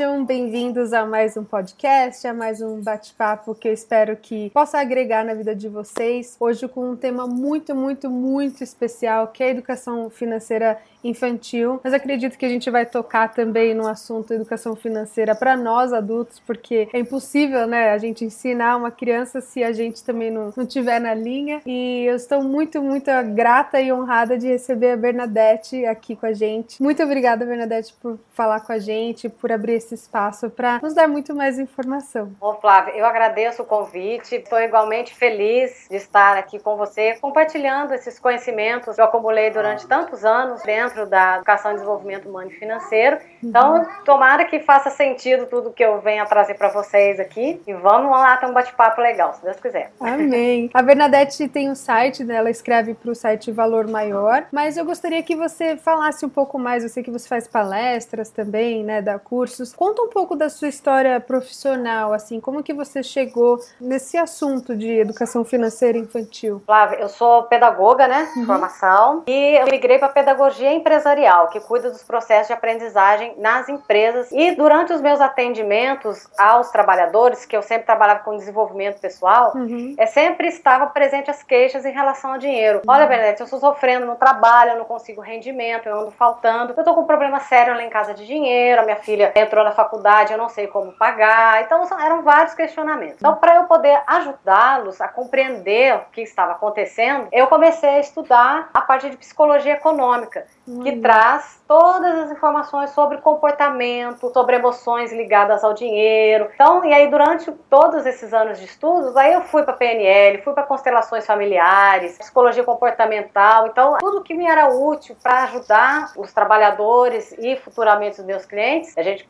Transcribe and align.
Sejam 0.00 0.24
bem-vindos 0.24 0.94
a 0.94 1.04
mais 1.04 1.36
um 1.36 1.44
podcast, 1.44 2.26
a 2.26 2.32
mais 2.32 2.62
um 2.62 2.80
bate-papo 2.80 3.54
que 3.54 3.68
eu 3.68 3.72
espero 3.74 4.16
que 4.16 4.48
possa 4.48 4.80
agregar 4.80 5.26
na 5.26 5.34
vida 5.34 5.54
de 5.54 5.68
vocês. 5.68 6.38
Hoje 6.40 6.66
com 6.66 6.92
um 6.92 6.96
tema 6.96 7.26
muito, 7.26 7.74
muito, 7.74 8.08
muito 8.08 8.64
especial, 8.64 9.28
que 9.28 9.42
é 9.42 9.48
a 9.48 9.50
educação 9.50 10.08
financeira 10.08 10.78
infantil, 11.02 11.80
mas 11.82 11.94
acredito 11.94 12.36
que 12.36 12.44
a 12.44 12.48
gente 12.48 12.70
vai 12.70 12.84
tocar 12.84 13.32
também 13.32 13.74
no 13.74 13.86
assunto 13.86 14.34
educação 14.34 14.76
financeira 14.76 15.34
para 15.34 15.56
nós 15.56 15.92
adultos, 15.92 16.40
porque 16.40 16.88
é 16.92 16.98
impossível, 16.98 17.66
né, 17.66 17.90
a 17.90 17.98
gente 17.98 18.24
ensinar 18.24 18.76
uma 18.76 18.90
criança 18.90 19.40
se 19.40 19.64
a 19.64 19.72
gente 19.72 20.04
também 20.04 20.30
não, 20.30 20.52
não 20.56 20.66
tiver 20.66 21.00
na 21.00 21.14
linha. 21.14 21.62
E 21.66 22.04
eu 22.04 22.16
estou 22.16 22.42
muito, 22.42 22.82
muito 22.82 23.10
grata 23.34 23.80
e 23.80 23.92
honrada 23.92 24.36
de 24.36 24.46
receber 24.46 24.92
a 24.92 24.96
Bernadette 24.96 25.84
aqui 25.86 26.14
com 26.14 26.26
a 26.26 26.32
gente. 26.32 26.82
Muito 26.82 27.02
obrigada, 27.02 27.44
Bernadette, 27.44 27.94
por 28.00 28.18
falar 28.34 28.60
com 28.60 28.72
a 28.72 28.78
gente, 28.78 29.28
por 29.28 29.50
abrir 29.50 29.74
esse 29.74 29.89
espaço 29.94 30.50
para 30.50 30.80
nos 30.82 30.94
dar 30.94 31.08
muito 31.08 31.34
mais 31.34 31.58
informação. 31.58 32.32
Bom, 32.40 32.58
Flávia, 32.60 32.96
eu 32.96 33.06
agradeço 33.06 33.62
o 33.62 33.66
convite. 33.66 34.36
Estou 34.36 34.60
igualmente 34.60 35.14
feliz 35.14 35.86
de 35.88 35.96
estar 35.96 36.36
aqui 36.36 36.58
com 36.58 36.76
você, 36.76 37.14
compartilhando 37.20 37.92
esses 37.94 38.18
conhecimentos 38.18 38.94
que 38.94 39.00
eu 39.00 39.04
acumulei 39.04 39.50
durante 39.50 39.86
tantos 39.86 40.24
anos 40.24 40.62
dentro 40.62 41.06
da 41.06 41.36
educação 41.36 41.72
e 41.72 41.74
desenvolvimento 41.74 42.28
humano 42.28 42.50
e 42.50 42.54
financeiro. 42.54 43.18
Então, 43.42 43.86
tomara 44.04 44.44
que 44.44 44.60
faça 44.60 44.90
sentido 44.90 45.46
tudo 45.46 45.72
que 45.72 45.84
eu 45.84 46.00
venha 46.00 46.26
trazer 46.26 46.54
para 46.54 46.68
vocês 46.68 47.20
aqui. 47.20 47.60
E 47.66 47.72
vamos 47.72 48.10
lá 48.10 48.36
ter 48.36 48.46
um 48.46 48.52
bate-papo 48.52 49.00
legal, 49.00 49.34
se 49.34 49.42
Deus 49.42 49.58
quiser. 49.58 49.92
Amém. 50.00 50.70
A 50.74 50.82
Bernadette 50.82 51.48
tem 51.48 51.70
um 51.70 51.74
site, 51.74 52.24
né? 52.24 52.36
ela 52.36 52.50
escreve 52.50 52.94
para 52.94 53.10
o 53.10 53.14
site 53.14 53.52
Valor 53.52 53.86
Maior, 53.86 54.46
mas 54.50 54.76
eu 54.76 54.84
gostaria 54.84 55.22
que 55.22 55.36
você 55.36 55.76
falasse 55.76 56.24
um 56.24 56.28
pouco 56.28 56.58
mais. 56.58 56.82
Eu 56.82 56.88
sei 56.88 57.02
que 57.02 57.10
você 57.10 57.28
faz 57.28 57.46
palestras 57.46 58.30
também, 58.30 58.82
né? 58.82 59.00
Dá 59.00 59.18
cursos. 59.18 59.74
Conta 59.80 60.02
um 60.02 60.10
pouco 60.10 60.36
da 60.36 60.50
sua 60.50 60.68
história 60.68 61.18
profissional, 61.18 62.12
assim, 62.12 62.38
como 62.38 62.62
que 62.62 62.74
você 62.74 63.02
chegou 63.02 63.58
nesse 63.80 64.18
assunto 64.18 64.76
de 64.76 64.98
educação 64.98 65.42
financeira 65.42 65.96
infantil? 65.96 66.62
Flávia, 66.66 66.98
eu 66.98 67.08
sou 67.08 67.44
pedagoga, 67.44 68.06
né? 68.06 68.30
Uhum. 68.36 68.44
Formação. 68.44 69.22
E 69.26 69.58
eu 69.58 69.64
migrei 69.68 69.98
para 69.98 70.10
pedagogia 70.10 70.70
empresarial, 70.70 71.48
que 71.48 71.58
cuida 71.60 71.88
dos 71.88 72.02
processos 72.02 72.48
de 72.48 72.52
aprendizagem 72.52 73.32
nas 73.38 73.70
empresas. 73.70 74.30
E 74.32 74.54
durante 74.54 74.92
os 74.92 75.00
meus 75.00 75.18
atendimentos 75.18 76.28
aos 76.36 76.70
trabalhadores, 76.70 77.46
que 77.46 77.56
eu 77.56 77.62
sempre 77.62 77.86
trabalhava 77.86 78.20
com 78.20 78.36
desenvolvimento 78.36 79.00
pessoal, 79.00 79.54
uhum. 79.54 79.94
é 79.96 80.04
sempre 80.04 80.48
estava 80.48 80.88
presente 80.88 81.30
as 81.30 81.42
queixas 81.42 81.86
em 81.86 81.92
relação 81.92 82.32
ao 82.32 82.38
dinheiro. 82.38 82.82
Uhum. 82.86 82.94
Olha, 82.94 83.06
Benedete, 83.06 83.40
eu 83.40 83.44
estou 83.44 83.58
sofrendo 83.58 84.04
no 84.04 84.16
trabalho, 84.16 84.72
eu 84.72 84.76
não 84.76 84.84
consigo 84.84 85.22
rendimento, 85.22 85.88
eu 85.88 86.00
ando 86.00 86.10
faltando, 86.10 86.74
eu 86.74 86.80
estou 86.80 86.94
com 86.94 87.00
um 87.00 87.06
problema 87.06 87.40
sério 87.40 87.72
lá 87.72 87.82
em 87.82 87.88
casa 87.88 88.12
de 88.12 88.26
dinheiro, 88.26 88.82
a 88.82 88.84
minha 88.84 88.96
filha 88.96 89.32
entrou 89.34 89.59
na 89.64 89.72
faculdade, 89.72 90.32
eu 90.32 90.38
não 90.38 90.48
sei 90.48 90.66
como 90.66 90.92
pagar. 90.92 91.62
Então, 91.62 91.82
eram 92.00 92.22
vários 92.22 92.54
questionamentos. 92.54 93.16
Então, 93.18 93.36
para 93.36 93.56
eu 93.56 93.64
poder 93.64 94.02
ajudá-los 94.06 95.00
a 95.00 95.08
compreender 95.08 95.94
o 95.96 96.00
que 96.12 96.22
estava 96.22 96.52
acontecendo, 96.52 97.28
eu 97.32 97.46
comecei 97.46 97.90
a 97.90 98.00
estudar 98.00 98.70
a 98.72 98.80
parte 98.80 99.10
de 99.10 99.16
psicologia 99.16 99.74
econômica 99.74 100.46
que 100.82 100.96
traz 101.00 101.60
todas 101.66 102.18
as 102.20 102.30
informações 102.30 102.90
sobre 102.90 103.18
comportamento, 103.18 104.32
sobre 104.32 104.56
emoções 104.56 105.12
ligadas 105.12 105.64
ao 105.64 105.74
dinheiro. 105.74 106.48
Então, 106.54 106.84
e 106.84 106.92
aí 106.92 107.08
durante 107.08 107.50
todos 107.68 108.06
esses 108.06 108.32
anos 108.32 108.58
de 108.58 108.64
estudos, 108.64 109.16
aí 109.16 109.32
eu 109.32 109.42
fui 109.42 109.62
para 109.62 109.72
PNL, 109.72 110.42
fui 110.42 110.52
para 110.52 110.62
constelações 110.62 111.26
familiares, 111.26 112.18
psicologia 112.18 112.64
comportamental. 112.64 113.66
Então, 113.66 113.98
tudo 113.98 114.22
que 114.22 114.34
me 114.34 114.46
era 114.46 114.68
útil 114.68 115.16
para 115.22 115.44
ajudar 115.44 116.12
os 116.16 116.32
trabalhadores 116.32 117.32
e 117.38 117.56
futuramente 117.56 118.20
os 118.20 118.26
meus 118.26 118.44
clientes, 118.44 118.96
a 118.96 119.02
gente 119.02 119.28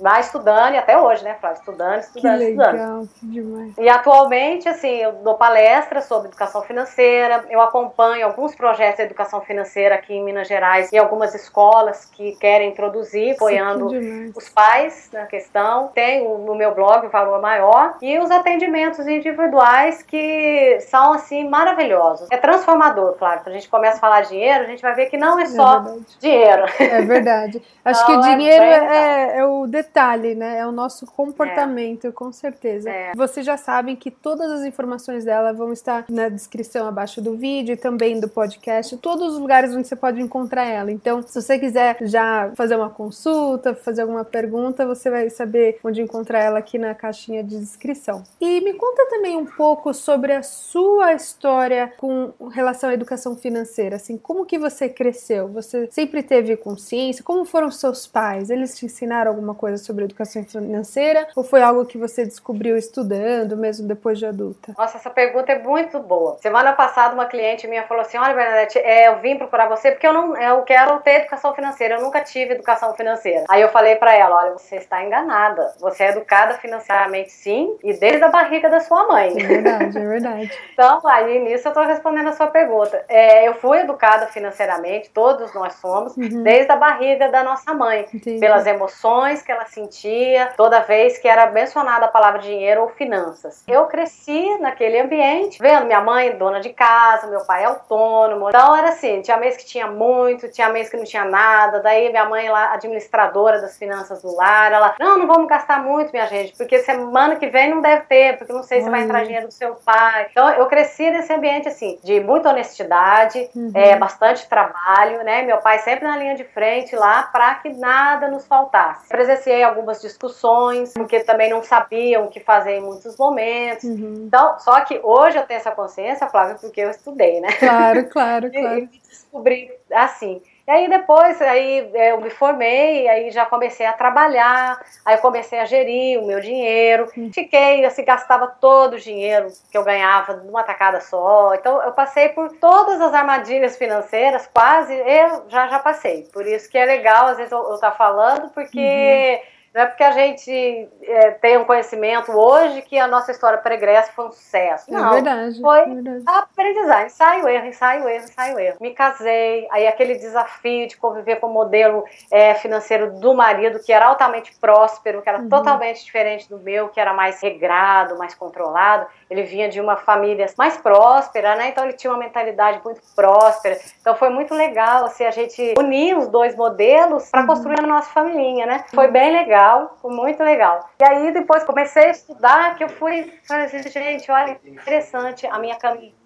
vai 0.00 0.20
estudando 0.20 0.74
e 0.74 0.78
até 0.78 0.98
hoje, 0.98 1.24
né, 1.24 1.36
Flávia, 1.40 1.58
estudando, 1.58 2.00
estudando, 2.00 2.38
que 2.38 2.44
legal, 2.44 2.74
estudando. 2.74 3.08
Que 3.20 3.26
demais. 3.26 3.78
E 3.78 3.88
atualmente, 3.88 4.68
assim, 4.68 4.96
eu 4.96 5.12
dou 5.12 5.34
palestras 5.34 6.04
sobre 6.04 6.28
educação 6.28 6.62
financeira, 6.62 7.44
eu 7.50 7.60
acompanho 7.60 8.26
alguns 8.26 8.54
projetos 8.54 8.96
de 8.96 9.02
educação 9.02 9.40
financeira 9.40 9.94
aqui 9.94 10.14
em 10.14 10.24
Minas 10.24 10.48
Gerais 10.48 10.92
e 10.92 10.98
algumas 10.98 11.34
escolas 11.34 12.04
que 12.04 12.32
querem 12.36 12.70
introduzir, 12.70 13.34
apoiando 13.34 13.88
os 14.34 14.48
pais 14.48 15.10
na 15.12 15.26
questão. 15.26 15.88
Tem 15.94 16.24
no 16.24 16.54
meu 16.54 16.74
blog 16.74 17.06
o 17.06 17.10
Valor 17.10 17.40
Maior 17.40 17.96
e 18.02 18.18
os 18.18 18.30
atendimentos 18.30 19.06
individuais 19.06 20.02
que 20.02 20.78
são 20.80 21.12
assim 21.12 21.48
maravilhosos. 21.48 22.28
É 22.30 22.36
transformador, 22.36 23.14
claro. 23.14 23.40
Quando 23.40 23.54
a 23.54 23.58
gente 23.58 23.68
começa 23.68 23.96
a 23.96 24.00
falar 24.00 24.22
dinheiro, 24.22 24.64
a 24.64 24.66
gente 24.66 24.82
vai 24.82 24.94
ver 24.94 25.06
que 25.06 25.16
não 25.16 25.38
é, 25.38 25.42
é 25.42 25.46
só 25.46 25.84
é 25.86 26.20
dinheiro. 26.20 26.64
É 26.78 27.02
verdade. 27.02 27.62
Acho 27.84 28.02
então, 28.02 28.20
que 28.20 28.28
o 28.28 28.36
dinheiro 28.36 28.64
é, 28.64 28.76
é, 28.76 29.38
é, 29.38 29.44
o 29.46 29.57
detalhe, 29.66 30.34
né? 30.34 30.58
É 30.58 30.66
o 30.66 30.72
nosso 30.72 31.06
comportamento, 31.06 32.06
é. 32.06 32.12
com 32.12 32.32
certeza. 32.32 32.90
É. 32.90 33.12
Vocês 33.14 33.44
já 33.44 33.56
sabem 33.56 33.96
que 33.96 34.10
todas 34.10 34.50
as 34.50 34.64
informações 34.64 35.24
dela 35.24 35.52
vão 35.52 35.72
estar 35.72 36.04
na 36.08 36.28
descrição 36.28 36.86
abaixo 36.86 37.20
do 37.20 37.36
vídeo 37.36 37.72
e 37.72 37.76
também 37.76 38.20
do 38.20 38.28
podcast, 38.28 38.96
todos 38.98 39.34
os 39.34 39.38
lugares 39.38 39.74
onde 39.74 39.86
você 39.86 39.96
pode 39.96 40.20
encontrar 40.20 40.64
ela. 40.64 40.90
Então, 40.90 41.22
se 41.22 41.40
você 41.40 41.58
quiser 41.58 41.96
já 42.02 42.50
fazer 42.54 42.76
uma 42.76 42.90
consulta, 42.90 43.74
fazer 43.74 44.02
alguma 44.02 44.24
pergunta, 44.24 44.86
você 44.86 45.10
vai 45.10 45.30
saber 45.30 45.78
onde 45.82 46.00
encontrar 46.00 46.40
ela 46.40 46.58
aqui 46.58 46.78
na 46.78 46.94
caixinha 46.94 47.42
de 47.42 47.58
descrição. 47.58 48.22
E 48.40 48.60
me 48.60 48.74
conta 48.74 49.06
também 49.08 49.36
um 49.36 49.46
pouco 49.46 49.92
sobre 49.94 50.32
a 50.32 50.42
sua 50.42 51.12
história 51.14 51.92
com 51.96 52.32
relação 52.50 52.90
à 52.90 52.94
educação 52.94 53.36
financeira, 53.36 53.96
assim, 53.96 54.16
como 54.16 54.46
que 54.46 54.58
você 54.58 54.88
cresceu? 54.88 55.48
Você 55.48 55.88
sempre 55.90 56.22
teve 56.22 56.56
consciência? 56.56 57.24
Como 57.24 57.44
foram 57.44 57.70
seus 57.70 58.06
pais? 58.06 58.50
Eles 58.50 58.76
te 58.76 58.86
ensinaram 58.86 59.30
alguma 59.30 59.47
coisa 59.54 59.82
sobre 59.82 60.04
educação 60.04 60.44
financeira 60.44 61.28
ou 61.34 61.42
foi 61.42 61.62
algo 61.62 61.86
que 61.86 61.96
você 61.96 62.24
descobriu 62.24 62.76
estudando, 62.76 63.56
mesmo 63.56 63.86
depois 63.86 64.18
de 64.18 64.26
adulta? 64.26 64.74
Nossa, 64.76 64.98
essa 64.98 65.10
pergunta 65.10 65.52
é 65.52 65.58
muito 65.58 65.98
boa. 66.00 66.36
Semana 66.40 66.72
passada 66.72 67.14
uma 67.14 67.26
cliente 67.26 67.66
minha 67.66 67.84
falou 67.84 68.02
assim: 68.02 68.18
"Olha, 68.18 68.34
Bernadette, 68.34 68.78
é, 68.78 69.08
eu 69.08 69.18
vim 69.20 69.36
procurar 69.36 69.68
você 69.68 69.90
porque 69.90 70.06
eu 70.06 70.12
não 70.12 70.36
eu 70.36 70.58
eu 70.58 70.62
quero 70.64 70.98
ter 71.00 71.20
educação 71.20 71.54
financeira. 71.54 71.94
Eu 71.94 72.02
nunca 72.02 72.20
tive 72.20 72.54
educação 72.54 72.92
financeira. 72.94 73.44
Aí 73.48 73.62
eu 73.62 73.68
falei 73.68 73.96
para 73.96 74.14
ela: 74.14 74.36
olha, 74.36 74.52
você 74.52 74.76
está 74.76 75.04
enganada. 75.04 75.74
Você 75.78 76.04
é 76.04 76.10
educada 76.10 76.54
financeiramente 76.54 77.30
sim, 77.30 77.76
e 77.82 77.94
desde 77.94 78.22
a 78.24 78.28
barriga 78.28 78.68
da 78.68 78.80
sua 78.80 79.06
mãe. 79.06 79.34
É 79.38 79.46
verdade, 79.46 79.98
é 79.98 80.06
verdade. 80.06 80.52
então, 80.72 81.00
aí 81.06 81.38
nisso 81.40 81.68
eu 81.68 81.72
tô 81.72 81.82
respondendo 81.82 82.28
a 82.28 82.32
sua 82.32 82.48
pergunta. 82.48 83.04
É, 83.08 83.46
eu 83.46 83.54
fui 83.54 83.78
educada 83.78 84.26
financeiramente, 84.26 85.10
todos 85.10 85.54
nós 85.54 85.74
somos, 85.74 86.16
uhum. 86.16 86.42
desde 86.42 86.70
a 86.72 86.76
barriga 86.76 87.28
da 87.28 87.42
nossa 87.44 87.72
mãe. 87.74 88.06
Entendi. 88.12 88.40
Pelas 88.40 88.66
emoções 88.66 89.37
que 89.42 89.52
ela 89.52 89.66
sentia 89.66 90.52
toda 90.56 90.80
vez 90.80 91.18
que 91.18 91.28
era 91.28 91.50
mencionada 91.50 92.06
a 92.06 92.08
palavra 92.08 92.40
dinheiro 92.40 92.82
ou 92.82 92.88
finanças. 92.90 93.64
Eu 93.66 93.86
cresci 93.86 94.58
naquele 94.58 95.00
ambiente, 95.00 95.58
vendo 95.60 95.86
minha 95.86 96.00
mãe 96.00 96.36
dona 96.36 96.60
de 96.60 96.70
casa, 96.70 97.26
meu 97.26 97.44
pai 97.44 97.64
autônomo. 97.64 98.48
Então 98.48 98.76
era 98.76 98.88
assim, 98.88 99.22
tinha 99.22 99.36
mês 99.36 99.56
que 99.56 99.64
tinha 99.64 99.86
muito, 99.86 100.48
tinha 100.50 100.68
mês 100.68 100.88
que 100.88 100.96
não 100.96 101.04
tinha 101.04 101.24
nada. 101.24 101.80
Daí 101.80 102.10
minha 102.10 102.24
mãe 102.24 102.48
lá, 102.48 102.72
administradora 102.72 103.60
das 103.60 103.76
finanças 103.76 104.22
do 104.22 104.34
lar, 104.34 104.72
ela, 104.72 104.94
não, 104.98 105.18
não 105.18 105.26
vamos 105.26 105.48
gastar 105.48 105.82
muito, 105.82 106.12
minha 106.12 106.26
gente, 106.26 106.56
porque 106.56 106.78
semana 106.80 107.36
que 107.36 107.46
vem 107.48 107.70
não 107.70 107.80
deve 107.80 108.02
ter, 108.02 108.36
porque 108.38 108.52
não 108.52 108.62
sei 108.62 108.82
se 108.82 108.90
vai 108.90 109.02
entrar 109.02 109.24
dinheiro 109.24 109.48
do 109.48 109.52
seu 109.52 109.74
pai. 109.74 110.28
Então 110.30 110.48
eu 110.50 110.66
cresci 110.66 111.10
nesse 111.10 111.32
ambiente 111.32 111.68
assim, 111.68 111.98
de 112.02 112.20
muita 112.20 112.50
honestidade, 112.50 113.48
uhum. 113.54 113.70
é, 113.74 113.96
bastante 113.96 114.48
trabalho, 114.48 115.22
né? 115.24 115.42
Meu 115.42 115.58
pai 115.58 115.78
sempre 115.80 116.06
na 116.06 116.16
linha 116.16 116.34
de 116.34 116.44
frente 116.44 116.94
lá 116.96 117.22
para 117.24 117.54
que 117.56 117.70
nada 117.70 118.28
nos 118.28 118.46
faltasse. 118.46 119.08
Presenciei 119.28 119.62
algumas 119.62 120.00
discussões, 120.00 120.94
porque 120.94 121.20
também 121.20 121.50
não 121.50 121.62
sabiam 121.62 122.24
o 122.24 122.28
que 122.30 122.40
fazer 122.40 122.76
em 122.76 122.80
muitos 122.80 123.14
momentos. 123.18 123.84
Uhum. 123.84 124.24
Então, 124.26 124.58
só 124.58 124.80
que 124.80 124.98
hoje 125.02 125.36
eu 125.36 125.42
tenho 125.44 125.58
essa 125.58 125.70
consciência, 125.70 126.26
Flávia, 126.28 126.56
porque 126.58 126.80
eu 126.80 126.90
estudei, 126.90 127.38
né? 127.38 127.52
Claro, 127.58 128.08
claro, 128.08 128.50
claro. 128.50 128.78
e 128.90 129.00
descobri 129.06 129.70
assim. 129.92 130.40
E 130.68 130.70
aí 130.70 130.86
depois 130.86 131.40
aí 131.40 131.90
é, 131.94 132.12
eu 132.12 132.20
me 132.20 132.28
formei, 132.28 133.08
aí 133.08 133.30
já 133.30 133.46
comecei 133.46 133.86
a 133.86 133.92
trabalhar, 133.94 134.78
aí 135.02 135.14
eu 135.14 135.20
comecei 135.22 135.58
a 135.58 135.64
gerir 135.64 136.20
o 136.20 136.26
meu 136.26 136.40
dinheiro. 136.40 137.10
Hum. 137.16 137.30
Fiquei, 137.32 137.86
assim, 137.86 138.04
gastava 138.04 138.46
todo 138.46 138.92
o 138.92 139.00
dinheiro 139.00 139.48
que 139.72 139.78
eu 139.78 139.82
ganhava 139.82 140.34
numa 140.34 140.62
tacada 140.62 141.00
só. 141.00 141.54
Então 141.54 141.82
eu 141.82 141.92
passei 141.92 142.28
por 142.28 142.52
todas 142.58 143.00
as 143.00 143.14
armadilhas 143.14 143.78
financeiras, 143.78 144.46
quase, 144.52 144.92
eu 144.92 145.48
já 145.48 145.68
já 145.68 145.78
passei. 145.78 146.28
Por 146.34 146.46
isso 146.46 146.68
que 146.68 146.76
é 146.76 146.84
legal, 146.84 147.28
às 147.28 147.38
vezes, 147.38 147.50
eu 147.50 147.72
estar 147.72 147.90
tá 147.90 147.96
falando, 147.96 148.50
porque. 148.50 149.40
Uhum 149.42 149.57
não 149.74 149.82
é 149.82 149.86
porque 149.86 150.02
a 150.02 150.10
gente 150.12 150.88
é, 151.02 151.30
tem 151.32 151.58
um 151.58 151.64
conhecimento 151.64 152.32
hoje 152.32 152.82
que 152.82 152.98
a 152.98 153.06
nossa 153.06 153.30
história 153.30 153.58
pregressa 153.58 154.12
foi 154.12 154.26
um 154.26 154.32
sucesso. 154.32 154.90
É 154.90 154.92
Não, 154.92 155.10
é 155.10 155.14
verdade, 155.14 155.60
foi 155.60 155.78
é 155.80 155.84
verdade. 155.84 156.22
aprendizagem. 156.26 157.06
Ensaio, 157.06 157.48
erro, 157.48 157.66
ensaio, 157.66 158.08
erro, 158.08 158.24
ensaio, 158.24 158.58
erro. 158.58 158.76
Me 158.80 158.92
casei, 158.92 159.68
aí 159.70 159.86
aquele 159.86 160.14
desafio 160.14 160.88
de 160.88 160.96
conviver 160.96 161.36
com 161.36 161.48
o 161.48 161.52
modelo 161.52 162.04
é, 162.30 162.54
financeiro 162.54 163.12
do 163.20 163.34
marido, 163.34 163.78
que 163.78 163.92
era 163.92 164.06
altamente 164.06 164.56
próspero, 164.58 165.22
que 165.22 165.28
era 165.28 165.38
uhum. 165.38 165.48
totalmente 165.48 166.04
diferente 166.04 166.48
do 166.48 166.58
meu, 166.58 166.88
que 166.88 166.98
era 166.98 167.12
mais 167.12 167.40
regrado, 167.42 168.18
mais 168.18 168.34
controlado. 168.34 169.06
Ele 169.30 169.42
vinha 169.42 169.68
de 169.68 169.80
uma 169.80 169.96
família 169.96 170.46
mais 170.56 170.78
próspera, 170.78 171.54
né? 171.56 171.68
Então 171.68 171.84
ele 171.84 171.92
tinha 171.92 172.10
uma 172.10 172.18
mentalidade 172.18 172.80
muito 172.82 173.02
próspera. 173.14 173.78
Então 174.00 174.16
foi 174.16 174.30
muito 174.30 174.54
legal, 174.54 175.04
assim, 175.04 175.24
a 175.24 175.30
gente 175.30 175.74
unir 175.78 176.16
os 176.16 176.28
dois 176.28 176.56
modelos 176.56 177.30
para 177.30 177.42
uhum. 177.42 177.46
construir 177.46 177.80
a 177.80 177.86
nossa 177.86 178.10
família, 178.10 178.64
né? 178.64 178.84
Foi 178.94 179.08
bem 179.08 179.30
legal 179.30 179.57
legal, 179.58 179.98
foi 180.00 180.14
muito 180.14 180.42
legal. 180.42 180.88
E 181.00 181.04
aí 181.04 181.32
depois 181.32 181.64
comecei 181.64 182.06
a 182.06 182.10
estudar, 182.10 182.76
que 182.76 182.84
eu 182.84 182.88
fui, 182.88 183.32
falei 183.46 183.66
assim, 183.66 183.82
gente, 183.82 184.30
olha, 184.30 184.58
interessante 184.64 185.46
a 185.46 185.58
minha 185.58 185.76
caminhada 185.76 186.17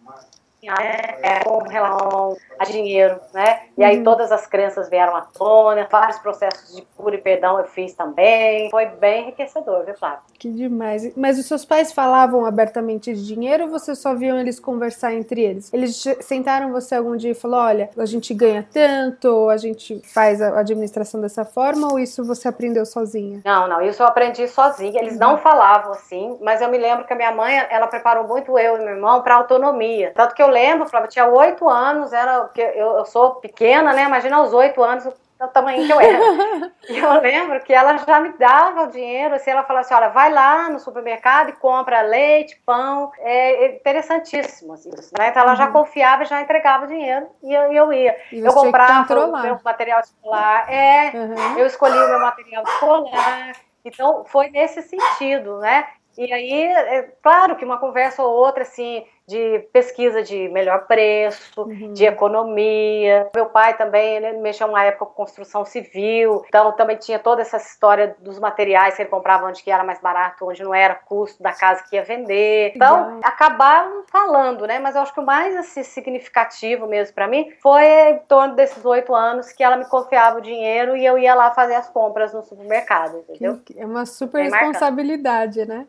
é, 0.68 1.40
com 1.44 1.58
relação 1.68 2.36
a 2.58 2.64
dinheiro, 2.64 3.18
né? 3.34 3.62
E 3.76 3.82
aí 3.82 3.98
uhum. 3.98 4.04
todas 4.04 4.30
as 4.30 4.46
crenças 4.46 4.88
vieram 4.88 5.16
à 5.16 5.22
tona, 5.22 5.88
vários 5.90 6.18
processos 6.18 6.76
de 6.76 6.82
cura 6.96 7.16
e 7.16 7.18
perdão 7.18 7.58
eu 7.58 7.64
fiz 7.66 7.94
também. 7.94 8.70
Foi 8.70 8.86
bem 8.86 9.24
enriquecedor, 9.24 9.84
viu, 9.84 9.94
Flávio? 9.96 10.20
Que 10.38 10.48
demais. 10.50 11.16
Mas 11.16 11.38
os 11.38 11.46
seus 11.46 11.64
pais 11.64 11.92
falavam 11.92 12.44
abertamente 12.46 13.12
de 13.12 13.26
dinheiro 13.26 13.64
ou 13.64 13.70
você 13.70 13.94
só 13.94 14.14
viam 14.14 14.38
eles 14.38 14.60
conversar 14.60 15.12
entre 15.14 15.42
eles? 15.42 15.72
Eles 15.72 16.02
sentaram 16.20 16.70
você 16.70 16.94
algum 16.94 17.16
dia 17.16 17.32
e 17.32 17.34
falou: 17.34 17.60
olha, 17.60 17.90
a 17.98 18.06
gente 18.06 18.32
ganha 18.32 18.66
tanto, 18.72 19.48
a 19.48 19.56
gente 19.56 20.00
faz 20.04 20.40
a 20.40 20.60
administração 20.60 21.20
dessa 21.20 21.44
forma, 21.44 21.92
ou 21.92 21.98
isso 21.98 22.24
você 22.24 22.46
aprendeu 22.46 22.86
sozinha? 22.86 23.40
Não, 23.44 23.66
não, 23.66 23.82
isso 23.82 24.02
eu 24.02 24.06
aprendi 24.06 24.46
sozinha. 24.46 25.00
Eles 25.00 25.18
não 25.18 25.38
falavam 25.38 25.92
assim, 25.92 26.38
mas 26.40 26.60
eu 26.60 26.68
me 26.68 26.78
lembro 26.78 27.04
que 27.04 27.12
a 27.12 27.16
minha 27.16 27.32
mãe, 27.32 27.66
ela 27.70 27.86
preparou 27.86 28.28
muito 28.28 28.56
eu 28.58 28.76
e 28.76 28.84
meu 28.84 28.94
irmão 28.94 29.22
para 29.22 29.34
autonomia. 29.34 30.12
Tanto 30.14 30.34
que 30.34 30.42
eu 30.42 30.51
lembro, 30.52 30.88
Flávia, 30.88 31.08
tinha 31.08 31.26
oito 31.26 31.68
anos, 31.68 32.12
era 32.12 32.44
porque 32.44 32.60
eu, 32.60 32.98
eu 32.98 33.04
sou 33.04 33.36
pequena, 33.36 33.92
né? 33.92 34.04
Imagina 34.04 34.36
aos 34.36 34.52
oito 34.52 34.82
anos 34.82 35.06
o 35.44 35.48
tamanho 35.48 35.84
que 35.84 35.92
eu 35.92 36.00
era. 36.00 36.18
e 36.88 36.98
eu 36.98 37.20
lembro 37.20 37.60
que 37.60 37.72
ela 37.72 37.96
já 37.98 38.20
me 38.20 38.32
dava 38.38 38.84
o 38.84 38.90
dinheiro, 38.90 39.34
assim, 39.34 39.50
ela 39.50 39.64
falava 39.64 39.84
assim, 39.84 39.94
olha, 39.94 40.08
vai 40.08 40.32
lá 40.32 40.68
no 40.68 40.78
supermercado 40.78 41.50
e 41.50 41.52
compra 41.54 42.02
leite, 42.02 42.60
pão, 42.64 43.10
é, 43.18 43.64
é 43.64 43.76
interessantíssimo, 43.76 44.74
assim, 44.74 44.90
né? 45.18 45.28
Então 45.28 45.42
ela 45.42 45.54
já 45.54 45.66
uhum. 45.66 45.72
confiava 45.72 46.22
e 46.22 46.26
já 46.26 46.40
entregava 46.40 46.84
o 46.84 46.88
dinheiro 46.88 47.26
e 47.42 47.52
eu, 47.52 47.72
eu 47.72 47.92
ia. 47.92 48.16
eu 48.30 48.52
comprava 48.52 49.26
o 49.26 49.42
meu 49.42 49.58
material 49.64 50.00
escolar, 50.00 50.72
é, 50.72 51.10
uhum. 51.14 51.58
eu 51.58 51.66
escolhi 51.66 51.98
o 51.98 52.08
meu 52.08 52.20
material 52.20 52.62
escolar, 52.62 53.52
então 53.84 54.24
foi 54.24 54.48
nesse 54.50 54.82
sentido, 54.82 55.58
né? 55.58 55.86
E 56.16 56.30
aí, 56.30 56.64
é 56.64 57.10
claro 57.22 57.56
que 57.56 57.64
uma 57.64 57.78
conversa 57.78 58.22
ou 58.22 58.30
outra, 58.30 58.62
assim, 58.62 59.04
de 59.26 59.60
pesquisa 59.72 60.22
de 60.22 60.48
melhor 60.48 60.86
preço, 60.86 61.62
uhum. 61.62 61.92
de 61.92 62.04
economia. 62.04 63.28
Meu 63.34 63.46
pai 63.46 63.76
também, 63.76 64.16
ele 64.16 64.38
mexeu 64.38 64.66
uma 64.66 64.84
época 64.84 65.06
com 65.06 65.14
construção 65.14 65.64
civil, 65.64 66.42
então 66.46 66.72
também 66.72 66.96
tinha 66.96 67.18
toda 67.18 67.42
essa 67.42 67.56
história 67.56 68.16
dos 68.20 68.38
materiais 68.38 68.96
que 68.96 69.02
ele 69.02 69.08
comprava 69.08 69.46
onde 69.46 69.62
que 69.62 69.70
era 69.70 69.84
mais 69.84 70.00
barato, 70.00 70.46
onde 70.46 70.62
não 70.62 70.74
era 70.74 70.94
custo 70.94 71.42
da 71.42 71.52
casa 71.52 71.84
que 71.88 71.96
ia 71.96 72.04
vender. 72.04 72.72
Então, 72.74 73.20
acabaram 73.22 74.04
falando, 74.10 74.66
né? 74.66 74.78
Mas 74.78 74.96
eu 74.96 75.02
acho 75.02 75.14
que 75.14 75.20
o 75.20 75.26
mais 75.26 75.56
assim, 75.56 75.82
significativo 75.82 76.86
mesmo 76.86 77.14
para 77.14 77.28
mim 77.28 77.52
foi 77.60 77.84
em 77.84 78.18
torno 78.28 78.54
desses 78.54 78.84
oito 78.84 79.14
anos 79.14 79.52
que 79.52 79.62
ela 79.62 79.76
me 79.76 79.84
confiava 79.84 80.38
o 80.38 80.42
dinheiro 80.42 80.96
e 80.96 81.04
eu 81.04 81.18
ia 81.18 81.34
lá 81.34 81.50
fazer 81.52 81.74
as 81.74 81.88
compras 81.88 82.32
no 82.32 82.42
supermercado, 82.42 83.18
entendeu? 83.18 83.60
É 83.76 83.86
uma 83.86 84.06
super 84.06 84.42
responsabilidade, 84.42 85.64
né? 85.66 85.86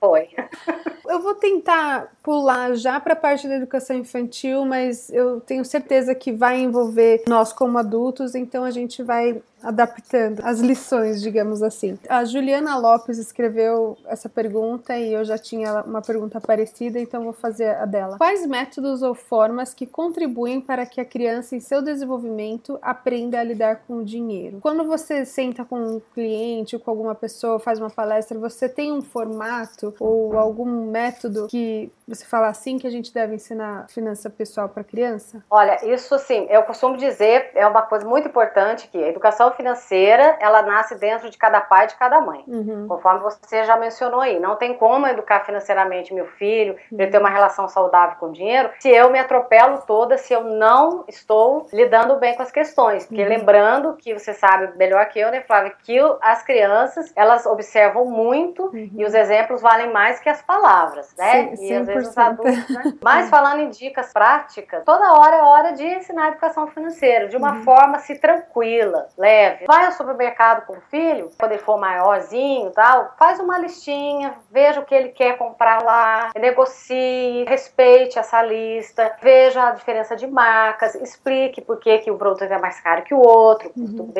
Foi. 0.00 0.28
Eu 1.08 1.22
vou 1.22 1.34
tentar 1.34 2.12
pular 2.22 2.74
já 2.74 3.00
para 3.00 3.14
a 3.14 3.16
parte 3.16 3.48
da 3.48 3.56
educação 3.56 3.96
infantil, 3.96 4.66
mas 4.66 5.08
eu 5.08 5.40
tenho 5.40 5.64
certeza 5.64 6.14
que 6.14 6.30
vai 6.30 6.60
envolver 6.60 7.22
nós 7.26 7.50
como 7.50 7.78
adultos, 7.78 8.34
então 8.34 8.62
a 8.62 8.70
gente 8.70 9.02
vai 9.02 9.40
adaptando 9.62 10.40
as 10.44 10.60
lições, 10.60 11.20
digamos 11.20 11.62
assim. 11.62 11.98
A 12.08 12.24
Juliana 12.24 12.76
Lopes 12.78 13.18
escreveu 13.18 13.96
essa 14.06 14.28
pergunta 14.28 14.96
e 14.96 15.12
eu 15.12 15.24
já 15.24 15.36
tinha 15.36 15.82
uma 15.82 16.00
pergunta 16.00 16.40
parecida, 16.40 17.00
então 17.00 17.24
vou 17.24 17.32
fazer 17.32 17.70
a 17.76 17.84
dela. 17.84 18.18
Quais 18.18 18.46
métodos 18.46 19.02
ou 19.02 19.14
formas 19.14 19.74
que 19.74 19.86
contribuem 19.86 20.60
para 20.60 20.86
que 20.86 21.00
a 21.00 21.04
criança 21.04 21.56
em 21.56 21.60
seu 21.60 21.82
desenvolvimento 21.82 22.78
aprenda 22.80 23.40
a 23.40 23.42
lidar 23.42 23.82
com 23.86 23.96
o 23.96 24.04
dinheiro? 24.04 24.58
Quando 24.60 24.84
você 24.84 25.24
senta 25.24 25.64
com 25.64 25.80
um 25.80 26.00
cliente 26.14 26.76
ou 26.76 26.80
com 26.80 26.90
alguma 26.90 27.14
pessoa, 27.14 27.58
faz 27.58 27.80
uma 27.80 27.90
palestra, 27.90 28.38
você 28.38 28.68
tem 28.68 28.92
um 28.92 29.02
formato 29.02 29.87
ou 29.98 30.36
algum 30.38 30.90
método 30.90 31.46
que 31.48 31.90
você 32.06 32.24
fala 32.24 32.48
assim 32.48 32.78
que 32.78 32.86
a 32.86 32.90
gente 32.90 33.12
deve 33.12 33.34
ensinar 33.34 33.86
finança 33.88 34.30
pessoal 34.30 34.68
para 34.68 34.82
criança? 34.82 35.44
Olha, 35.50 35.84
isso 35.86 36.14
assim, 36.14 36.46
eu 36.48 36.62
costumo 36.62 36.96
dizer, 36.96 37.50
é 37.54 37.66
uma 37.66 37.82
coisa 37.82 38.06
muito 38.06 38.28
importante 38.28 38.88
que 38.88 39.02
a 39.02 39.08
educação 39.08 39.38
educação 39.38 39.52
financeira, 39.52 40.36
ela 40.40 40.62
nasce 40.62 40.96
dentro 40.96 41.30
de 41.30 41.38
cada 41.38 41.60
pai 41.60 41.84
e 41.84 41.88
de 41.88 41.96
cada 41.96 42.20
mãe. 42.20 42.42
Uhum. 42.46 42.86
Conforme 42.88 43.20
você 43.20 43.64
já 43.64 43.76
mencionou 43.76 44.20
aí. 44.20 44.40
Não 44.40 44.56
tem 44.56 44.74
como 44.74 45.06
educar 45.06 45.44
financeiramente 45.44 46.12
meu 46.12 46.26
filho, 46.26 46.74
uhum. 46.90 47.00
ele 47.00 47.10
ter 47.10 47.18
uma 47.18 47.30
relação 47.30 47.68
saudável 47.68 48.16
com 48.18 48.26
o 48.26 48.32
dinheiro, 48.32 48.70
se 48.80 48.88
eu 48.88 49.10
me 49.10 49.18
atropelo 49.18 49.82
toda, 49.86 50.18
se 50.18 50.32
eu 50.32 50.42
não 50.42 51.04
estou 51.06 51.66
lidando 51.72 52.16
bem 52.16 52.34
com 52.34 52.42
as 52.42 52.50
questões. 52.50 53.06
Porque 53.06 53.22
uhum. 53.22 53.28
lembrando 53.28 53.96
que 53.96 54.12
você 54.12 54.32
sabe 54.32 54.76
melhor 54.76 55.06
que 55.06 55.20
eu, 55.20 55.30
né, 55.30 55.42
Flávia, 55.42 55.72
que 55.82 55.98
as 56.20 56.42
crianças, 56.42 57.12
elas 57.14 57.46
observam 57.46 58.04
muito 58.04 58.64
uhum. 58.66 58.90
e 58.94 59.04
os 59.04 59.14
exemplos 59.14 59.62
valem 59.62 59.77
mais 59.86 60.20
que 60.20 60.28
as 60.28 60.42
palavras, 60.42 61.14
né? 61.16 61.56
Sim, 61.56 61.66
e 61.66 61.74
às 61.74 61.86
vezes 61.86 62.08
os 62.08 62.18
adultos, 62.18 62.68
né? 62.70 62.94
Mas 63.02 63.30
falando 63.30 63.60
em 63.60 63.70
dicas 63.70 64.12
práticas, 64.12 64.82
toda 64.84 65.12
hora 65.12 65.36
é 65.36 65.42
hora 65.42 65.72
de 65.72 65.84
ensinar 65.84 66.28
educação 66.28 66.66
financeira 66.68 67.28
de 67.28 67.36
uma 67.36 67.54
uhum. 67.54 67.62
forma 67.62 67.98
se 67.98 68.18
tranquila, 68.18 69.08
leve. 69.16 69.66
Vai 69.66 69.86
ao 69.86 69.92
supermercado 69.92 70.66
com 70.66 70.74
o 70.74 70.80
filho, 70.90 71.30
quando 71.38 71.52
ele 71.52 71.62
for 71.62 71.78
maiorzinho 71.78 72.70
tal, 72.70 73.14
faz 73.18 73.38
uma 73.38 73.58
listinha, 73.58 74.34
veja 74.50 74.80
o 74.80 74.84
que 74.84 74.94
ele 74.94 75.10
quer 75.10 75.36
comprar 75.36 75.82
lá, 75.82 76.30
negocie, 76.36 77.44
respeite 77.44 78.18
essa 78.18 78.42
lista, 78.42 79.16
veja 79.22 79.68
a 79.68 79.70
diferença 79.72 80.16
de 80.16 80.26
marcas, 80.26 80.94
explique 80.96 81.60
por 81.60 81.78
que, 81.78 81.98
que 81.98 82.10
o 82.10 82.16
produto 82.16 82.42
é 82.42 82.58
mais 82.58 82.80
caro 82.80 83.02
que 83.02 83.14
o 83.14 83.20
outro. 83.20 83.70
Uhum. 83.76 84.12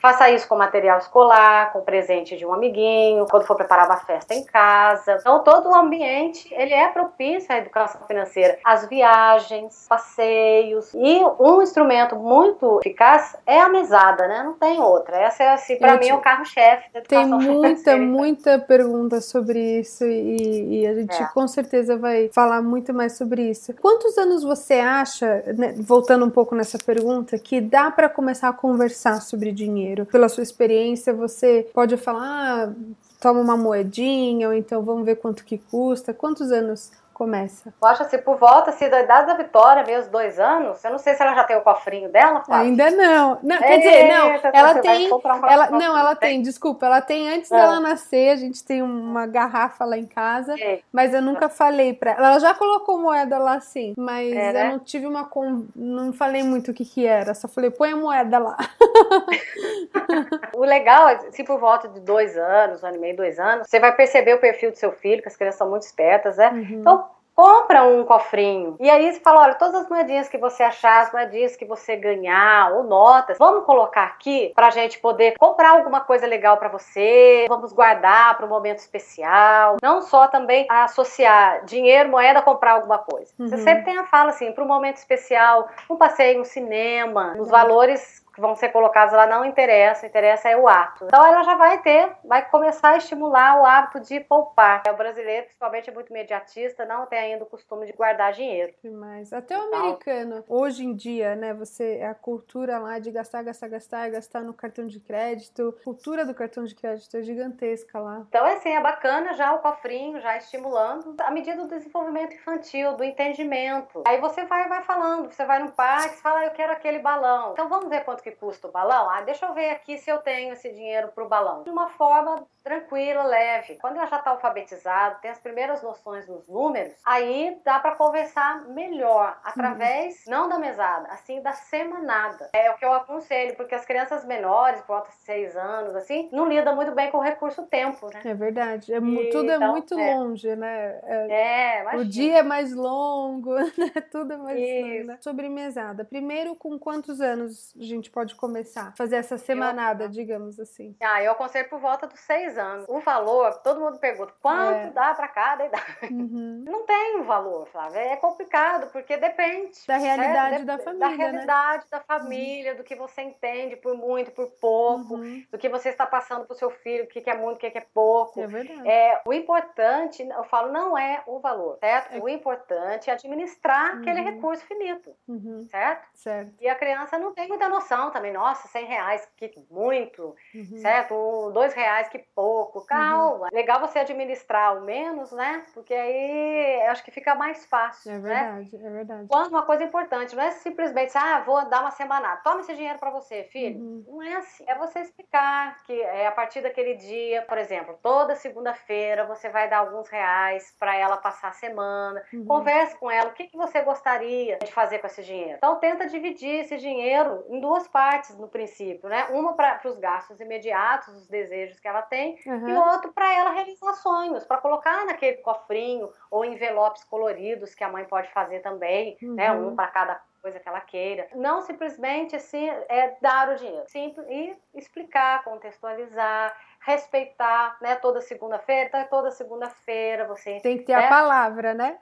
Faça 0.00 0.30
isso 0.30 0.48
com 0.48 0.56
material 0.56 0.98
escolar, 0.98 1.72
com 1.72 1.80
presente 1.80 2.36
de 2.36 2.46
um 2.46 2.52
amiguinho, 2.52 3.26
quando 3.30 3.46
for 3.46 3.56
preparar 3.56 3.86
uma 3.86 3.96
festa 3.96 4.34
em 4.34 4.44
casa. 4.46 5.18
Então, 5.20 5.42
todo 5.42 5.68
o 5.68 5.74
ambiente, 5.74 6.52
ele 6.52 6.72
é 6.72 6.88
propício 6.88 7.52
à 7.52 7.58
educação 7.58 8.00
financeira. 8.06 8.58
As 8.64 8.88
viagens, 8.88 9.86
passeios. 9.88 10.92
E 10.94 11.20
um 11.38 11.62
instrumento 11.62 12.16
muito 12.16 12.80
eficaz 12.80 13.36
é 13.46 13.60
a 13.60 13.68
mesada 13.68 14.26
né? 14.26 14.42
Não 14.42 14.54
tem 14.54 14.80
outra. 14.80 15.16
Essa 15.16 15.42
é 15.42 15.52
assim, 15.52 15.76
para 15.76 15.98
mim, 15.98 16.08
é 16.08 16.14
o 16.14 16.20
carro-chefe 16.20 16.90
da 16.92 17.00
Tem 17.00 17.26
muita, 17.26 17.96
muita 17.96 18.58
pergunta 18.58 19.20
sobre 19.20 19.80
isso 19.80 20.04
e, 20.04 20.80
e 20.80 20.86
a 20.86 20.94
gente 20.94 21.22
é. 21.22 21.26
com 21.26 21.46
certeza 21.46 21.96
vai 21.96 22.30
falar 22.32 22.62
muito 22.62 22.94
mais 22.94 23.16
sobre 23.16 23.50
isso. 23.50 23.74
Quantos 23.74 24.16
anos 24.16 24.42
você 24.42 24.74
acha, 24.74 25.42
né, 25.56 25.74
voltando 25.78 26.24
um 26.24 26.30
pouco 26.30 26.54
nessa 26.54 26.78
pergunta, 26.78 27.38
que 27.38 27.60
dá 27.60 27.90
para 27.90 28.08
começar 28.08 28.48
a 28.48 28.52
conversar 28.52 29.20
sobre 29.20 29.52
dinheiro? 29.52 30.06
Pela 30.06 30.28
sua 30.28 30.42
experiência, 30.42 31.12
você 31.12 31.68
pode 31.74 31.96
falar, 31.96 32.22
ah, 32.22 32.72
toma 33.20 33.40
uma 33.40 33.56
moedinha, 33.56 34.48
ou 34.48 34.54
então 34.54 34.82
vamos 34.82 35.04
ver 35.04 35.16
quanto 35.16 35.44
que 35.44 35.58
custa. 35.58 36.14
Quantos 36.14 36.50
anos 36.50 36.90
começa? 37.16 37.72
Eu 37.80 37.88
acho 37.88 38.02
assim, 38.02 38.18
por 38.18 38.36
volta 38.36 38.68
assim, 38.68 38.90
da 38.90 39.00
idade 39.00 39.26
da 39.26 39.34
Vitória, 39.34 39.82
meus 39.84 40.06
dois 40.06 40.38
anos, 40.38 40.84
eu 40.84 40.90
não 40.90 40.98
sei 40.98 41.14
se 41.14 41.22
ela 41.22 41.34
já 41.34 41.44
tem 41.44 41.56
o 41.56 41.62
cofrinho 41.62 42.10
dela. 42.10 42.42
Ainda 42.50 42.90
não. 42.90 43.38
não 43.42 43.56
quer 43.56 43.78
dizer, 43.78 44.08
não, 44.12 44.28
ela 44.52 44.74
tem. 44.80 45.10
Um 45.10 45.20
ela, 45.48 45.70
não, 45.70 45.98
ela 45.98 46.14
tem, 46.14 46.42
desculpa, 46.42 46.84
ela 46.84 47.00
tem 47.00 47.32
antes 47.32 47.50
é. 47.50 47.56
dela 47.56 47.80
nascer, 47.80 48.32
a 48.32 48.36
gente 48.36 48.62
tem 48.62 48.82
uma 48.82 49.26
garrafa 49.26 49.86
lá 49.86 49.96
em 49.96 50.04
casa, 50.04 50.54
é. 50.60 50.80
mas 50.92 51.14
eu 51.14 51.22
nunca 51.22 51.48
falei 51.48 51.94
pra 51.94 52.12
ela. 52.12 52.28
Ela 52.28 52.38
já 52.38 52.52
colocou 52.52 52.98
moeda 52.98 53.38
lá 53.38 53.60
sim, 53.60 53.94
mas 53.96 54.30
é, 54.30 54.52
né? 54.52 54.66
eu 54.66 54.72
não 54.72 54.78
tive 54.80 55.06
uma. 55.06 55.24
Com... 55.24 55.66
Não 55.74 56.12
falei 56.12 56.42
muito 56.42 56.70
o 56.70 56.74
que 56.74 56.84
que 56.84 57.06
era, 57.06 57.32
só 57.32 57.48
falei, 57.48 57.70
põe 57.70 57.92
a 57.92 57.96
moeda 57.96 58.38
lá. 58.38 58.58
o 60.54 60.64
legal 60.64 61.08
é, 61.08 61.30
se 61.30 61.42
por 61.44 61.58
volta 61.58 61.88
de 61.88 62.00
dois 62.00 62.36
anos, 62.36 62.82
um 62.82 62.86
ano 62.86 62.96
e 62.96 63.00
meio, 63.00 63.16
dois 63.16 63.38
anos, 63.38 63.66
você 63.66 63.80
vai 63.80 63.96
perceber 63.96 64.34
o 64.34 64.38
perfil 64.38 64.70
do 64.70 64.76
seu 64.76 64.92
filho, 64.92 65.22
que 65.22 65.28
as 65.28 65.36
crianças 65.36 65.58
são 65.58 65.70
muito 65.70 65.82
espertas, 65.82 66.36
né? 66.36 66.50
Uhum. 66.50 66.80
Então, 66.80 67.05
compra 67.36 67.84
um 67.84 68.02
cofrinho. 68.04 68.76
E 68.80 68.88
aí 68.88 69.12
você 69.12 69.20
fala, 69.20 69.42
olha, 69.42 69.54
todas 69.54 69.74
as 69.74 69.88
moedinhas 69.88 70.26
que 70.26 70.38
você 70.38 70.62
achar, 70.62 71.02
as 71.02 71.12
moedinhas 71.12 71.54
que 71.54 71.66
você 71.66 71.94
ganhar, 71.94 72.72
ou 72.72 72.84
notas, 72.84 73.36
vamos 73.38 73.66
colocar 73.66 74.04
aqui 74.04 74.52
pra 74.56 74.70
gente 74.70 74.98
poder 74.98 75.36
comprar 75.38 75.72
alguma 75.72 76.00
coisa 76.00 76.26
legal 76.26 76.56
para 76.56 76.70
você, 76.70 77.44
vamos 77.46 77.74
guardar 77.74 78.36
para 78.36 78.46
um 78.46 78.48
momento 78.48 78.78
especial. 78.78 79.76
Não 79.82 80.00
só 80.00 80.26
também 80.26 80.66
associar 80.70 81.64
dinheiro, 81.66 82.08
moeda, 82.08 82.40
comprar 82.40 82.72
alguma 82.72 82.98
coisa. 82.98 83.30
Uhum. 83.38 83.48
Você 83.48 83.58
sempre 83.58 83.84
tem 83.84 83.98
a 83.98 84.06
fala 84.06 84.30
assim, 84.30 84.52
para 84.52 84.64
um 84.64 84.68
momento 84.68 84.96
especial, 84.96 85.68
um 85.90 85.96
passeio, 85.96 86.40
um 86.40 86.44
cinema, 86.44 87.34
os 87.38 87.50
valores 87.50 88.24
que 88.36 88.40
vão 88.42 88.54
ser 88.54 88.68
colocados 88.68 89.14
lá 89.14 89.26
não 89.26 89.46
interessa, 89.46 90.06
interessa 90.06 90.50
é 90.50 90.56
o 90.56 90.68
ato. 90.68 91.06
Então 91.06 91.26
ela 91.26 91.42
já 91.42 91.54
vai 91.54 91.80
ter, 91.80 92.12
vai 92.22 92.46
começar 92.50 92.90
a 92.90 92.96
estimular 92.98 93.58
o 93.58 93.64
hábito 93.64 94.00
de 94.00 94.20
poupar. 94.20 94.82
O 94.86 94.94
brasileiro, 94.94 95.46
principalmente, 95.46 95.88
é 95.88 95.92
muito 95.92 96.12
mediatista, 96.12 96.84
não 96.84 97.06
tem 97.06 97.18
ainda 97.18 97.44
o 97.44 97.46
costume 97.46 97.86
de 97.86 97.94
guardar 97.94 98.34
dinheiro. 98.34 98.74
Demais. 98.84 99.32
Até 99.32 99.58
o 99.58 99.62
então, 99.62 99.78
americano, 99.78 100.44
hoje 100.50 100.84
em 100.84 100.94
dia, 100.94 101.34
né, 101.34 101.54
você, 101.54 102.02
a 102.06 102.14
cultura 102.14 102.78
lá 102.78 102.98
de 102.98 103.10
gastar, 103.10 103.42
gastar, 103.42 103.68
gastar, 103.68 104.10
gastar 104.10 104.42
no 104.42 104.52
cartão 104.52 104.86
de 104.86 105.00
crédito, 105.00 105.74
a 105.80 105.84
cultura 105.84 106.26
do 106.26 106.34
cartão 106.34 106.64
de 106.64 106.74
crédito 106.74 107.16
é 107.16 107.22
gigantesca 107.22 107.98
lá. 107.98 108.26
Então, 108.28 108.46
é 108.46 108.52
assim, 108.52 108.68
é 108.68 108.80
bacana 108.80 109.32
já 109.32 109.54
o 109.54 109.60
cofrinho, 109.60 110.20
já 110.20 110.36
estimulando, 110.36 111.14
à 111.20 111.30
medida 111.30 111.62
do 111.62 111.68
desenvolvimento 111.68 112.34
infantil, 112.34 112.96
do 112.96 113.02
entendimento. 113.02 114.02
Aí 114.06 114.20
você 114.20 114.44
vai, 114.44 114.68
vai 114.68 114.82
falando, 114.82 115.32
você 115.32 115.46
vai 115.46 115.58
no 115.60 115.72
parque, 115.72 116.16
você 116.16 116.20
fala, 116.20 116.44
eu 116.44 116.50
quero 116.50 116.72
aquele 116.72 116.98
balão. 116.98 117.52
Então 117.52 117.70
vamos 117.70 117.88
ver 117.88 118.04
quanto 118.04 118.25
que 118.26 118.32
custa 118.32 118.66
o 118.66 118.72
balão? 118.72 119.08
Ah, 119.08 119.22
deixa 119.22 119.46
eu 119.46 119.54
ver 119.54 119.70
aqui 119.70 119.96
se 119.98 120.10
eu 120.10 120.18
tenho 120.18 120.52
esse 120.52 120.72
dinheiro 120.72 121.12
para 121.12 121.24
o 121.24 121.28
balão. 121.28 121.62
De 121.62 121.70
uma 121.70 121.88
forma 121.90 122.44
tranquila, 122.66 123.22
leve. 123.22 123.76
Quando 123.76 123.96
ela 123.96 124.06
já 124.06 124.18
está 124.18 124.32
alfabetizado, 124.32 125.20
tem 125.22 125.30
as 125.30 125.38
primeiras 125.38 125.84
noções 125.84 126.26
dos 126.26 126.48
números, 126.48 126.94
aí 127.04 127.60
dá 127.64 127.78
para 127.78 127.94
conversar 127.94 128.66
melhor 128.70 129.38
através 129.44 130.26
uhum. 130.26 130.32
não 130.32 130.48
da 130.48 130.58
mesada, 130.58 131.06
assim 131.12 131.40
da 131.40 131.52
semanada. 131.52 132.50
É 132.52 132.68
o 132.72 132.74
que 132.76 132.84
eu 132.84 132.92
aconselho, 132.92 133.54
porque 133.56 133.76
as 133.76 133.86
crianças 133.86 134.24
menores, 134.24 134.80
por 134.80 134.96
volta 134.96 135.10
de 135.10 135.18
seis 135.18 135.56
anos, 135.56 135.94
assim, 135.94 136.28
não 136.32 136.48
lidam 136.48 136.74
muito 136.74 136.90
bem 136.90 137.08
com 137.08 137.18
o 137.18 137.22
recurso 137.22 137.64
tempo, 137.66 138.06
né? 138.12 138.20
É 138.24 138.34
verdade. 138.34 138.92
É, 138.92 138.98
e, 138.98 139.30
tudo 139.30 139.48
é 139.48 139.54
então, 139.54 139.70
muito 139.70 139.96
é. 139.96 140.14
longe, 140.16 140.56
né? 140.56 141.00
É, 141.04 141.84
é 141.92 141.96
o 141.96 142.04
dia 142.04 142.38
é 142.38 142.42
mais 142.42 142.74
longo, 142.74 143.54
né? 143.78 143.92
Tudo 144.10 144.32
é 144.32 144.36
mais 144.36 144.58
longo. 144.58 145.06
Né? 145.06 145.18
Sobre 145.20 145.48
mesada. 145.48 146.04
Primeiro, 146.04 146.56
com 146.56 146.76
quantos 146.80 147.20
anos 147.20 147.72
a 147.78 147.84
gente 147.84 148.10
pode 148.10 148.34
começar? 148.34 148.92
Fazer 148.96 149.16
essa 149.16 149.38
semanada, 149.38 150.04
eu, 150.04 150.08
digamos 150.08 150.58
assim. 150.58 150.96
Ah, 151.00 151.22
eu 151.22 151.30
aconselho 151.30 151.68
por 151.68 151.78
volta 151.78 152.08
dos 152.08 152.18
anos. 152.56 152.86
O 152.88 153.00
valor, 153.00 153.54
todo 153.62 153.80
mundo 153.80 153.98
pergunta, 153.98 154.32
quanto 154.40 154.88
é. 154.88 154.90
dá 154.90 155.14
para 155.14 155.28
cada 155.28 155.66
idade? 155.66 155.84
Uhum. 156.10 156.64
Não 156.66 156.84
tem 156.84 157.16
um 157.16 157.24
valor, 157.24 157.66
Flávia. 157.68 158.00
É 158.00 158.16
complicado, 158.16 158.90
porque 158.90 159.16
depende. 159.16 159.78
Da 159.86 159.96
realidade 159.96 160.64
da 160.64 160.78
família. 160.78 160.98
Da 161.00 161.08
né? 161.10 161.16
realidade 161.16 161.84
né? 161.84 161.88
da 161.90 162.00
família, 162.00 162.70
uhum. 162.72 162.78
do 162.78 162.84
que 162.84 162.94
você 162.94 163.22
entende 163.22 163.76
por 163.76 163.94
muito, 163.96 164.30
por 164.32 164.50
pouco, 164.60 165.16
uhum. 165.16 165.44
do 165.50 165.58
que 165.58 165.68
você 165.68 165.90
está 165.90 166.06
passando 166.06 166.46
pro 166.46 166.56
seu 166.56 166.70
filho, 166.70 167.04
o 167.04 167.06
que 167.06 167.28
é 167.28 167.36
muito, 167.36 167.56
o 167.56 167.60
que 167.60 167.66
é 167.78 167.86
pouco. 167.92 168.40
É 168.40 168.46
verdade. 168.46 168.88
É, 168.88 169.20
o 169.24 169.32
importante, 169.32 170.22
eu 170.22 170.44
falo, 170.44 170.72
não 170.72 170.96
é 170.96 171.22
o 171.26 171.38
valor, 171.38 171.78
certo? 171.78 172.14
É. 172.14 172.18
O 172.18 172.28
importante 172.28 173.10
é 173.10 173.12
administrar 173.12 173.98
aquele 173.98 174.20
uhum. 174.20 174.26
recurso 174.26 174.64
finito, 174.64 175.14
uhum. 175.28 175.66
certo? 175.70 176.06
Certo. 176.14 176.54
E 176.60 176.68
a 176.68 176.74
criança 176.74 177.18
não 177.18 177.32
tem 177.32 177.48
muita 177.48 177.68
noção 177.68 178.10
também. 178.10 178.32
Nossa, 178.32 178.68
100 178.68 178.86
reais, 178.86 179.28
que 179.36 179.52
muito, 179.70 180.34
uhum. 180.54 180.78
certo? 180.78 181.50
Dois 181.52 181.72
reais, 181.74 182.08
que 182.08 182.18
pouco 182.18 182.45
pouco. 182.46 182.86
Calma. 182.86 183.46
Uhum. 183.46 183.48
Legal 183.52 183.80
você 183.80 183.98
administrar 183.98 184.78
o 184.78 184.82
menos, 184.82 185.32
né? 185.32 185.64
Porque 185.74 185.92
aí 185.92 186.82
acho 186.86 187.04
que 187.04 187.10
fica 187.10 187.34
mais 187.34 187.66
fácil. 187.66 188.12
É 188.12 188.18
verdade, 188.18 188.78
né? 188.78 188.88
é 188.88 188.90
verdade. 188.90 189.26
Quando 189.28 189.48
uma 189.48 189.62
coisa 189.62 189.82
importante, 189.82 190.36
não 190.36 190.42
é 190.42 190.52
simplesmente, 190.52 191.16
ah, 191.16 191.40
vou 191.40 191.68
dar 191.68 191.80
uma 191.80 191.90
semana, 191.90 192.36
toma 192.36 192.60
esse 192.60 192.74
dinheiro 192.74 192.98
para 192.98 193.10
você, 193.10 193.44
filho. 193.44 193.80
Uhum. 193.80 194.04
Não 194.06 194.22
é 194.22 194.36
assim. 194.36 194.64
É 194.66 194.76
você 194.76 195.00
explicar 195.00 195.82
que 195.84 196.00
é 196.00 196.26
a 196.26 196.32
partir 196.32 196.60
daquele 196.60 196.94
dia, 196.94 197.42
por 197.42 197.58
exemplo, 197.58 197.98
toda 198.00 198.36
segunda-feira 198.36 199.26
você 199.26 199.48
vai 199.48 199.68
dar 199.68 199.78
alguns 199.78 200.08
reais 200.08 200.74
para 200.78 200.96
ela 200.96 201.16
passar 201.16 201.48
a 201.48 201.52
semana. 201.52 202.22
Uhum. 202.32 202.44
Converse 202.44 202.96
com 202.98 203.10
ela, 203.10 203.30
o 203.30 203.34
que, 203.34 203.48
que 203.48 203.56
você 203.56 203.80
gostaria 203.80 204.58
de 204.58 204.72
fazer 204.72 205.00
com 205.00 205.06
esse 205.08 205.22
dinheiro. 205.22 205.56
Então 205.56 205.76
tenta 205.76 206.06
dividir 206.06 206.60
esse 206.60 206.76
dinheiro 206.76 207.44
em 207.48 207.60
duas 207.60 207.88
partes 207.88 208.36
no 208.38 208.48
princípio, 208.48 209.08
né? 209.08 209.26
Uma 209.30 209.54
para 209.54 209.80
os 209.84 209.98
gastos 209.98 210.40
imediatos, 210.40 211.14
os 211.14 211.26
desejos 211.26 211.80
que 211.80 211.88
ela 211.88 212.02
tem, 212.02 212.35
uhum. 212.44 212.68
e 212.68 212.72
o 212.72 212.80
outro 212.92 213.12
para 213.12 213.32
ela 213.32 213.50
realizar 213.50 213.92
sonhos, 213.94 214.44
para 214.44 214.58
colocar 214.58 215.04
naquele 215.06 215.38
cofrinho 215.38 216.10
ou 216.30 216.44
envelopes 216.44 217.04
coloridos 217.04 217.74
que 217.74 217.84
a 217.84 217.88
mãe 217.88 218.04
pode 218.04 218.28
fazer 218.32 218.60
também, 218.60 219.16
uhum. 219.22 219.34
né? 219.34 219.52
Um 219.52 219.74
para 219.74 219.88
cada 219.88 220.20
coisa 220.42 220.60
que 220.60 220.68
ela 220.68 220.80
queira. 220.80 221.28
Não 221.34 221.60
simplesmente 221.60 222.36
assim 222.36 222.68
é 222.88 223.16
dar 223.20 223.48
o 223.48 223.56
dinheiro, 223.56 223.88
simples 223.88 224.24
e 224.28 224.56
explicar, 224.74 225.42
contextualizar, 225.42 226.56
respeitar, 226.80 227.76
né? 227.80 227.96
Toda 227.96 228.20
segunda-feira, 228.20 228.86
então 228.86 229.04
toda 229.08 229.30
segunda-feira 229.32 230.24
você 230.26 230.60
tem 230.60 230.78
que 230.78 230.84
ter 230.84 230.96
né? 230.96 231.06
a 231.06 231.08
palavra, 231.08 231.74
né? 231.74 231.98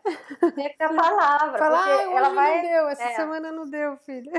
Tem 0.54 0.68
que 0.68 0.76
ter 0.76 0.84
a 0.84 0.94
palavra. 0.94 1.58
Falar, 1.58 1.88
ah, 1.88 1.96
hoje 1.96 2.16
ela 2.16 2.28
vai... 2.30 2.56
não 2.56 2.62
deu, 2.62 2.88
essa 2.88 3.04
é. 3.04 3.14
semana 3.14 3.50
não 3.50 3.64
deu, 3.64 3.96
filha. 3.98 4.32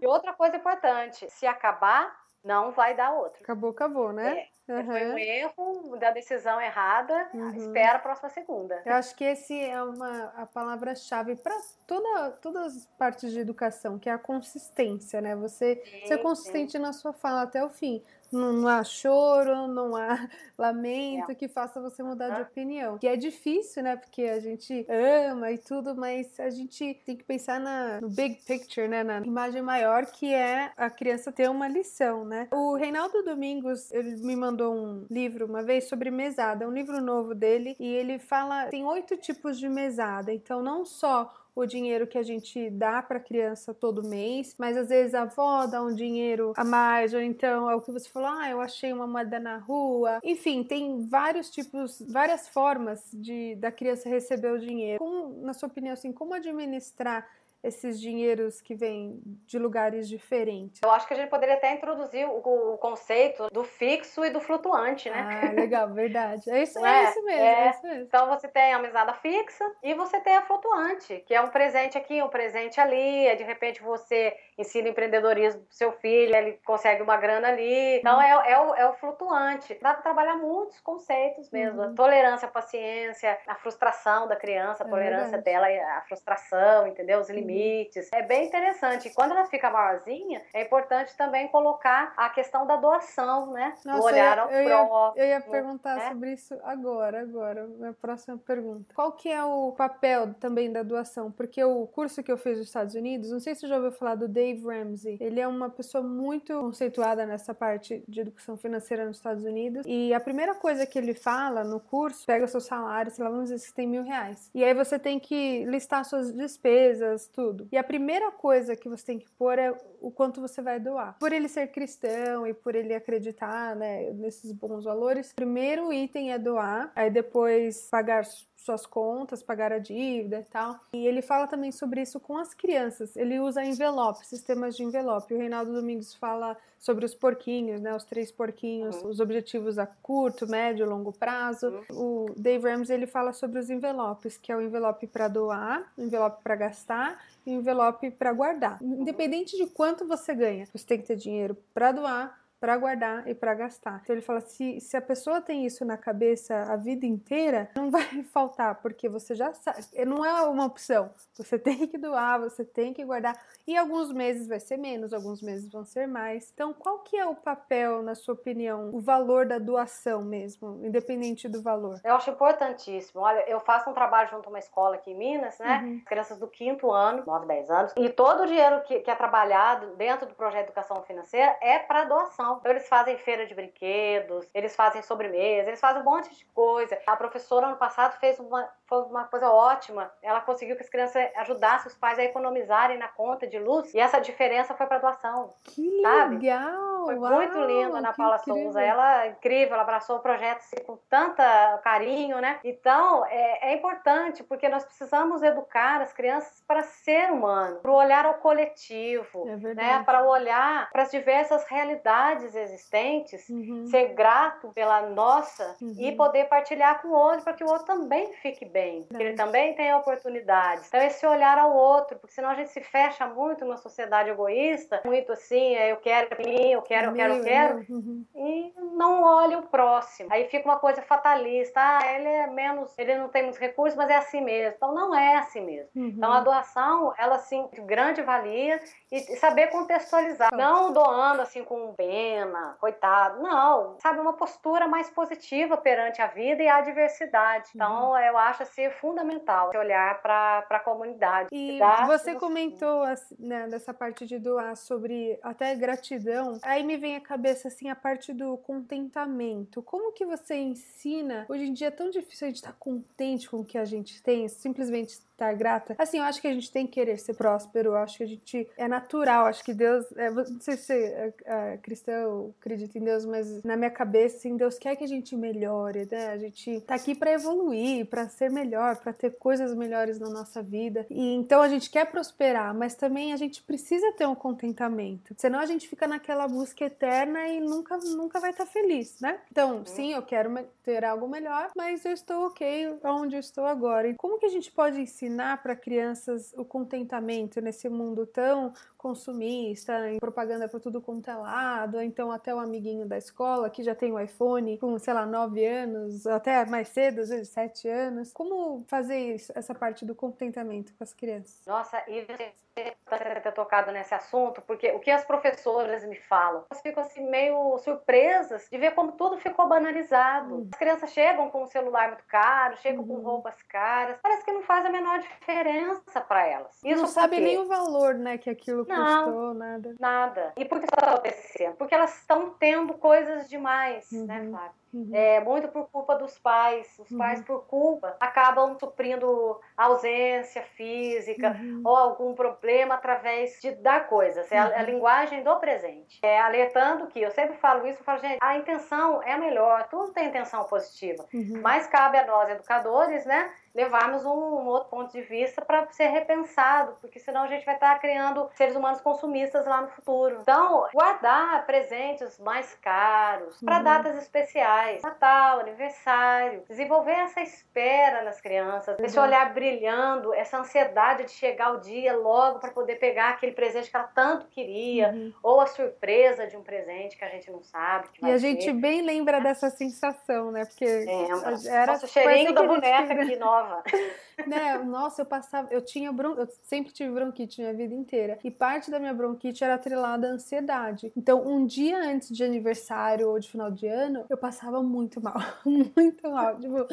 E 0.00 0.06
outra 0.06 0.32
coisa 0.32 0.56
importante, 0.56 1.30
se 1.30 1.46
acabar 1.46 2.12
não 2.44 2.72
vai 2.72 2.94
dar 2.94 3.12
outro. 3.12 3.42
Acabou, 3.42 3.70
acabou, 3.70 4.12
né? 4.12 4.38
É. 4.38 4.51
Uhum. 4.68 4.84
Foi 4.86 5.06
um 5.12 5.18
erro 5.18 5.71
da 5.98 6.10
decisão 6.10 6.60
errada, 6.60 7.28
uhum. 7.32 7.54
espera 7.54 7.96
a 7.96 7.98
próxima 7.98 8.28
segunda. 8.28 8.82
Eu 8.84 8.94
acho 8.94 9.14
que 9.14 9.24
esse 9.24 9.58
é 9.58 9.82
uma 9.82 10.32
a 10.36 10.46
palavra-chave 10.46 11.36
para 11.36 11.56
toda, 11.86 12.30
todas 12.42 12.76
as 12.76 12.86
partes 12.98 13.32
de 13.32 13.38
educação, 13.38 13.98
que 13.98 14.08
é 14.08 14.12
a 14.12 14.18
consistência, 14.18 15.20
né? 15.20 15.34
Você 15.36 15.82
sim, 15.84 16.06
ser 16.06 16.18
consistente 16.18 16.72
sim. 16.72 16.78
na 16.78 16.92
sua 16.92 17.12
fala 17.12 17.42
até 17.42 17.64
o 17.64 17.68
fim. 17.68 18.02
Não, 18.32 18.66
há 18.66 18.82
choro, 18.82 19.68
não 19.68 19.94
há 19.94 20.26
lamento 20.56 21.34
que 21.34 21.48
faça 21.48 21.82
você 21.82 22.02
mudar 22.02 22.30
de 22.30 22.42
opinião. 22.42 22.96
Que 22.96 23.06
é 23.06 23.14
difícil, 23.14 23.82
né? 23.82 23.96
Porque 23.96 24.22
a 24.22 24.40
gente 24.40 24.86
ama 24.88 25.52
e 25.52 25.58
tudo, 25.58 25.94
mas 25.94 26.40
a 26.40 26.48
gente 26.48 26.94
tem 27.04 27.14
que 27.14 27.24
pensar 27.24 27.60
na, 27.60 28.00
no 28.00 28.08
big 28.08 28.40
picture, 28.46 28.88
né? 28.88 29.04
Na 29.04 29.18
imagem 29.18 29.60
maior, 29.60 30.06
que 30.06 30.32
é 30.32 30.72
a 30.78 30.88
criança 30.88 31.30
ter 31.30 31.50
uma 31.50 31.68
lição, 31.68 32.24
né? 32.24 32.48
O 32.50 32.74
Reinaldo 32.74 33.22
Domingos, 33.22 33.92
ele 33.92 34.16
me 34.16 34.34
mandou 34.34 34.74
um 34.74 35.06
livro 35.10 35.44
uma 35.44 35.62
vez 35.62 35.81
sobre 35.82 36.10
mesada, 36.10 36.64
é 36.64 36.68
um 36.68 36.72
livro 36.72 37.00
novo 37.00 37.34
dele, 37.34 37.76
e 37.78 37.86
ele 37.86 38.18
fala, 38.18 38.66
tem 38.66 38.84
oito 38.84 39.16
tipos 39.16 39.58
de 39.58 39.68
mesada, 39.68 40.32
então 40.32 40.62
não 40.62 40.84
só 40.84 41.32
o 41.54 41.66
dinheiro 41.66 42.06
que 42.06 42.16
a 42.16 42.22
gente 42.22 42.70
dá 42.70 43.02
para 43.02 43.18
a 43.18 43.20
criança 43.20 43.74
todo 43.74 44.02
mês, 44.02 44.54
mas 44.58 44.76
às 44.76 44.88
vezes 44.88 45.14
a 45.14 45.22
avó 45.22 45.66
dá 45.66 45.82
um 45.82 45.94
dinheiro 45.94 46.54
a 46.56 46.64
mais, 46.64 47.12
ou 47.12 47.20
então 47.20 47.70
é 47.70 47.74
o 47.74 47.80
que 47.80 47.92
você 47.92 48.08
falou, 48.08 48.30
ah, 48.30 48.48
eu 48.48 48.60
achei 48.60 48.92
uma 48.92 49.06
moeda 49.06 49.38
na 49.38 49.58
rua. 49.58 50.18
Enfim, 50.24 50.64
tem 50.64 51.06
vários 51.06 51.50
tipos, 51.50 52.02
várias 52.08 52.48
formas 52.48 53.10
de 53.12 53.54
da 53.56 53.70
criança 53.70 54.08
receber 54.08 54.50
o 54.50 54.58
dinheiro. 54.58 54.98
Como, 54.98 55.42
na 55.42 55.52
sua 55.52 55.68
opinião, 55.68 55.92
assim, 55.92 56.10
como 56.10 56.32
administrar 56.32 57.28
esses 57.62 58.00
dinheiros 58.00 58.60
que 58.60 58.74
vêm 58.74 59.20
de 59.46 59.58
lugares 59.58 60.08
diferentes? 60.08 60.80
Eu 60.82 60.90
acho 60.90 61.06
que 61.06 61.14
a 61.14 61.16
gente 61.16 61.30
poderia 61.30 61.54
até 61.54 61.72
introduzir 61.72 62.26
o, 62.26 62.74
o 62.74 62.78
conceito 62.78 63.48
do 63.50 63.62
fixo 63.64 64.24
e 64.24 64.30
do 64.30 64.40
flutuante, 64.40 65.08
né? 65.08 65.40
Ah, 65.42 65.52
legal, 65.52 65.92
verdade. 65.92 66.50
É 66.50 66.62
isso, 66.62 66.84
é, 66.84 67.04
é 67.04 67.10
isso, 67.10 67.24
mesmo, 67.24 67.40
é. 67.40 67.66
é. 67.66 67.70
isso 67.70 67.82
mesmo. 67.82 68.02
Então 68.02 68.28
você 68.28 68.48
tem 68.48 68.72
a 68.72 68.78
mesada 68.78 69.14
fixa 69.14 69.64
e 69.82 69.94
você 69.94 70.20
tem 70.20 70.36
a 70.36 70.42
flutuante, 70.42 71.22
que 71.26 71.34
é 71.34 71.40
um 71.40 71.48
presente 71.48 71.96
aqui, 71.96 72.22
um 72.22 72.28
presente 72.28 72.80
ali. 72.80 73.26
É, 73.26 73.34
de 73.36 73.44
repente 73.44 73.82
você 73.82 74.36
ensina 74.62 74.88
empreendedorismo 74.88 75.60
pro 75.62 75.74
seu 75.74 75.92
filho, 75.92 76.34
ele 76.34 76.58
consegue 76.64 77.02
uma 77.02 77.16
grana 77.16 77.48
ali. 77.48 77.98
Então 77.98 78.16
uhum. 78.16 78.22
é, 78.22 78.52
é, 78.52 78.60
o, 78.60 78.74
é 78.74 78.88
o 78.88 78.94
flutuante. 78.94 79.78
Dá 79.82 79.92
para 79.92 80.02
trabalhar 80.02 80.36
muitos 80.36 80.80
conceitos 80.80 81.50
mesmo. 81.50 81.82
Uhum. 81.82 81.92
A 81.92 81.94
tolerância, 81.94 82.48
paciência, 82.48 83.38
a 83.46 83.54
frustração 83.56 84.26
da 84.26 84.36
criança, 84.36 84.84
a 84.84 84.86
é 84.86 84.90
tolerância 84.90 85.38
dela, 85.38 85.66
a 85.66 86.02
frustração, 86.02 86.86
entendeu? 86.86 87.20
Os 87.20 87.28
limites 87.28 87.42
limites. 87.42 88.08
É 88.12 88.22
bem 88.22 88.46
interessante. 88.46 89.08
E 89.08 89.14
quando 89.14 89.32
ela 89.32 89.44
fica 89.46 89.70
maiorzinha, 89.70 90.42
é 90.54 90.62
importante 90.62 91.16
também 91.16 91.48
colocar 91.48 92.12
a 92.16 92.28
questão 92.30 92.66
da 92.66 92.76
doação, 92.76 93.52
né? 93.52 93.74
Nossa, 93.84 93.98
Do 93.98 94.04
olhar 94.04 94.38
ao 94.38 94.50
eu, 94.50 94.64
próximo. 94.64 95.12
Eu 95.16 95.24
ia, 95.24 95.34
eu 95.34 95.40
ia 95.40 95.40
perguntar 95.40 95.96
né? 95.96 96.08
sobre 96.08 96.32
isso 96.32 96.58
agora, 96.64 97.20
agora. 97.20 97.66
Minha 97.66 97.92
próxima 97.92 98.38
pergunta. 98.38 98.94
Qual 98.94 99.12
que 99.12 99.30
é 99.30 99.42
o 99.44 99.72
papel 99.72 100.34
também 100.34 100.72
da 100.72 100.82
doação? 100.82 101.30
Porque 101.30 101.62
o 101.62 101.86
curso 101.86 102.22
que 102.22 102.32
eu 102.32 102.38
fiz 102.38 102.58
nos 102.58 102.68
Estados 102.68 102.94
Unidos, 102.94 103.30
não 103.30 103.40
sei 103.40 103.54
se 103.54 103.62
você 103.62 103.68
já 103.68 103.76
ouviu 103.76 103.92
falar 103.92 104.14
do 104.14 104.28
Dave 104.54 104.66
Ramsey. 104.66 105.18
Ele 105.20 105.40
é 105.40 105.46
uma 105.46 105.68
pessoa 105.68 106.02
muito 106.02 106.52
conceituada 106.60 107.26
nessa 107.26 107.54
parte 107.54 108.02
de 108.08 108.20
educação 108.20 108.56
financeira 108.56 109.06
nos 109.06 109.16
Estados 109.16 109.44
Unidos. 109.44 109.84
E 109.86 110.12
a 110.12 110.20
primeira 110.20 110.54
coisa 110.54 110.86
que 110.86 110.98
ele 110.98 111.14
fala 111.14 111.62
no 111.64 111.80
curso, 111.80 112.26
pega 112.26 112.46
seu 112.46 112.60
salário, 112.60 113.10
sei 113.10 113.24
lá, 113.24 113.30
vamos 113.30 113.50
dizer 113.50 113.66
que 113.66 113.74
tem 113.74 113.86
mil 113.86 114.02
reais. 114.02 114.50
E 114.54 114.64
aí 114.64 114.74
você 114.74 114.98
tem 114.98 115.18
que 115.18 115.64
listar 115.66 116.04
suas 116.04 116.32
despesas, 116.32 117.28
tudo 117.28 117.42
tudo. 117.52 117.68
E 117.70 117.76
a 117.76 117.84
primeira 117.84 118.30
coisa 118.30 118.76
que 118.76 118.88
você 118.88 119.04
tem 119.04 119.18
que 119.18 119.28
pôr 119.30 119.58
é 119.58 119.74
o 120.00 120.10
quanto 120.10 120.40
você 120.40 120.62
vai 120.62 120.80
doar. 120.80 121.16
Por 121.18 121.32
ele 121.32 121.48
ser 121.48 121.68
cristão 121.68 122.46
e 122.46 122.54
por 122.54 122.74
ele 122.74 122.94
acreditar 122.94 123.76
né, 123.76 124.10
nesses 124.12 124.52
bons 124.52 124.84
valores, 124.84 125.32
primeiro 125.32 125.92
item 125.92 126.32
é 126.32 126.38
doar, 126.38 126.90
aí 126.94 127.10
depois 127.10 127.88
pagar 127.90 128.24
suas 128.62 128.86
contas, 128.86 129.42
pagar 129.42 129.72
a 129.72 129.78
dívida 129.78 130.40
e 130.40 130.44
tal. 130.44 130.78
E 130.92 131.06
ele 131.06 131.20
fala 131.20 131.46
também 131.46 131.72
sobre 131.72 132.00
isso 132.00 132.20
com 132.20 132.36
as 132.36 132.54
crianças. 132.54 133.16
Ele 133.16 133.40
usa 133.40 133.64
envelope, 133.64 134.26
sistemas 134.26 134.76
de 134.76 134.84
envelope. 134.84 135.34
O 135.34 135.38
Reinaldo 135.38 135.72
Domingos 135.72 136.14
fala 136.14 136.56
sobre 136.78 137.04
os 137.04 137.14
porquinhos, 137.14 137.80
né? 137.80 137.94
Os 137.94 138.04
três 138.04 138.32
porquinhos, 138.32 138.96
uhum. 139.02 139.10
os 139.10 139.20
objetivos 139.20 139.78
a 139.78 139.86
curto, 139.86 140.48
médio, 140.48 140.88
longo 140.88 141.12
prazo. 141.12 141.84
Uhum. 141.90 142.26
O 142.26 142.34
Dave 142.36 142.68
Ramsey 142.68 142.96
ele 142.96 143.06
fala 143.06 143.32
sobre 143.32 143.58
os 143.58 143.70
envelopes, 143.70 144.36
que 144.36 144.50
é 144.50 144.56
o 144.56 144.60
envelope 144.60 145.06
para 145.06 145.28
doar, 145.28 145.92
o 145.96 146.02
envelope 146.02 146.42
para 146.42 146.56
gastar 146.56 147.22
e 147.46 147.50
o 147.50 147.54
envelope 147.54 148.10
para 148.10 148.32
guardar. 148.32 148.78
Independente 148.82 149.56
de 149.56 149.66
quanto 149.66 150.06
você 150.06 150.34
ganha, 150.34 150.66
você 150.66 150.84
tem 150.84 150.98
que 151.00 151.06
ter 151.06 151.16
dinheiro 151.16 151.56
para 151.72 151.92
doar, 151.92 152.41
para 152.62 152.76
guardar 152.76 153.26
e 153.26 153.34
para 153.34 153.54
gastar. 153.54 154.00
Então 154.04 154.14
ele 154.14 154.22
fala: 154.22 154.40
se, 154.40 154.78
se 154.80 154.96
a 154.96 155.02
pessoa 155.02 155.40
tem 155.40 155.66
isso 155.66 155.84
na 155.84 155.96
cabeça 155.96 156.54
a 156.72 156.76
vida 156.76 157.04
inteira, 157.04 157.68
não 157.74 157.90
vai 157.90 158.04
faltar, 158.32 158.76
porque 158.76 159.08
você 159.08 159.34
já 159.34 159.52
sabe, 159.52 159.84
não 160.06 160.24
é 160.24 160.32
uma 160.42 160.64
opção. 160.64 161.10
Você 161.34 161.58
tem 161.58 161.88
que 161.88 161.98
doar, 161.98 162.38
você 162.38 162.64
tem 162.64 162.94
que 162.94 163.04
guardar. 163.04 163.36
E 163.66 163.76
alguns 163.76 164.12
meses 164.12 164.46
vai 164.46 164.60
ser 164.60 164.76
menos, 164.76 165.12
alguns 165.12 165.42
meses 165.42 165.68
vão 165.72 165.84
ser 165.84 166.06
mais. 166.06 166.52
Então, 166.54 166.72
qual 166.72 167.00
que 167.00 167.16
é 167.16 167.26
o 167.26 167.34
papel, 167.34 168.00
na 168.00 168.14
sua 168.14 168.34
opinião, 168.34 168.90
o 168.94 169.00
valor 169.00 169.44
da 169.44 169.58
doação 169.58 170.22
mesmo, 170.22 170.80
independente 170.84 171.48
do 171.48 171.60
valor? 171.60 172.00
Eu 172.04 172.14
acho 172.14 172.30
importantíssimo. 172.30 173.22
Olha, 173.22 173.40
eu 173.48 173.58
faço 173.58 173.90
um 173.90 173.92
trabalho 173.92 174.30
junto 174.30 174.46
a 174.46 174.50
uma 174.50 174.58
escola 174.60 174.94
aqui 174.94 175.10
em 175.10 175.16
Minas, 175.16 175.58
né? 175.58 175.80
Uhum. 175.82 176.00
Crianças 176.06 176.38
do 176.38 176.46
quinto 176.46 176.92
ano, 176.92 177.24
9, 177.26 177.44
10 177.44 177.70
anos, 177.70 177.92
e 177.96 178.08
todo 178.08 178.44
o 178.44 178.46
dinheiro 178.46 178.82
que, 178.82 179.00
que 179.00 179.10
é 179.10 179.14
trabalhado 179.16 179.96
dentro 179.96 180.26
do 180.28 180.34
projeto 180.34 180.66
de 180.66 180.70
educação 180.70 181.02
financeira 181.02 181.56
é 181.60 181.80
para 181.80 182.04
doação. 182.04 182.51
Então, 182.58 182.70
eles 182.70 182.88
fazem 182.88 183.16
feira 183.18 183.46
de 183.46 183.54
brinquedos, 183.54 184.48
eles 184.54 184.74
fazem 184.74 185.02
sobremesa, 185.02 185.68
eles 185.68 185.80
fazem 185.80 186.02
um 186.02 186.04
monte 186.04 186.34
de 186.34 186.44
coisa. 186.46 186.98
A 187.06 187.16
professora, 187.16 187.66
ano 187.68 187.76
passado, 187.76 188.18
fez 188.18 188.38
uma, 188.38 188.68
foi 188.92 189.02
uma 189.04 189.24
coisa 189.24 189.50
ótima. 189.50 190.12
Ela 190.22 190.42
conseguiu 190.42 190.76
que 190.76 190.82
as 190.82 190.88
crianças 190.90 191.30
ajudassem 191.36 191.90
os 191.90 191.96
pais 191.96 192.18
a 192.18 192.24
economizarem 192.24 192.98
na 192.98 193.08
conta 193.08 193.46
de 193.46 193.58
luz, 193.58 193.94
e 193.94 193.98
essa 193.98 194.20
diferença 194.20 194.74
foi 194.74 194.86
para 194.86 194.98
doação. 194.98 195.54
Que 195.64 196.02
sabe? 196.02 196.36
legal! 196.36 196.92
Foi 197.04 197.16
Uau, 197.16 197.34
muito 197.34 197.58
linda 197.60 197.98
Ana 197.98 198.12
Paula 198.12 198.36
incrível. 198.36 198.62
Souza. 198.64 198.80
Ela 198.80 199.24
é 199.24 199.28
incrível, 199.30 199.74
ela 199.74 199.82
abraçou 199.82 200.16
o 200.16 200.20
projeto 200.20 200.58
assim, 200.58 200.76
com 200.86 200.96
tanta 201.08 201.78
carinho, 201.82 202.40
né? 202.40 202.60
Então, 202.64 203.24
é, 203.26 203.70
é 203.70 203.74
importante, 203.74 204.42
porque 204.44 204.68
nós 204.68 204.84
precisamos 204.84 205.42
educar 205.42 206.00
as 206.00 206.12
crianças 206.12 206.62
para 206.66 206.82
ser 206.82 207.30
humano, 207.30 207.80
para 207.80 207.90
o 207.90 207.94
olhar 207.94 208.26
ao 208.26 208.34
coletivo, 208.34 209.48
é 209.48 209.74
né? 209.74 210.02
para 210.04 210.24
olhar 210.24 210.90
para 210.90 211.02
as 211.02 211.10
diversas 211.10 211.64
realidades 211.64 212.54
existentes, 212.54 213.48
uhum. 213.48 213.86
ser 213.86 214.14
grato 214.14 214.70
pela 214.72 215.02
nossa 215.02 215.76
uhum. 215.80 215.94
e 215.98 216.12
poder 216.12 216.44
partilhar 216.44 217.00
com 217.02 217.08
o 217.08 217.12
outro 217.12 217.42
para 217.44 217.54
que 217.54 217.64
o 217.64 217.68
outro 217.68 217.86
também 217.86 218.32
fique 218.34 218.64
bem, 218.64 218.81
que 219.08 219.22
ele 219.22 219.34
também 219.34 219.74
tenha 219.74 219.96
oportunidades. 219.96 220.88
Então, 220.88 221.00
esse 221.00 221.26
olhar 221.26 221.58
ao 221.58 221.74
outro, 221.74 222.18
porque 222.18 222.34
senão 222.34 222.50
a 222.50 222.54
gente 222.54 222.70
se 222.70 222.80
fecha 222.80 223.26
muito 223.26 223.64
numa 223.64 223.76
sociedade 223.76 224.30
egoísta, 224.30 225.00
muito 225.04 225.32
assim, 225.32 225.74
é, 225.74 225.92
eu 225.92 225.96
quero 225.96 226.28
mim, 226.38 226.70
eu 226.70 226.82
quero, 226.82 227.10
eu 227.10 227.14
quero, 227.14 227.34
eu 227.34 227.44
quero, 227.44 227.86
uhum. 227.88 228.24
e 228.34 228.72
não 228.94 229.22
olha 229.22 229.58
o 229.58 229.62
próximo. 229.62 230.28
Aí 230.32 230.48
fica 230.48 230.68
uma 230.68 230.78
coisa 230.78 231.02
fatalista, 231.02 231.80
ah, 231.80 232.00
ele 232.14 232.28
é 232.28 232.46
menos, 232.46 232.96
ele 232.98 233.16
não 233.16 233.28
tem 233.28 233.42
muitos 233.42 233.60
recursos, 233.60 233.96
mas 233.96 234.10
é 234.10 234.16
assim 234.16 234.40
mesmo. 234.40 234.74
Então, 234.76 234.94
não 234.94 235.14
é 235.14 235.36
assim 235.36 235.60
mesmo. 235.60 235.90
Uhum. 235.94 236.14
Então, 236.16 236.32
a 236.32 236.40
doação, 236.40 237.12
ela 237.18 237.38
sim, 237.38 237.68
de 237.72 237.80
grande 237.82 238.22
valia 238.22 238.80
e 239.10 239.20
saber 239.36 239.68
contextualizar. 239.68 240.50
Não 240.54 240.92
doando 240.92 241.42
assim 241.42 241.64
com 241.64 241.94
pena, 241.94 242.76
coitado. 242.80 243.42
Não, 243.42 243.96
sabe, 244.00 244.20
uma 244.20 244.32
postura 244.34 244.86
mais 244.88 245.10
positiva 245.10 245.76
perante 245.76 246.20
a 246.20 246.26
vida 246.26 246.62
e 246.62 246.68
a 246.68 246.80
diversidade. 246.80 247.70
Então, 247.74 248.10
uhum. 248.10 248.18
eu 248.18 248.36
acho 248.38 248.61
assim 248.62 248.90
fundamental 248.90 249.70
olhar 249.76 250.20
para 250.22 250.66
a 250.70 250.80
comunidade. 250.80 251.48
E 251.52 251.78
você 252.06 252.34
comentou 252.34 253.02
assim, 253.02 253.36
né, 253.38 253.68
dessa 253.68 253.92
parte 253.92 254.26
de 254.26 254.38
doar 254.38 254.76
sobre 254.76 255.38
até 255.42 255.74
gratidão. 255.74 256.58
Aí 256.62 256.82
me 256.82 256.96
vem 256.96 257.16
à 257.16 257.20
cabeça 257.20 257.68
assim 257.68 257.88
a 257.88 257.96
parte 257.96 258.32
do 258.32 258.56
contentamento. 258.58 259.82
Como 259.82 260.12
que 260.12 260.24
você 260.24 260.56
ensina? 260.56 261.46
Hoje 261.48 261.64
em 261.64 261.72
dia 261.72 261.88
é 261.88 261.90
tão 261.90 262.10
difícil 262.10 262.46
a 262.46 262.50
gente 262.50 262.56
estar 262.56 262.72
contente 262.74 263.48
com 263.48 263.58
o 263.58 263.64
que 263.64 263.78
a 263.78 263.84
gente 263.84 264.22
tem, 264.22 264.48
simplesmente 264.48 265.18
estar 265.42 265.54
grata. 265.54 265.94
Assim, 265.98 266.18
eu 266.18 266.24
acho 266.24 266.40
que 266.40 266.46
a 266.46 266.54
gente 266.54 266.70
tem 266.70 266.86
que 266.86 266.92
querer 266.92 267.18
ser 267.18 267.34
próspero, 267.34 267.90
eu 267.90 267.96
acho 267.96 268.18
que 268.18 268.22
a 268.22 268.26
gente 268.26 268.68
é 268.76 268.86
natural, 268.86 269.46
acho 269.46 269.64
que 269.64 269.74
Deus, 269.74 270.04
é, 270.16 270.30
não 270.30 270.60
sei 270.60 270.76
se 270.76 270.84
você 270.84 270.94
é, 270.94 271.32
é 271.44 271.76
cristão, 271.78 272.54
acredita 272.60 272.98
em 272.98 273.04
Deus, 273.04 273.24
mas 273.24 273.62
na 273.62 273.76
minha 273.76 273.90
cabeça, 273.90 274.36
assim, 274.36 274.56
Deus 274.56 274.78
quer 274.78 274.96
que 274.96 275.04
a 275.04 275.08
gente 275.08 275.36
melhore, 275.36 276.06
né? 276.10 276.28
A 276.28 276.38
gente 276.38 276.80
tá 276.82 276.94
aqui 276.94 277.14
para 277.14 277.32
evoluir, 277.32 278.06
para 278.06 278.28
ser 278.28 278.50
melhor, 278.50 278.96
para 278.96 279.12
ter 279.12 279.36
coisas 279.38 279.74
melhores 279.74 280.18
na 280.18 280.30
nossa 280.30 280.62
vida. 280.62 281.06
E 281.10 281.34
então 281.34 281.60
a 281.60 281.68
gente 281.68 281.90
quer 281.90 282.06
prosperar, 282.06 282.74
mas 282.74 282.94
também 282.94 283.32
a 283.32 283.36
gente 283.36 283.62
precisa 283.62 284.12
ter 284.12 284.26
um 284.26 284.34
contentamento. 284.34 285.34
Senão 285.36 285.58
a 285.58 285.66
gente 285.66 285.88
fica 285.88 286.06
naquela 286.06 286.46
busca 286.46 286.84
eterna 286.84 287.48
e 287.48 287.60
nunca 287.60 287.96
nunca 288.16 288.40
vai 288.40 288.50
estar 288.50 288.66
tá 288.66 288.70
feliz, 288.70 289.20
né? 289.20 289.38
Então, 289.50 289.84
sim, 289.84 290.12
eu 290.12 290.22
quero 290.22 290.52
ter 290.82 291.04
algo 291.04 291.28
melhor, 291.28 291.70
mas 291.76 292.04
eu 292.04 292.12
estou 292.12 292.46
OK 292.46 292.98
onde 293.04 293.36
eu 293.36 293.40
estou 293.40 293.64
agora. 293.64 294.08
E 294.08 294.14
como 294.14 294.38
que 294.38 294.46
a 294.46 294.50
gente 294.50 294.70
pode 294.70 295.00
ensinar 295.00 295.31
ensinar 295.32 295.62
para 295.62 295.74
crianças 295.74 296.52
o 296.56 296.64
contentamento 296.64 297.60
nesse 297.60 297.88
mundo 297.88 298.26
tão 298.26 298.72
consumista, 299.02 300.08
em 300.08 300.20
propaganda 300.20 300.68
para 300.68 300.78
tudo 300.78 301.02
quanto 301.02 301.28
é 301.28 301.34
lado, 301.34 302.00
então 302.00 302.30
até 302.30 302.54
o 302.54 302.60
amiguinho 302.60 303.04
da 303.04 303.18
escola 303.18 303.68
que 303.68 303.82
já 303.82 303.96
tem 303.96 304.12
o 304.12 304.14
um 304.14 304.20
iPhone 304.20 304.78
com, 304.78 304.96
sei 304.98 305.12
lá, 305.12 305.26
9 305.26 305.66
anos, 305.66 306.24
até 306.26 306.64
mais 306.66 306.88
cedo, 306.88 307.20
às 307.20 307.28
vezes 307.28 307.48
7 307.48 307.88
anos. 307.88 308.32
Como 308.32 308.84
fazer 308.86 309.34
isso, 309.34 309.52
essa 309.56 309.74
parte 309.74 310.04
do 310.04 310.14
contentamento 310.14 310.94
com 310.94 311.02
as 311.02 311.12
crianças? 311.12 311.60
Nossa, 311.66 312.02
e 312.06 312.24
você 312.24 312.54
ter 312.74 313.52
tocado 313.52 313.90
nesse 313.92 314.14
assunto, 314.14 314.62
porque 314.62 314.90
o 314.92 315.00
que 315.00 315.10
as 315.10 315.24
professoras 315.24 316.04
me 316.04 316.16
falam, 316.16 316.64
elas 316.70 316.80
ficam 316.80 317.02
assim 317.02 317.28
meio 317.28 317.76
surpresas 317.78 318.66
de 318.70 318.78
ver 318.78 318.94
como 318.94 319.12
tudo 319.12 319.36
ficou 319.36 319.68
banalizado. 319.68 320.54
Uhum. 320.54 320.68
As 320.72 320.78
crianças 320.78 321.10
chegam 321.10 321.50
com 321.50 321.64
um 321.64 321.66
celular 321.66 322.08
muito 322.08 322.24
caro, 322.24 322.76
chegam 322.78 323.02
uhum. 323.02 323.22
com 323.22 323.30
roupas 323.30 323.62
caras, 323.64 324.16
parece 324.22 324.44
que 324.44 324.52
não 324.52 324.62
faz 324.62 324.86
a 324.86 324.90
menor 324.90 325.18
diferença 325.18 326.20
para 326.32 326.46
elas. 326.46 326.82
Isso 326.82 327.02
não 327.02 327.06
sabe 327.06 327.38
nem 327.40 327.58
o 327.58 327.66
valor, 327.66 328.14
né, 328.14 328.38
que 328.38 328.48
aquilo 328.48 328.86
não, 328.88 329.24
custou, 329.24 329.52
nada. 329.52 329.94
Nada. 330.00 330.52
E 330.56 330.64
por 330.64 330.78
que 330.78 330.86
isso 330.86 330.94
está 330.94 331.12
acontecendo? 331.12 331.76
Porque 331.76 331.94
elas 331.94 332.20
estão 332.20 332.54
tendo 332.58 332.94
coisas 332.94 333.50
demais, 333.50 334.10
né, 334.10 334.18
uhum. 334.18 334.26
né, 334.26 334.48
Flávio? 334.48 334.82
Uhum. 334.92 335.10
É, 335.14 335.40
muito 335.40 335.68
por 335.68 335.88
culpa 335.88 336.16
dos 336.16 336.38
pais. 336.38 336.86
Os 336.98 337.10
uhum. 337.10 337.18
pais, 337.18 337.42
por 337.42 337.66
culpa, 337.66 338.14
acabam 338.20 338.76
suprindo 338.78 339.58
ausência 339.76 340.62
física 340.76 341.56
uhum. 341.58 341.82
ou 341.84 341.96
algum 341.96 342.34
problema 342.34 342.94
através 342.94 343.58
de 343.60 343.72
dar 343.72 344.06
coisas. 344.06 344.50
É 344.52 344.58
a, 344.58 344.64
a 344.64 344.80
uhum. 344.80 344.84
linguagem 344.84 345.42
do 345.42 345.56
presente. 345.56 346.18
É, 346.22 346.40
alertando 346.40 347.06
que, 347.06 347.20
eu 347.20 347.30
sempre 347.30 347.56
falo 347.56 347.86
isso, 347.86 348.00
eu 348.00 348.04
falo, 348.04 348.20
gente, 348.20 348.38
a 348.40 348.56
intenção 348.56 349.22
é 349.22 349.36
melhor, 349.38 349.88
tudo 349.88 350.12
tem 350.12 350.28
intenção 350.28 350.64
positiva. 350.64 351.26
Uhum. 351.32 351.60
Mas 351.62 351.86
cabe 351.86 352.18
a 352.18 352.26
nós, 352.26 352.50
educadores, 352.50 353.24
né, 353.24 353.50
levarmos 353.74 354.24
um, 354.24 354.30
um 354.30 354.66
outro 354.66 354.90
ponto 354.90 355.12
de 355.12 355.22
vista 355.22 355.62
para 355.62 355.86
ser 355.90 356.08
repensado, 356.08 356.96
porque 357.00 357.18
senão 357.18 357.42
a 357.42 357.46
gente 357.46 357.64
vai 357.64 357.74
estar 357.74 357.98
criando 357.98 358.48
seres 358.54 358.76
humanos 358.76 359.00
consumistas 359.00 359.66
lá 359.66 359.82
no 359.82 359.88
futuro. 359.88 360.38
Então, 360.42 360.86
guardar 360.92 361.64
presentes 361.64 362.38
mais 362.38 362.74
caros 362.74 363.60
para 363.60 363.78
uhum. 363.78 363.84
datas 363.84 364.16
especiais, 364.16 365.02
Natal, 365.02 365.60
aniversário, 365.60 366.62
desenvolver 366.68 367.12
essa 367.12 367.40
espera 367.40 368.22
nas 368.22 368.40
crianças, 368.40 368.98
uhum. 368.98 369.04
esse 369.04 369.18
olhar 369.18 369.52
brilhando, 369.54 370.34
essa 370.34 370.58
ansiedade 370.58 371.24
de 371.24 371.32
chegar 371.32 371.72
o 371.72 371.80
dia 371.80 372.16
logo 372.16 372.58
para 372.58 372.70
poder 372.70 372.96
pegar 372.96 373.30
aquele 373.30 373.52
presente 373.52 373.90
que 373.90 373.96
ela 373.96 374.08
tanto 374.14 374.46
queria, 374.46 375.10
uhum. 375.10 375.32
ou 375.42 375.60
a 375.60 375.66
surpresa 375.66 376.46
de 376.46 376.56
um 376.56 376.62
presente 376.62 377.16
que 377.16 377.24
a 377.24 377.28
gente 377.28 377.50
não 377.50 377.62
sabe. 377.62 378.08
e 378.22 378.30
a 378.30 378.36
gente 378.36 378.70
bem 378.72 379.02
lembra 379.02 379.40
dessa 379.40 379.70
sensação, 379.70 380.50
né? 380.50 380.64
Porque 380.64 380.84
Lembra. 380.84 381.54
era 381.68 381.92
Nossa, 381.92 382.06
o 382.06 382.08
cheirinho 382.08 382.52
da 382.52 382.62
boneca 382.62 383.14
aqui 383.14 383.36
nova 383.36 383.61
nova. 383.68 383.82
né? 384.46 384.78
Nossa, 384.78 385.22
eu 385.22 385.26
passava. 385.26 385.68
Eu 385.70 385.80
tinha 385.80 386.12
bron... 386.12 386.34
eu 386.34 386.48
sempre 386.62 386.92
tive 386.92 387.10
bronquite 387.10 387.60
minha 387.60 387.74
vida 387.74 387.94
inteira. 387.94 388.38
E 388.42 388.50
parte 388.50 388.90
da 388.90 388.98
minha 388.98 389.14
bronquite 389.14 389.62
era 389.62 389.74
atrelada 389.74 390.28
à 390.28 390.30
ansiedade. 390.30 391.12
Então, 391.16 391.46
um 391.46 391.66
dia 391.66 391.98
antes 391.98 392.34
de 392.34 392.44
aniversário 392.44 393.28
ou 393.28 393.38
de 393.38 393.50
final 393.50 393.70
de 393.70 393.86
ano, 393.86 394.24
eu 394.28 394.36
passava 394.36 394.82
muito 394.82 395.20
mal. 395.20 395.40
muito 395.64 396.30
mal. 396.30 396.58
Tipo, 396.58 396.86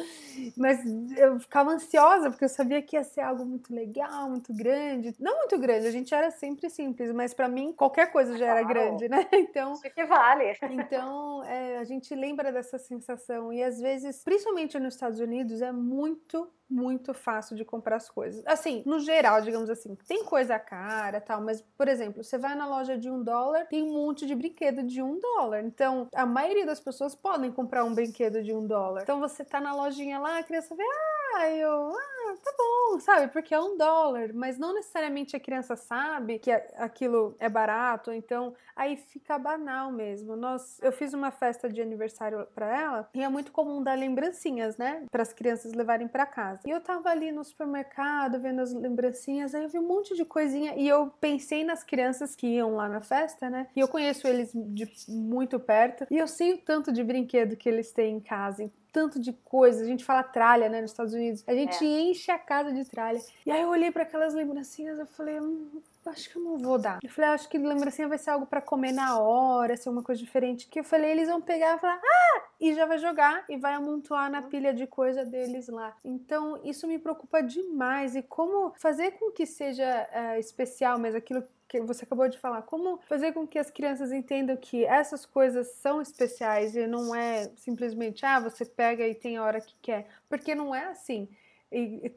mas 0.56 0.80
eu 1.16 1.38
ficava 1.40 1.70
ansiosa, 1.70 2.30
porque 2.30 2.44
eu 2.44 2.48
sabia 2.48 2.82
que 2.82 2.96
ia 2.96 3.04
ser 3.04 3.20
algo 3.20 3.44
muito 3.44 3.74
legal, 3.74 4.28
muito 4.28 4.52
grande. 4.52 5.14
Não 5.18 5.38
muito 5.38 5.58
grande, 5.58 5.86
a 5.86 5.90
gente 5.90 6.14
era 6.14 6.30
sempre 6.30 6.68
simples, 6.70 7.12
mas 7.12 7.34
para 7.34 7.48
mim 7.48 7.72
qualquer 7.72 8.12
coisa 8.12 8.36
já 8.36 8.46
era 8.46 8.62
grande, 8.62 9.08
né? 9.08 9.26
Então. 9.40 9.72
Isso 9.72 9.82
que 9.94 10.04
vale. 10.04 10.56
Então, 10.62 11.42
é, 11.44 11.78
a 11.78 11.84
gente 11.84 12.14
lembra 12.14 12.52
dessa 12.52 12.78
sensação. 12.78 13.52
E 13.52 13.62
às 13.62 13.80
vezes, 13.80 14.22
principalmente 14.22 14.78
nos 14.78 14.94
Estados 14.94 15.18
Unidos, 15.18 15.62
é 15.62 15.72
muito 15.72 16.48
muito 16.70 17.12
fácil 17.12 17.56
de 17.56 17.64
comprar 17.64 17.96
as 17.96 18.08
coisas. 18.08 18.42
Assim, 18.46 18.82
no 18.86 19.00
geral, 19.00 19.40
digamos 19.40 19.68
assim, 19.68 19.96
tem 20.06 20.24
coisa 20.24 20.58
cara 20.58 21.20
tal, 21.20 21.40
mas, 21.40 21.60
por 21.76 21.88
exemplo, 21.88 22.22
você 22.22 22.38
vai 22.38 22.54
na 22.54 22.66
loja 22.66 22.96
de 22.96 23.10
um 23.10 23.22
dólar, 23.22 23.66
tem 23.66 23.82
um 23.82 23.92
monte 23.92 24.26
de 24.26 24.34
brinquedo 24.34 24.82
de 24.82 25.02
um 25.02 25.18
dólar. 25.18 25.62
Então, 25.64 26.08
a 26.14 26.24
maioria 26.24 26.64
das 26.64 26.80
pessoas 26.80 27.14
podem 27.14 27.50
comprar 27.50 27.84
um 27.84 27.94
brinquedo 27.94 28.42
de 28.42 28.52
um 28.52 28.66
dólar. 28.66 29.02
Então, 29.02 29.18
você 29.20 29.44
tá 29.44 29.60
na 29.60 29.74
lojinha 29.74 30.18
lá, 30.18 30.38
a 30.38 30.42
criança 30.42 30.74
vê, 30.74 30.82
ah, 30.82 31.19
eu, 31.50 31.92
ah, 31.96 32.34
tá 32.42 32.54
bom, 32.56 33.00
sabe? 33.00 33.32
Porque 33.32 33.54
é 33.54 33.60
um 33.60 33.76
dólar, 33.76 34.32
mas 34.34 34.58
não 34.58 34.74
necessariamente 34.74 35.36
a 35.36 35.40
criança 35.40 35.76
sabe 35.76 36.38
que 36.38 36.50
aquilo 36.50 37.36
é 37.38 37.48
barato, 37.48 38.12
então 38.12 38.54
aí 38.74 38.96
fica 38.96 39.38
banal 39.38 39.90
mesmo. 39.92 40.36
Nós, 40.36 40.78
eu 40.82 40.92
fiz 40.92 41.12
uma 41.14 41.30
festa 41.30 41.68
de 41.68 41.80
aniversário 41.80 42.46
para 42.54 42.80
ela 42.80 43.10
e 43.14 43.22
é 43.22 43.28
muito 43.28 43.52
comum 43.52 43.82
dar 43.82 43.96
lembrancinhas, 43.96 44.76
né, 44.76 45.04
para 45.10 45.22
as 45.22 45.32
crianças 45.32 45.72
levarem 45.72 46.08
para 46.08 46.26
casa. 46.26 46.60
E 46.66 46.70
eu 46.70 46.80
tava 46.80 47.08
ali 47.08 47.32
no 47.32 47.44
supermercado 47.44 48.40
vendo 48.40 48.60
as 48.60 48.72
lembrancinhas, 48.72 49.54
aí 49.54 49.64
eu 49.64 49.68
vi 49.68 49.78
um 49.78 49.86
monte 49.86 50.14
de 50.14 50.24
coisinha 50.24 50.74
e 50.76 50.88
eu 50.88 51.12
pensei 51.20 51.64
nas 51.64 51.82
crianças 51.84 52.34
que 52.34 52.46
iam 52.46 52.74
lá 52.74 52.88
na 52.88 53.00
festa, 53.00 53.48
né? 53.48 53.68
E 53.74 53.80
eu 53.80 53.88
conheço 53.88 54.26
eles 54.26 54.52
de 54.52 54.88
muito 55.08 55.58
perto 55.58 56.06
e 56.10 56.18
eu 56.18 56.26
sei 56.26 56.54
o 56.54 56.58
tanto 56.58 56.92
de 56.92 57.02
brinquedo 57.02 57.56
que 57.56 57.68
eles 57.68 57.92
têm 57.92 58.16
em 58.16 58.20
casa, 58.20 58.70
tanto 58.92 59.20
de 59.20 59.32
coisa. 59.32 59.82
A 59.82 59.86
gente 59.86 60.04
fala 60.04 60.22
tralha, 60.22 60.68
né, 60.68 60.80
nos 60.80 60.90
Estados 60.90 61.14
Unidos. 61.14 61.44
A 61.46 61.54
gente 61.54 61.84
é. 61.84 62.00
enche 62.00 62.30
a 62.30 62.38
casa 62.38 62.72
de 62.72 62.84
tralha. 62.84 63.20
E 63.44 63.50
aí 63.50 63.62
eu 63.62 63.68
olhei 63.68 63.90
para 63.90 64.02
aquelas 64.02 64.34
lembrancinhas, 64.34 64.98
eu 64.98 65.06
falei, 65.06 65.40
hum, 65.40 65.80
acho 66.06 66.30
que 66.30 66.36
eu 66.36 66.42
não 66.42 66.58
vou 66.58 66.78
dar. 66.78 66.98
Eu 67.02 67.10
falei, 67.10 67.30
acho 67.30 67.48
que 67.48 67.58
lembrancinha 67.58 68.08
vai 68.08 68.18
ser 68.18 68.30
algo 68.30 68.46
para 68.46 68.60
comer 68.60 68.92
na 68.92 69.18
hora, 69.18 69.76
ser 69.76 69.88
uma 69.88 70.02
coisa 70.02 70.20
diferente. 70.20 70.68
Que 70.68 70.80
eu 70.80 70.84
falei, 70.84 71.10
eles 71.10 71.28
vão 71.28 71.40
pegar 71.40 71.76
e 71.76 71.78
falar, 71.78 72.00
ah! 72.02 72.42
E 72.60 72.74
já 72.74 72.84
vai 72.84 72.98
jogar 72.98 73.44
e 73.48 73.56
vai 73.56 73.72
amontoar 73.74 74.30
na 74.30 74.42
pilha 74.42 74.74
de 74.74 74.86
coisa 74.86 75.24
deles 75.24 75.68
lá. 75.68 75.96
Então, 76.04 76.60
isso 76.62 76.86
me 76.86 76.98
preocupa 76.98 77.42
demais. 77.42 78.14
E 78.14 78.22
como 78.22 78.72
fazer 78.76 79.12
com 79.12 79.30
que 79.30 79.46
seja 79.46 80.08
uh, 80.12 80.38
especial, 80.38 80.98
mas 80.98 81.14
aquilo 81.14 81.42
que 81.70 81.80
você 81.80 82.04
acabou 82.04 82.28
de 82.28 82.36
falar, 82.36 82.62
como 82.62 82.98
fazer 83.08 83.32
com 83.32 83.46
que 83.46 83.56
as 83.56 83.70
crianças 83.70 84.10
entendam 84.10 84.56
que 84.56 84.84
essas 84.84 85.24
coisas 85.24 85.68
são 85.74 86.02
especiais 86.02 86.74
e 86.74 86.84
não 86.84 87.14
é 87.14 87.48
simplesmente, 87.54 88.26
ah, 88.26 88.40
você 88.40 88.64
pega 88.64 89.06
e 89.06 89.14
tem 89.14 89.36
a 89.36 89.44
hora 89.44 89.60
que 89.60 89.76
quer, 89.80 90.08
porque 90.28 90.52
não 90.52 90.74
é 90.74 90.86
assim. 90.86 91.28
E, 91.70 92.12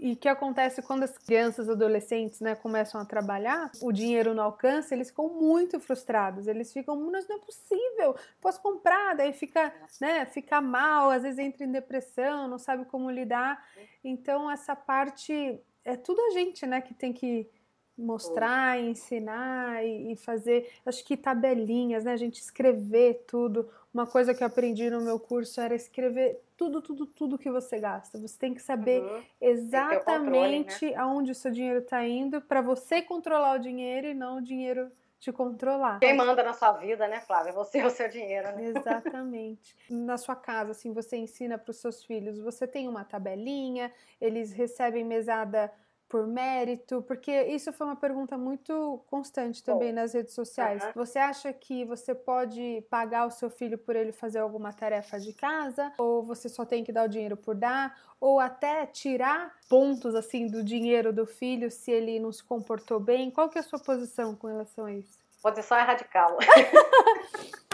e 0.00 0.12
o 0.12 0.16
que 0.16 0.28
acontece 0.28 0.82
quando 0.82 1.04
as 1.04 1.16
crianças, 1.16 1.68
adolescentes, 1.68 2.40
né, 2.40 2.56
começam 2.56 3.00
a 3.00 3.04
trabalhar, 3.04 3.70
o 3.80 3.92
dinheiro 3.92 4.34
não 4.34 4.42
alcança, 4.42 4.92
eles 4.92 5.10
ficam 5.10 5.28
muito 5.28 5.78
frustrados. 5.78 6.48
Eles 6.48 6.72
ficam, 6.72 6.96
mas 7.08 7.28
não 7.28 7.36
é 7.36 7.40
possível, 7.40 8.16
posso 8.40 8.60
comprar, 8.60 9.14
daí 9.14 9.32
fica, 9.32 9.72
né, 10.00 10.26
fica 10.26 10.60
mal, 10.60 11.10
às 11.10 11.22
vezes 11.22 11.38
entra 11.38 11.64
em 11.64 11.70
depressão, 11.70 12.48
não 12.48 12.58
sabe 12.58 12.84
como 12.86 13.08
lidar. 13.08 13.64
Então 14.02 14.50
essa 14.50 14.74
parte 14.74 15.60
é 15.84 15.96
tudo 15.96 16.20
a 16.22 16.30
gente, 16.30 16.66
né, 16.66 16.80
que 16.80 16.92
tem 16.92 17.12
que 17.12 17.48
mostrar, 17.96 18.78
ensinar 18.78 19.84
e, 19.84 20.12
e, 20.12 20.16
fazer, 20.16 20.70
acho 20.84 21.04
que 21.04 21.16
tabelinhas, 21.16 22.04
né? 22.04 22.12
A 22.12 22.16
gente 22.16 22.40
escrever 22.40 23.24
tudo. 23.26 23.68
Uma 23.92 24.06
coisa 24.06 24.34
que 24.34 24.42
eu 24.42 24.46
aprendi 24.46 24.90
no 24.90 25.00
meu 25.00 25.18
curso 25.18 25.60
era 25.60 25.74
escrever 25.74 26.42
tudo, 26.56 26.82
tudo, 26.82 27.06
tudo 27.06 27.38
que 27.38 27.50
você 27.50 27.78
gasta. 27.78 28.18
Você 28.18 28.38
tem 28.38 28.52
que 28.52 28.60
saber 28.60 29.02
uhum. 29.02 29.22
exatamente 29.40 30.04
controle, 30.04 30.92
né? 30.92 30.96
aonde 30.96 31.30
o 31.30 31.34
seu 31.34 31.50
dinheiro 31.50 31.78
está 31.78 32.06
indo 32.06 32.40
para 32.40 32.60
você 32.60 33.00
controlar 33.00 33.56
o 33.56 33.58
dinheiro 33.58 34.08
e 34.08 34.14
não 34.14 34.38
o 34.38 34.42
dinheiro 34.42 34.90
te 35.18 35.32
controlar. 35.32 35.98
Quem 35.98 36.14
manda 36.14 36.42
na 36.42 36.52
sua 36.52 36.72
vida, 36.72 37.08
né, 37.08 37.20
Flávia? 37.20 37.52
Você 37.52 37.78
é 37.78 37.86
o 37.86 37.90
seu 37.90 38.08
dinheiro, 38.08 38.48
né? 38.54 38.66
Exatamente. 38.66 39.74
na 39.88 40.18
sua 40.18 40.36
casa, 40.36 40.72
assim, 40.72 40.92
você 40.92 41.16
ensina 41.16 41.56
para 41.56 41.70
os 41.70 41.78
seus 41.78 42.04
filhos, 42.04 42.38
você 42.38 42.66
tem 42.66 42.86
uma 42.86 43.04
tabelinha, 43.04 43.90
eles 44.20 44.52
recebem 44.52 45.04
mesada 45.04 45.72
por 46.08 46.26
mérito? 46.26 47.02
Porque 47.02 47.42
isso 47.44 47.72
foi 47.72 47.86
uma 47.86 47.96
pergunta 47.96 48.36
muito 48.38 49.04
constante 49.08 49.62
também 49.62 49.92
nas 49.92 50.14
redes 50.14 50.34
sociais. 50.34 50.82
Uhum. 50.84 50.92
Você 50.94 51.18
acha 51.18 51.52
que 51.52 51.84
você 51.84 52.14
pode 52.14 52.84
pagar 52.90 53.26
o 53.26 53.30
seu 53.30 53.50
filho 53.50 53.76
por 53.78 53.96
ele 53.96 54.12
fazer 54.12 54.38
alguma 54.38 54.72
tarefa 54.72 55.18
de 55.18 55.32
casa? 55.32 55.92
Ou 55.98 56.22
você 56.22 56.48
só 56.48 56.64
tem 56.64 56.84
que 56.84 56.92
dar 56.92 57.04
o 57.04 57.08
dinheiro 57.08 57.36
por 57.36 57.54
dar? 57.54 57.96
Ou 58.20 58.40
até 58.40 58.86
tirar 58.86 59.54
pontos 59.68 60.14
assim 60.14 60.46
do 60.46 60.62
dinheiro 60.62 61.12
do 61.12 61.26
filho 61.26 61.70
se 61.70 61.90
ele 61.90 62.18
não 62.20 62.32
se 62.32 62.42
comportou 62.42 63.00
bem? 63.00 63.30
Qual 63.30 63.48
que 63.48 63.58
é 63.58 63.60
a 63.60 63.64
sua 63.64 63.78
posição 63.78 64.34
com 64.34 64.46
relação 64.46 64.86
a 64.86 64.92
isso? 64.92 65.18
Posição 65.42 65.76
é 65.76 65.82
radical. 65.82 66.38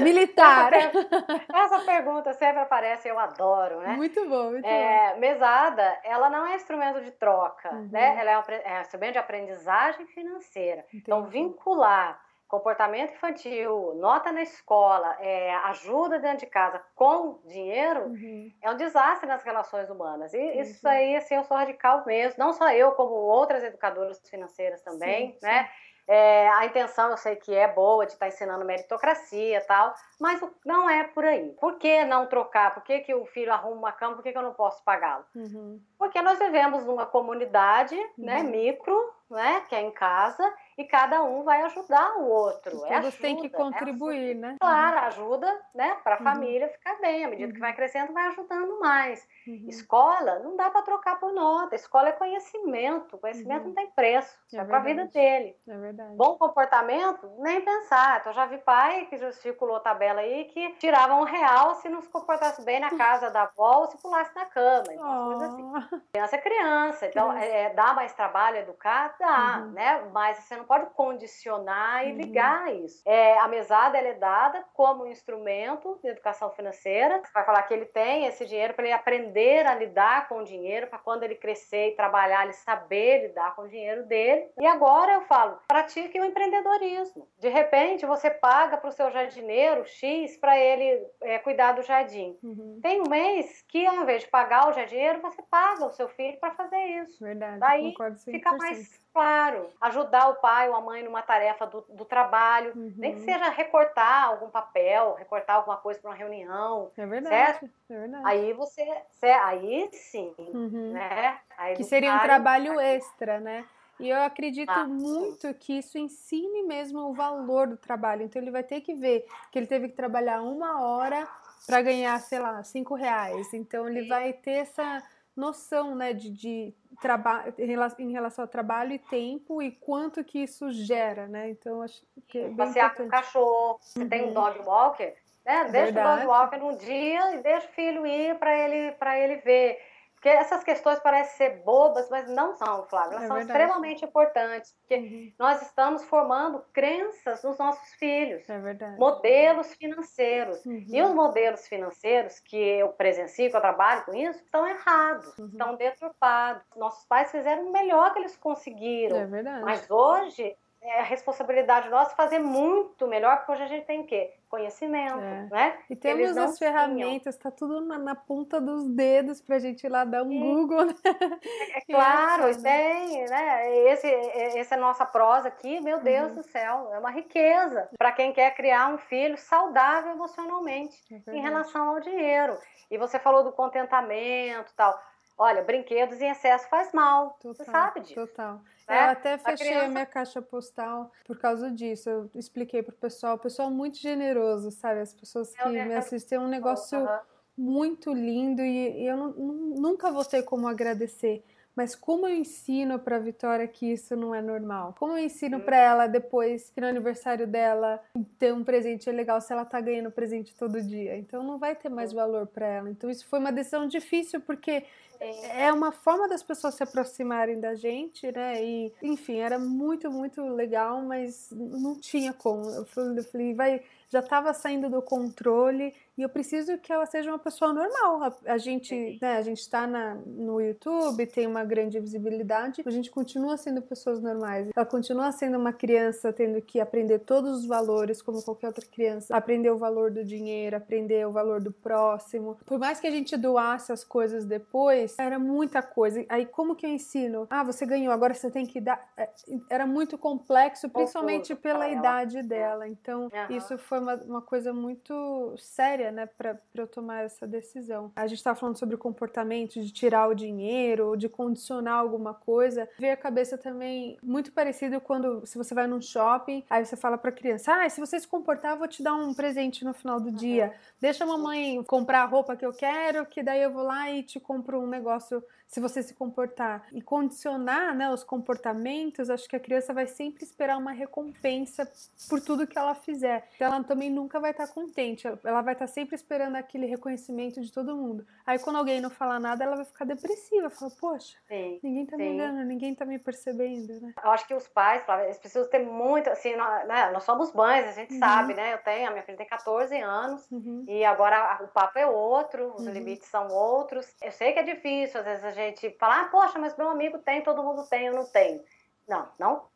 Militar. 0.00 0.72
Essa, 0.72 1.44
essa, 1.52 1.80
pergunta 1.80 2.32
sempre 2.32 2.62
aparece, 2.62 3.08
eu 3.08 3.18
adoro, 3.18 3.80
né? 3.80 3.94
Muito 3.96 4.28
bom, 4.28 4.50
muito 4.50 4.66
é, 4.66 5.12
bom. 5.12 5.20
Mesada, 5.20 5.98
ela 6.04 6.30
não 6.30 6.46
é 6.46 6.56
instrumento 6.56 7.00
de 7.00 7.10
troca, 7.10 7.74
uhum. 7.74 7.88
né? 7.90 8.16
Ela 8.18 8.30
é 8.30 8.38
um, 8.38 8.42
é 8.64 8.78
um, 8.78 8.80
instrumento 8.80 9.12
de 9.12 9.18
aprendizagem 9.18 10.06
financeira. 10.06 10.84
Entendi. 10.88 11.02
Então, 11.02 11.24
vincular 11.26 12.20
comportamento 12.52 13.14
infantil, 13.14 13.94
nota 13.94 14.30
na 14.30 14.42
escola, 14.42 15.16
é, 15.20 15.54
ajuda 15.54 16.18
dentro 16.18 16.40
de 16.40 16.46
casa 16.46 16.82
com 16.94 17.40
dinheiro, 17.46 18.08
uhum. 18.08 18.52
é 18.60 18.70
um 18.70 18.76
desastre 18.76 19.26
nas 19.26 19.42
relações 19.42 19.88
humanas. 19.88 20.34
E 20.34 20.36
uhum. 20.36 20.60
isso 20.60 20.86
aí, 20.86 21.16
assim, 21.16 21.34
eu 21.34 21.44
sou 21.44 21.56
radical 21.56 22.04
mesmo. 22.04 22.34
Não 22.38 22.52
só 22.52 22.70
eu, 22.70 22.92
como 22.92 23.14
outras 23.14 23.64
educadoras 23.64 24.20
financeiras 24.28 24.82
também, 24.82 25.32
sim, 25.32 25.38
né? 25.40 25.64
Sim. 25.64 25.91
É, 26.06 26.48
a 26.48 26.66
intenção 26.66 27.10
eu 27.10 27.16
sei 27.16 27.36
que 27.36 27.54
é 27.54 27.68
boa 27.68 28.04
de 28.04 28.12
estar 28.12 28.26
tá 28.26 28.28
ensinando 28.28 28.64
meritocracia 28.64 29.58
e 29.58 29.60
tal, 29.62 29.94
mas 30.20 30.40
não 30.64 30.88
é 30.88 31.04
por 31.04 31.24
aí. 31.24 31.54
Por 31.60 31.78
que 31.78 32.04
não 32.04 32.26
trocar? 32.26 32.74
Por 32.74 32.82
que, 32.82 33.00
que 33.00 33.14
o 33.14 33.24
filho 33.26 33.52
arruma 33.52 33.76
uma 33.76 33.92
cama? 33.92 34.14
Por 34.14 34.22
que, 34.22 34.32
que 34.32 34.38
eu 34.38 34.42
não 34.42 34.54
posso 34.54 34.82
pagá-lo? 34.84 35.24
Uhum. 35.34 35.80
Porque 35.98 36.20
nós 36.20 36.38
vivemos 36.38 36.84
numa 36.84 37.06
comunidade 37.06 37.96
né, 38.18 38.38
uhum. 38.38 38.42
né, 38.42 38.42
micro, 38.42 39.12
né, 39.30 39.62
que 39.68 39.74
é 39.74 39.80
em 39.80 39.90
casa, 39.90 40.52
e 40.76 40.84
cada 40.84 41.22
um 41.22 41.42
vai 41.42 41.62
ajudar 41.62 42.16
o 42.18 42.28
outro. 42.28 42.84
É 42.86 43.00
todos 43.00 43.16
têm 43.16 43.36
que 43.36 43.48
né, 43.48 43.48
contribuir, 43.48 44.34
né? 44.34 44.56
Claro, 44.60 44.98
ajuda 45.06 45.46
né, 45.74 45.96
para 46.02 46.16
a 46.16 46.18
uhum. 46.18 46.24
família 46.24 46.68
ficar 46.68 47.00
bem. 47.00 47.24
À 47.24 47.28
medida 47.28 47.48
uhum. 47.48 47.54
que 47.54 47.60
vai 47.60 47.74
crescendo, 47.74 48.12
vai 48.12 48.26
ajudando 48.28 48.80
mais. 48.80 49.26
Uhum. 49.46 49.66
Escola 49.68 50.38
não 50.40 50.56
dá 50.56 50.70
para 50.70 50.82
trocar 50.82 51.18
por 51.18 51.32
nota. 51.32 51.74
Escola 51.74 52.08
é 52.08 52.12
conhecimento. 52.12 53.18
Conhecimento 53.18 53.62
uhum. 53.62 53.68
não 53.68 53.74
tem 53.74 53.90
preço. 53.90 54.36
É, 54.52 54.58
é 54.58 54.64
para 54.64 54.76
a 54.76 54.80
vida 54.80 55.04
dele. 55.06 55.56
É 55.68 55.76
verdade. 55.76 56.14
Bom 56.16 56.36
comportamento, 56.36 57.28
nem 57.38 57.60
pensar. 57.60 58.20
Então, 58.20 58.32
já 58.32 58.46
vi 58.46 58.58
pai 58.58 59.06
que 59.06 59.32
circulou 59.32 59.80
tabela 59.80 60.20
aí 60.20 60.44
que 60.46 60.74
tirava 60.74 61.14
um 61.14 61.24
real 61.24 61.74
se 61.76 61.88
não 61.88 62.00
se 62.00 62.08
comportasse 62.08 62.64
bem 62.64 62.80
na 62.80 62.96
casa 62.96 63.30
da 63.30 63.42
avó 63.42 63.80
ou 63.80 63.86
se 63.86 64.00
pulasse 64.00 64.34
na 64.34 64.44
cama. 64.46 64.92
Então, 64.92 65.38
oh. 65.38 65.42
assim. 65.42 65.72
Criança 66.12 66.36
é 66.36 66.38
criança. 66.38 67.06
Então, 67.06 67.32
é, 67.32 67.70
dá 67.70 67.94
mais 67.94 68.12
trabalho 68.12 68.58
educar? 68.58 69.16
Dá, 69.18 69.60
uhum. 69.60 69.72
né? 69.72 70.08
Mas 70.12 70.38
você 70.38 70.56
não 70.56 70.64
pode 70.64 70.86
condicionar 70.90 72.06
e 72.06 72.12
uhum. 72.12 72.18
ligar 72.18 72.74
isso. 72.74 73.02
É, 73.04 73.38
a 73.38 73.48
mesada 73.48 73.98
ela 73.98 74.08
é 74.08 74.14
dada 74.14 74.64
como 74.74 75.06
instrumento 75.06 75.98
de 76.02 76.08
educação 76.08 76.50
financeira. 76.50 77.20
Você 77.24 77.32
vai 77.32 77.44
falar 77.44 77.62
que 77.62 77.74
ele 77.74 77.86
tem 77.86 78.26
esse 78.26 78.46
dinheiro 78.46 78.74
para 78.74 78.84
ele 78.84 78.92
aprender 78.92 79.31
a 79.66 79.74
lidar 79.74 80.28
com 80.28 80.38
o 80.38 80.44
dinheiro, 80.44 80.86
para 80.86 80.98
quando 80.98 81.22
ele 81.22 81.34
crescer 81.34 81.88
e 81.88 81.96
trabalhar, 81.96 82.44
ele 82.44 82.52
saber 82.52 83.28
lidar 83.28 83.54
com 83.54 83.62
o 83.62 83.68
dinheiro 83.68 84.04
dele. 84.04 84.46
E 84.60 84.66
agora 84.66 85.12
eu 85.14 85.22
falo, 85.22 85.58
pratique 85.66 86.20
o 86.20 86.24
empreendedorismo. 86.24 87.28
De 87.38 87.48
repente, 87.48 88.06
você 88.06 88.30
paga 88.30 88.76
para 88.76 88.88
o 88.88 88.92
seu 88.92 89.10
jardineiro 89.10 89.84
X 89.84 90.36
para 90.36 90.58
ele 90.58 91.06
é, 91.22 91.38
cuidar 91.38 91.72
do 91.72 91.82
jardim. 91.82 92.36
Uhum. 92.42 92.80
Tem 92.82 93.00
um 93.00 93.08
mês 93.08 93.64
que, 93.68 93.86
ao 93.86 94.02
invés 94.02 94.22
de 94.22 94.28
pagar 94.28 94.68
o 94.68 94.72
jardineiro, 94.72 95.20
você 95.20 95.42
paga 95.42 95.86
o 95.86 95.92
seu 95.92 96.08
filho 96.08 96.38
para 96.38 96.54
fazer 96.54 96.84
isso. 97.02 97.22
Verdade, 97.22 97.58
Daí 97.58 97.94
fica 98.24 98.52
mais 98.56 99.02
Claro, 99.12 99.68
ajudar 99.78 100.30
o 100.30 100.36
pai 100.36 100.70
ou 100.70 100.74
a 100.74 100.80
mãe 100.80 101.02
numa 101.02 101.20
tarefa 101.20 101.66
do, 101.66 101.82
do 101.90 102.04
trabalho, 102.04 102.72
uhum. 102.74 102.94
nem 102.96 103.14
que 103.14 103.20
seja 103.20 103.50
recortar 103.50 104.28
algum 104.28 104.48
papel, 104.48 105.14
recortar 105.18 105.56
alguma 105.56 105.76
coisa 105.76 106.00
para 106.00 106.10
uma 106.10 106.16
reunião. 106.16 106.90
É 106.96 107.04
verdade, 107.04 107.34
certo? 107.34 107.70
é 107.90 107.94
verdade. 107.94 108.22
Aí 108.24 108.54
você, 108.54 108.82
aí 109.30 109.88
sim, 109.92 110.34
uhum. 110.38 110.92
né? 110.92 111.38
Aí 111.56 111.76
que 111.76 111.84
seria 111.84 112.14
um 112.14 112.20
trabalho 112.20 112.80
extra, 112.80 113.38
né? 113.38 113.64
E 114.00 114.08
eu 114.08 114.20
acredito 114.20 114.70
ah, 114.70 114.84
muito 114.84 115.46
sim. 115.48 115.54
que 115.54 115.78
isso 115.78 115.96
ensine 115.96 116.64
mesmo 116.64 116.98
o 117.00 117.14
valor 117.14 117.68
do 117.68 117.76
trabalho. 117.76 118.22
Então 118.22 118.42
ele 118.42 118.50
vai 118.50 118.64
ter 118.64 118.80
que 118.80 118.94
ver 118.94 119.26
que 119.50 119.58
ele 119.58 119.66
teve 119.66 119.88
que 119.88 119.94
trabalhar 119.94 120.42
uma 120.42 120.80
hora 120.80 121.28
para 121.66 121.80
ganhar, 121.82 122.18
sei 122.20 122.40
lá, 122.40 122.62
cinco 122.64 122.94
reais. 122.94 123.54
Então 123.54 123.88
ele 123.88 124.08
vai 124.08 124.32
ter 124.32 124.52
essa 124.52 125.02
noção, 125.36 125.94
né, 125.94 126.12
de, 126.12 126.30
de 126.30 126.74
trabalho 127.00 127.54
em 127.98 128.12
relação 128.12 128.44
ao 128.44 128.48
trabalho 128.48 128.92
e 128.92 128.98
tempo 128.98 129.62
e 129.62 129.70
quanto 129.70 130.22
que 130.22 130.40
isso 130.40 130.70
gera, 130.70 131.26
né? 131.26 131.50
Então 131.50 131.80
acho 131.80 132.02
que 132.28 132.38
é 132.38 132.48
bem 132.48 132.56
Passear 132.56 132.86
importante. 132.86 132.96
com 132.96 133.16
o 133.16 133.20
cachorro, 133.20 133.78
você 133.80 134.00
uhum. 134.00 134.08
tem 134.08 134.28
um 134.28 134.34
dog 134.34 134.58
walker, 134.60 135.14
né? 135.44 135.64
Deixa 135.64 135.92
Verdade. 135.92 136.26
o 136.26 136.28
dog 136.28 136.56
num 136.58 136.76
dia 136.76 137.34
e 137.34 137.42
deixa 137.42 137.66
o 137.66 137.72
filho 137.72 138.06
ir 138.06 138.38
para 138.38 138.56
ele 138.56 138.94
ele 139.22 139.36
ver 139.36 139.78
porque 140.22 140.28
essas 140.28 140.62
questões 140.62 141.00
parecem 141.00 141.36
ser 141.36 141.64
bobas, 141.64 142.08
mas 142.08 142.28
não 142.28 142.54
são, 142.54 142.86
Flávia. 142.86 143.16
Elas 143.16 143.24
é 143.24 143.26
são 143.26 143.36
verdade. 143.38 143.60
extremamente 143.60 144.04
importantes, 144.04 144.72
porque 144.78 144.94
uhum. 144.94 145.32
nós 145.36 145.60
estamos 145.62 146.04
formando 146.04 146.64
crenças 146.72 147.42
nos 147.42 147.58
nossos 147.58 147.92
filhos. 147.94 148.48
É 148.48 148.56
verdade. 148.60 148.96
Modelos 149.00 149.74
financeiros. 149.74 150.64
Uhum. 150.64 150.86
E 150.86 151.02
os 151.02 151.12
modelos 151.12 151.66
financeiros 151.66 152.38
que 152.38 152.56
eu 152.56 152.90
presencio, 152.90 153.50
que 153.50 153.56
eu 153.56 153.60
trabalho 153.60 154.04
com 154.04 154.14
isso, 154.14 154.38
estão 154.38 154.64
errados, 154.64 155.36
uhum. 155.36 155.46
estão 155.48 155.74
deturpados. 155.74 156.62
Nossos 156.76 157.04
pais 157.06 157.32
fizeram 157.32 157.66
o 157.66 157.72
melhor 157.72 158.12
que 158.12 158.20
eles 158.20 158.36
conseguiram. 158.36 159.16
É 159.16 159.26
verdade. 159.26 159.64
Mas 159.64 159.90
hoje 159.90 160.56
é 160.82 161.00
a 161.00 161.04
responsabilidade 161.04 161.88
nossa 161.88 162.14
fazer 162.16 162.40
muito 162.40 163.06
melhor, 163.06 163.36
porque 163.38 163.52
hoje 163.52 163.62
a 163.62 163.66
gente 163.66 163.86
tem 163.86 164.00
o 164.00 164.06
quê? 164.06 164.34
Conhecimento, 164.48 165.20
é. 165.20 165.48
né? 165.50 165.78
E 165.88 165.96
temos 165.96 166.36
as 166.36 166.58
ferramentas, 166.58 167.36
está 167.36 167.50
tudo 167.50 167.80
na, 167.80 167.96
na, 167.98 168.14
ponta 168.14 168.60
dos 168.60 168.86
dedos 168.88 169.40
para 169.40 169.56
a 169.56 169.58
gente 169.58 169.84
ir 169.84 169.88
lá 169.88 170.04
dar 170.04 170.22
um 170.24 170.28
Sim. 170.28 170.40
Google, 170.40 170.86
né? 170.86 170.94
É, 171.04 171.78
é 171.78 171.80
claro, 171.88 172.48
é 172.48 172.54
tem, 172.54 173.24
né? 173.26 173.76
Esse, 173.88 174.08
essa 174.08 174.74
é 174.74 174.78
a 174.78 174.80
nossa 174.80 175.06
prosa 175.06 175.48
aqui, 175.48 175.80
meu 175.80 176.00
Deus 176.00 176.30
uhum. 176.30 176.34
do 176.36 176.42
céu, 176.42 176.90
é 176.92 176.98
uma 176.98 177.10
riqueza 177.10 177.88
para 177.96 178.12
quem 178.12 178.32
quer 178.32 178.54
criar 178.54 178.88
um 178.88 178.98
filho 178.98 179.38
saudável 179.38 180.12
emocionalmente 180.12 180.96
é 181.26 181.34
em 181.34 181.40
relação 181.40 181.90
ao 181.90 182.00
dinheiro. 182.00 182.58
E 182.90 182.98
você 182.98 183.18
falou 183.18 183.42
do 183.42 183.52
contentamento 183.52 184.72
tal. 184.76 184.98
Olha, 185.36 185.62
brinquedos 185.62 186.20
em 186.20 186.30
excesso 186.30 186.68
faz 186.68 186.92
mal. 186.92 187.38
Total, 187.40 187.54
você 187.54 187.64
sabe 187.64 188.00
disso. 188.00 188.14
Total. 188.14 188.60
Né? 188.88 189.06
Eu 189.06 189.10
até 189.10 189.38
fechei 189.38 189.52
a, 189.52 189.70
criança... 189.70 189.86
a, 189.86 189.88
minha 189.88 190.06
caixa 190.06 190.42
postal 190.42 191.10
por 191.24 191.38
causa 191.38 191.70
disso. 191.70 192.08
Eu 192.08 192.30
expliquei 192.34 192.82
pro 192.82 192.94
pessoal. 192.94 193.36
O 193.36 193.38
pessoal 193.38 193.70
muito 193.70 193.98
generoso, 193.98 194.70
sabe? 194.70 195.00
As 195.00 195.14
pessoas 195.14 195.54
que 195.54 195.68
me 195.68 195.94
assistem. 195.94 196.36
É 196.36 196.40
um 196.40 196.48
negócio 196.48 196.98
uhum. 196.98 197.18
muito 197.56 198.12
lindo 198.12 198.62
e, 198.62 199.02
e 199.02 199.06
eu 199.06 199.16
não, 199.16 199.30
nunca 199.32 200.10
vou 200.10 200.24
ter 200.24 200.42
como 200.42 200.68
agradecer. 200.68 201.44
Mas 201.74 201.94
como 201.94 202.28
eu 202.28 202.36
ensino 202.36 202.98
para 202.98 203.18
Vitória 203.18 203.66
que 203.66 203.92
isso 203.92 204.14
não 204.14 204.34
é 204.34 204.42
normal? 204.42 204.94
Como 204.98 205.14
eu 205.14 205.24
ensino 205.24 205.58
para 205.58 205.76
ela 205.76 206.06
depois 206.06 206.68
que 206.68 206.80
no 206.80 206.86
aniversário 206.86 207.46
dela 207.46 207.98
ter 208.38 208.52
um 208.52 208.62
presente 208.62 209.08
é 209.08 209.12
legal 209.12 209.40
se 209.40 209.52
ela 209.52 209.64
tá 209.64 209.80
ganhando 209.80 210.10
presente 210.10 210.54
todo 210.54 210.82
dia? 210.82 211.16
Então 211.16 211.42
não 211.42 211.58
vai 211.58 211.74
ter 211.74 211.88
mais 211.88 212.12
valor 212.12 212.46
para 212.46 212.66
ela. 212.66 212.90
Então 212.90 213.08
isso 213.08 213.26
foi 213.26 213.38
uma 213.38 213.50
decisão 213.50 213.86
difícil 213.86 214.40
porque 214.42 214.84
é 215.22 215.72
uma 215.72 215.92
forma 215.92 216.28
das 216.28 216.42
pessoas 216.42 216.74
se 216.74 216.82
aproximarem 216.82 217.60
da 217.60 217.74
gente, 217.74 218.30
né? 218.32 218.62
E 218.64 218.92
enfim, 219.02 219.38
era 219.38 219.58
muito, 219.58 220.10
muito 220.10 220.42
legal, 220.42 221.00
mas 221.02 221.48
não 221.52 221.98
tinha 221.98 222.32
como. 222.32 222.68
Eu 222.70 222.84
falei, 222.84 223.54
vai, 223.54 223.82
já 224.08 224.20
estava 224.20 224.52
saindo 224.52 224.90
do 224.90 225.00
controle 225.00 225.94
e 226.16 226.22
eu 226.22 226.28
preciso 226.28 226.76
que 226.78 226.92
ela 226.92 227.06
seja 227.06 227.30
uma 227.30 227.38
pessoa 227.38 227.72
normal. 227.72 228.22
A, 228.22 228.52
a 228.52 228.58
gente, 228.58 229.18
né, 229.20 229.36
a 229.36 229.42
gente 229.42 229.60
está 229.60 229.86
no 229.86 230.60
YouTube, 230.60 231.26
tem 231.26 231.46
uma 231.46 231.64
grande 231.64 231.98
visibilidade, 231.98 232.82
a 232.84 232.90
gente 232.90 233.10
continua 233.10 233.56
sendo 233.56 233.80
pessoas 233.82 234.20
normais. 234.20 234.68
Ela 234.74 234.86
continua 234.86 235.32
sendo 235.32 235.58
uma 235.58 235.72
criança 235.72 236.32
tendo 236.32 236.60
que 236.60 236.80
aprender 236.80 237.20
todos 237.20 237.60
os 237.60 237.66
valores, 237.66 238.20
como 238.20 238.42
qualquer 238.42 238.68
outra 238.68 238.84
criança, 238.86 239.34
aprender 239.36 239.70
o 239.70 239.78
valor 239.78 240.10
do 240.10 240.24
dinheiro, 240.24 240.76
aprender 240.76 241.26
o 241.26 241.32
valor 241.32 241.60
do 241.60 241.72
próximo. 241.72 242.58
Por 242.66 242.78
mais 242.78 243.00
que 243.00 243.06
a 243.06 243.10
gente 243.10 243.36
doasse 243.36 243.92
as 243.92 244.04
coisas 244.04 244.44
depois, 244.44 245.18
era 245.18 245.38
muita 245.38 245.82
coisa. 245.82 246.24
Aí 246.28 246.46
como 246.46 246.74
que 246.74 246.86
eu 246.86 246.90
ensino? 246.90 247.46
Ah, 247.48 247.62
você 247.62 247.86
ganhou, 247.86 248.12
agora 248.12 248.34
você 248.34 248.50
tem 248.50 248.66
que 248.66 248.80
dar. 248.80 249.02
É, 249.16 249.28
era 249.70 249.86
muito 249.86 250.18
complexo, 250.18 250.88
principalmente 250.88 251.54
pela 251.54 251.88
idade 251.88 252.42
dela. 252.42 252.88
Então, 252.88 253.30
isso 253.48 253.78
foi 253.78 253.98
uma, 253.98 254.14
uma 254.16 254.42
coisa 254.42 254.72
muito 254.72 255.54
séria, 255.58 256.01
né, 256.10 256.26
para 256.26 256.58
eu 256.74 256.86
tomar 256.86 257.24
essa 257.24 257.46
decisão. 257.46 258.10
A 258.16 258.26
gente 258.26 258.38
estava 258.38 258.58
falando 258.58 258.78
sobre 258.78 258.94
o 258.94 258.98
comportamento 258.98 259.80
de 259.80 259.92
tirar 259.92 260.28
o 260.28 260.34
dinheiro, 260.34 261.16
de 261.16 261.28
condicionar 261.28 261.98
alguma 261.98 262.34
coisa. 262.34 262.88
Veio 262.98 263.12
a 263.12 263.16
cabeça 263.16 263.56
também 263.56 264.18
muito 264.22 264.52
parecido 264.52 265.00
quando 265.00 265.44
se 265.46 265.56
você 265.56 265.74
vai 265.74 265.86
num 265.86 266.00
shopping, 266.00 266.64
aí 266.68 266.84
você 266.84 266.96
fala 266.96 267.16
para 267.16 267.30
criança: 267.30 267.72
"Ah, 267.74 267.88
se 267.88 268.00
você 268.00 268.18
se 268.18 268.26
comportar, 268.26 268.76
vou 268.76 268.88
te 268.88 269.02
dar 269.02 269.14
um 269.14 269.34
presente 269.34 269.84
no 269.84 269.94
final 269.94 270.18
do 270.18 270.30
uhum. 270.30 270.34
dia. 270.34 270.72
Deixa 271.00 271.24
a 271.24 271.26
mamãe 271.26 271.82
comprar 271.84 272.22
a 272.22 272.26
roupa 272.26 272.56
que 272.56 272.64
eu 272.64 272.72
quero, 272.72 273.26
que 273.26 273.42
daí 273.42 273.62
eu 273.62 273.72
vou 273.72 273.82
lá 273.82 274.10
e 274.10 274.22
te 274.22 274.40
compro 274.40 274.80
um 274.80 274.86
negócio 274.86 275.42
se 275.72 275.80
você 275.80 276.02
se 276.02 276.12
comportar 276.12 276.86
e 276.92 277.00
condicionar 277.00 277.96
né, 277.96 278.10
os 278.10 278.22
comportamentos, 278.22 279.30
acho 279.30 279.48
que 279.48 279.56
a 279.56 279.60
criança 279.60 279.94
vai 279.94 280.06
sempre 280.06 280.44
esperar 280.44 280.76
uma 280.76 280.92
recompensa 280.92 281.90
por 282.28 282.42
tudo 282.42 282.66
que 282.66 282.78
ela 282.78 282.94
fizer. 282.94 283.48
Então 283.56 283.68
ela 283.68 283.82
também 283.82 284.10
nunca 284.10 284.38
vai 284.38 284.50
estar 284.50 284.68
contente, 284.68 285.26
ela 285.26 285.62
vai 285.62 285.72
estar 285.72 285.86
sempre 285.86 286.14
esperando 286.14 286.56
aquele 286.56 286.84
reconhecimento 286.84 287.58
de 287.62 287.72
todo 287.72 287.96
mundo. 287.96 288.26
Aí 288.44 288.58
quando 288.58 288.76
alguém 288.76 289.00
não 289.00 289.08
falar 289.08 289.40
nada, 289.40 289.64
ela 289.64 289.76
vai 289.76 289.86
ficar 289.86 290.04
depressiva, 290.04 290.68
fala, 290.68 290.92
poxa, 291.00 291.38
sim, 291.48 291.80
ninguém 291.82 292.04
tá 292.04 292.16
sim. 292.18 292.22
me 292.22 292.36
vendo, 292.36 292.64
ninguém 292.64 292.94
tá 292.94 293.06
me 293.06 293.18
percebendo, 293.18 293.98
né? 293.98 294.12
Eu 294.22 294.30
acho 294.30 294.46
que 294.46 294.54
os 294.54 294.68
pais, 294.68 295.02
eles 295.24 295.38
precisam 295.38 295.70
ter 295.70 295.78
muito, 295.78 296.28
assim, 296.28 296.54
nós, 296.54 296.86
né, 296.86 297.10
nós 297.12 297.24
somos 297.24 297.50
mães, 297.54 297.86
a 297.86 297.92
gente 297.92 298.12
uhum. 298.12 298.18
sabe, 298.18 298.52
né? 298.52 298.74
Eu 298.74 298.78
tenho, 298.78 299.08
a 299.08 299.10
minha 299.10 299.22
filha 299.22 299.38
tem 299.38 299.46
14 299.46 299.96
anos 299.96 300.46
uhum. 300.50 300.84
e 300.86 301.02
agora 301.02 301.60
o 301.62 301.68
papo 301.68 301.98
é 301.98 302.04
outro, 302.04 302.74
os 302.74 302.86
uhum. 302.86 302.92
limites 302.92 303.28
são 303.28 303.48
outros. 303.48 304.14
Eu 304.20 304.32
sei 304.32 304.52
que 304.52 304.58
é 304.58 304.62
difícil, 304.62 305.18
às 305.18 305.24
vezes 305.24 305.44
a 305.44 305.50
gente 305.50 305.61
gente 305.66 305.90
fala, 305.98 306.22
ah, 306.22 306.28
poxa, 306.28 306.58
mas 306.58 306.76
meu 306.76 306.88
amigo 306.88 307.18
tem, 307.18 307.42
todo 307.42 307.62
mundo 307.62 307.86
tem, 307.88 308.06
eu 308.06 308.14
não 308.14 308.24
tenho. 308.24 308.62
Não, 309.08 309.28
não 309.38 309.72